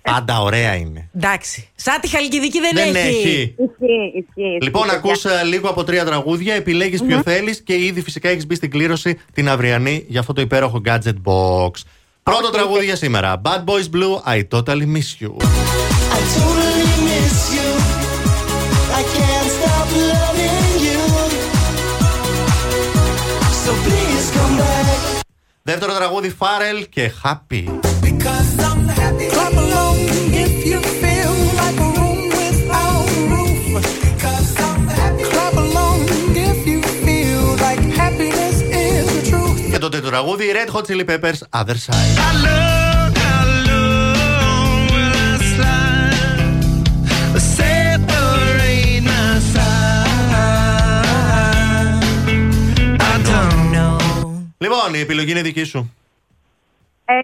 [0.02, 1.10] Πάντα ωραία είναι.
[1.16, 1.68] Εντάξει.
[1.74, 3.06] Σαν τη Χαλκιδική δεν, Δεν έχει.
[3.06, 3.54] έχει.
[3.66, 4.58] Ισχύει, ισχύει.
[4.62, 8.46] Λοιπόν, ισχύει, ακούς ε, λίγο από τρία τραγούδια, επιλέγεις ποιο θέλεις και ήδη φυσικά έχεις
[8.46, 11.70] μπει στην κλήρωση την αυριανή για αυτό το υπέροχο gadget box.
[12.22, 13.40] Πρώτο τραγούδι για σήμερα.
[13.44, 15.36] Bad Boys Blue, I totally miss you.
[25.68, 27.64] Δεύτερο τραγούδι Pharrell και Happy.
[29.34, 29.98] Clap along
[30.44, 33.62] if you feel like a room without a roof.
[35.30, 36.00] Clap along
[36.48, 39.70] if you feel like happiness is the truth.
[39.70, 42.14] Και το τέτοιο τραγούδι Red Hot Chili Peppers, Other Side.
[47.56, 47.75] Separate
[54.58, 55.94] Λοιπόν, η επιλογή είναι δική σου.
[57.04, 57.18] Ε,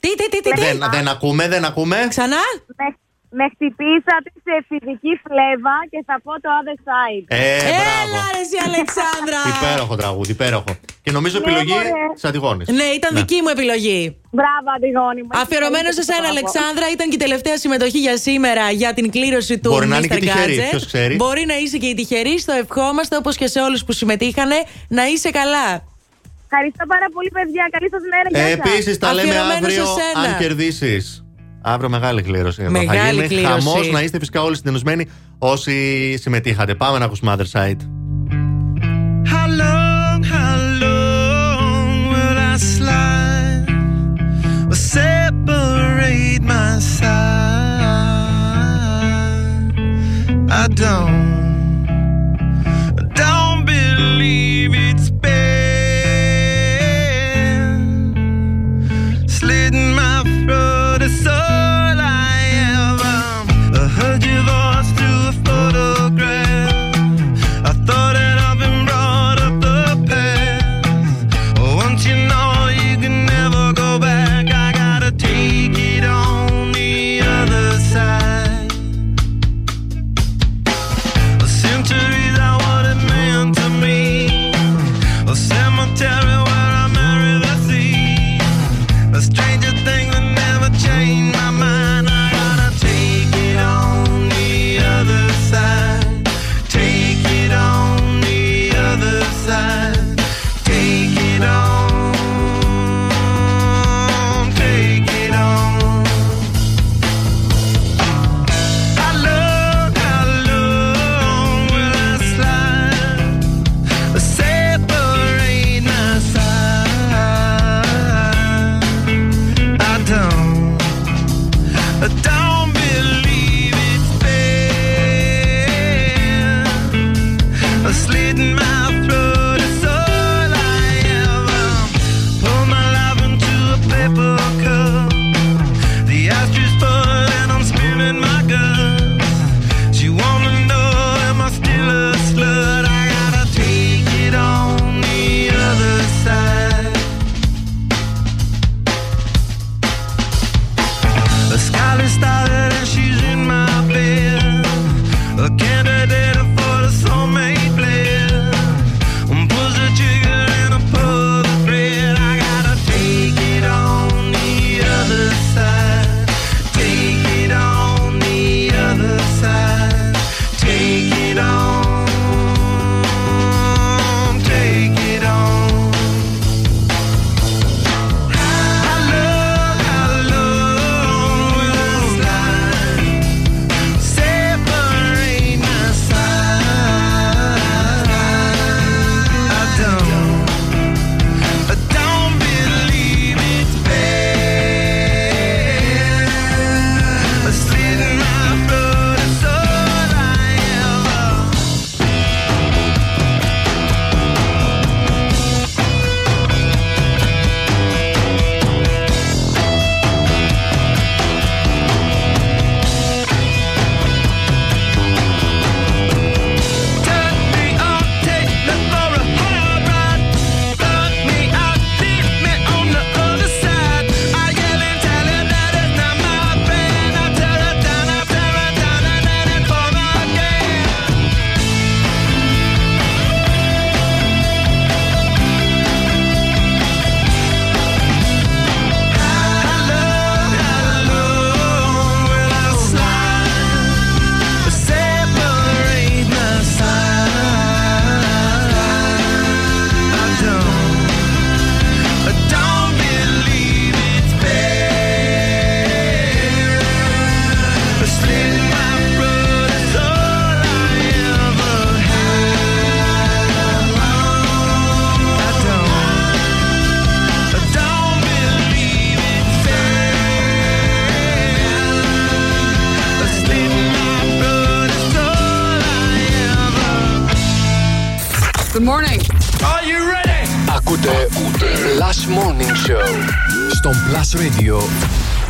[0.00, 0.50] Τι, τι, τι, τι.
[0.52, 2.06] τι; Δεν, δεν ακούμε, δεν ακούμε.
[2.08, 2.36] Ξανά;
[2.76, 2.86] με,
[3.30, 7.24] με χτυπήσατε σε φυσική φλέβα και θα πω το other side.
[7.28, 8.28] Ε, Έλα μπράβο.
[8.34, 9.40] ρε εσύ Αλεξάνδρα.
[9.56, 10.72] Υπέροχο τραγούδι, υπέροχο.
[11.02, 11.90] Και νομίζω Ναι, επιλογή μωρέ.
[12.14, 12.68] της Αντιγόνης.
[12.68, 14.16] Ναι, ήταν δική μου επιλογή.
[14.30, 15.28] Μπράβο, Αντιγόνη μου.
[15.32, 16.34] Αφιερωμένο σε σένα, Μπράβο.
[16.36, 20.06] Αλεξάνδρα, ήταν και η τελευταία συμμετοχή για σήμερα για την κλήρωση του Μπορεί να είναι
[20.06, 20.14] Mr.
[20.14, 20.68] και τυχερή, Gadget.
[20.70, 21.14] ποιος ξέρει.
[21.14, 24.56] Μπορεί να είσαι και η τυχερή, στο ευχόμαστε όπως και σε όλους που συμμετείχανε
[24.88, 25.88] να είσαι καλά.
[26.52, 27.68] Ευχαριστώ πάρα πολύ, παιδιά.
[27.70, 28.28] Καλή σας μέρα.
[28.30, 28.70] Γεια σας.
[28.70, 30.26] Επίσης, τα λέμε Αφιερωμένο αύριο σε σένα.
[30.34, 31.24] αν κερδίσεις.
[31.62, 32.62] Αύριο μεγάλη κλήρωση.
[32.62, 32.70] εδώ.
[32.70, 33.46] Μεγάλη θα γίνει κλήρωση.
[33.52, 35.08] χαμός να είστε φυσικά όλοι συντονισμένοι
[35.38, 35.74] όσοι
[36.18, 36.74] συμμετείχατε.
[36.74, 37.80] Πάμε να ακούσουμε Other Side.
[39.32, 40.54] How long, how
[40.84, 43.68] long will I slide?
[44.68, 47.18] Will separate my side?
[50.62, 51.29] I don't, don't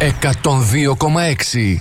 [0.00, 1.80] 102,6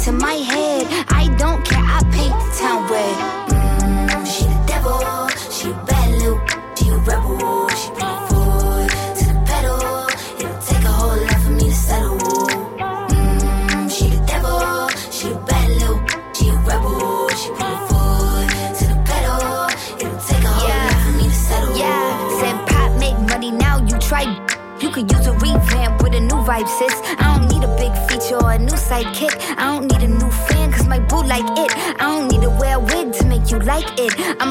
[0.00, 0.69] to my head.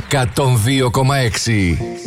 [0.00, 2.03] 102,6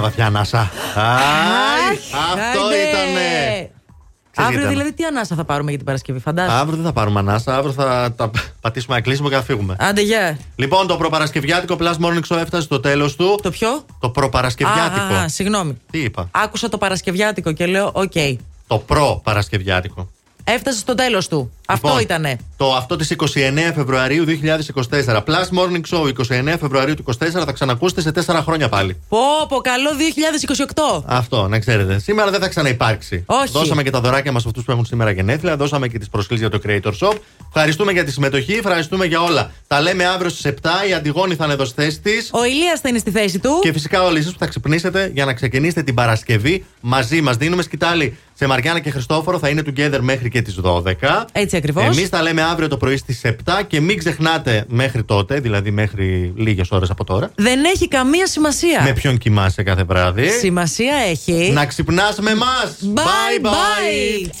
[0.00, 0.70] μια βαθιά ανάσα.
[0.94, 1.96] Άι,
[2.32, 2.88] αυτό Άιντε.
[2.88, 3.70] ήτανε.
[4.36, 6.58] Αύριο γιατί δηλαδή τι ανάσα θα πάρουμε για την Παρασκευή, φαντάζομαι.
[6.58, 8.30] Αύριο δεν θα πάρουμε ανάσα, αύριο θα τα
[8.60, 9.76] πατήσουμε να κλείσουμε και θα φύγουμε.
[9.78, 10.38] Άντε, γεια.
[10.56, 13.38] Λοιπόν, το προπαρασκευιάτικο Plus Morning Show έφτασε στο τέλος του.
[13.42, 15.14] Το ποιο; Το προπαρασκευιάτικο.
[15.14, 15.78] Α, α, α, συγγνώμη.
[15.90, 18.12] Τι είπα; Άκουσα το Παρασκευιάτικο και λέω, οκ.
[18.66, 20.10] Το προπαρασκευιάτικο.
[20.44, 21.52] Έφτασε στο τέλος του.
[21.66, 22.38] Αυτό Λοιπόν, ήτανε.
[22.60, 23.26] Το αυτό της 29
[23.74, 25.22] Φεβρουαρίου 2024.
[25.24, 26.12] Plus Morning Show
[26.52, 27.14] 29 Φεβρουαρίου του 24
[27.44, 28.96] θα ξανακούσετε σε 4 χρόνια πάλι.
[29.08, 29.90] Πω, πω, καλό
[31.00, 31.02] 2028.
[31.06, 31.98] Αυτό, να ξέρετε.
[31.98, 33.24] Σήμερα δεν θα ξαναυπάρξει.
[33.26, 33.52] Όχι.
[33.52, 35.56] Δώσαμε και τα δωράκια μας αυτούς που έχουν σήμερα γενέθλια.
[35.56, 37.14] Δώσαμε και τις προσκλήσεις για το Creator Shop.
[37.54, 38.52] Ευχαριστούμε για τη συμμετοχή.
[38.52, 39.50] Ευχαριστούμε για όλα.
[39.66, 40.68] Τα λέμε αύριο στις 7.
[40.88, 42.30] Η Αντιγόνη θα είναι εδώ στη θέση της.
[42.32, 43.58] Ο Ηλίας θα είναι στη θέση του.
[43.62, 47.36] Και φυσικά όλοι εσείς που θα ξυπνήσετε για να ξεκινήσετε την Παρασκευή μαζί μας.
[47.36, 49.38] Δίνουμε σκητάλη σε Μαριάννα και Χριστόφορο.
[49.38, 51.24] Θα είναι together μέχρι και τις 12.
[51.32, 51.84] Έτσι ακριβώς.
[51.84, 56.32] Εμείς τα λέμε αύριο το πρωί στις 7 και μην ξεχνάτε μέχρι τότε, δηλαδή μέχρι
[56.36, 57.30] λίγες ώρες από τώρα.
[57.34, 58.82] Δεν έχει καμία σημασία.
[58.82, 60.28] Με ποιον κοιμάσαι κάθε βράδυ.
[60.28, 61.50] Σημασία έχει.
[61.52, 62.46] Να ξυπνάς με εμά.
[62.94, 64.26] Bye bye.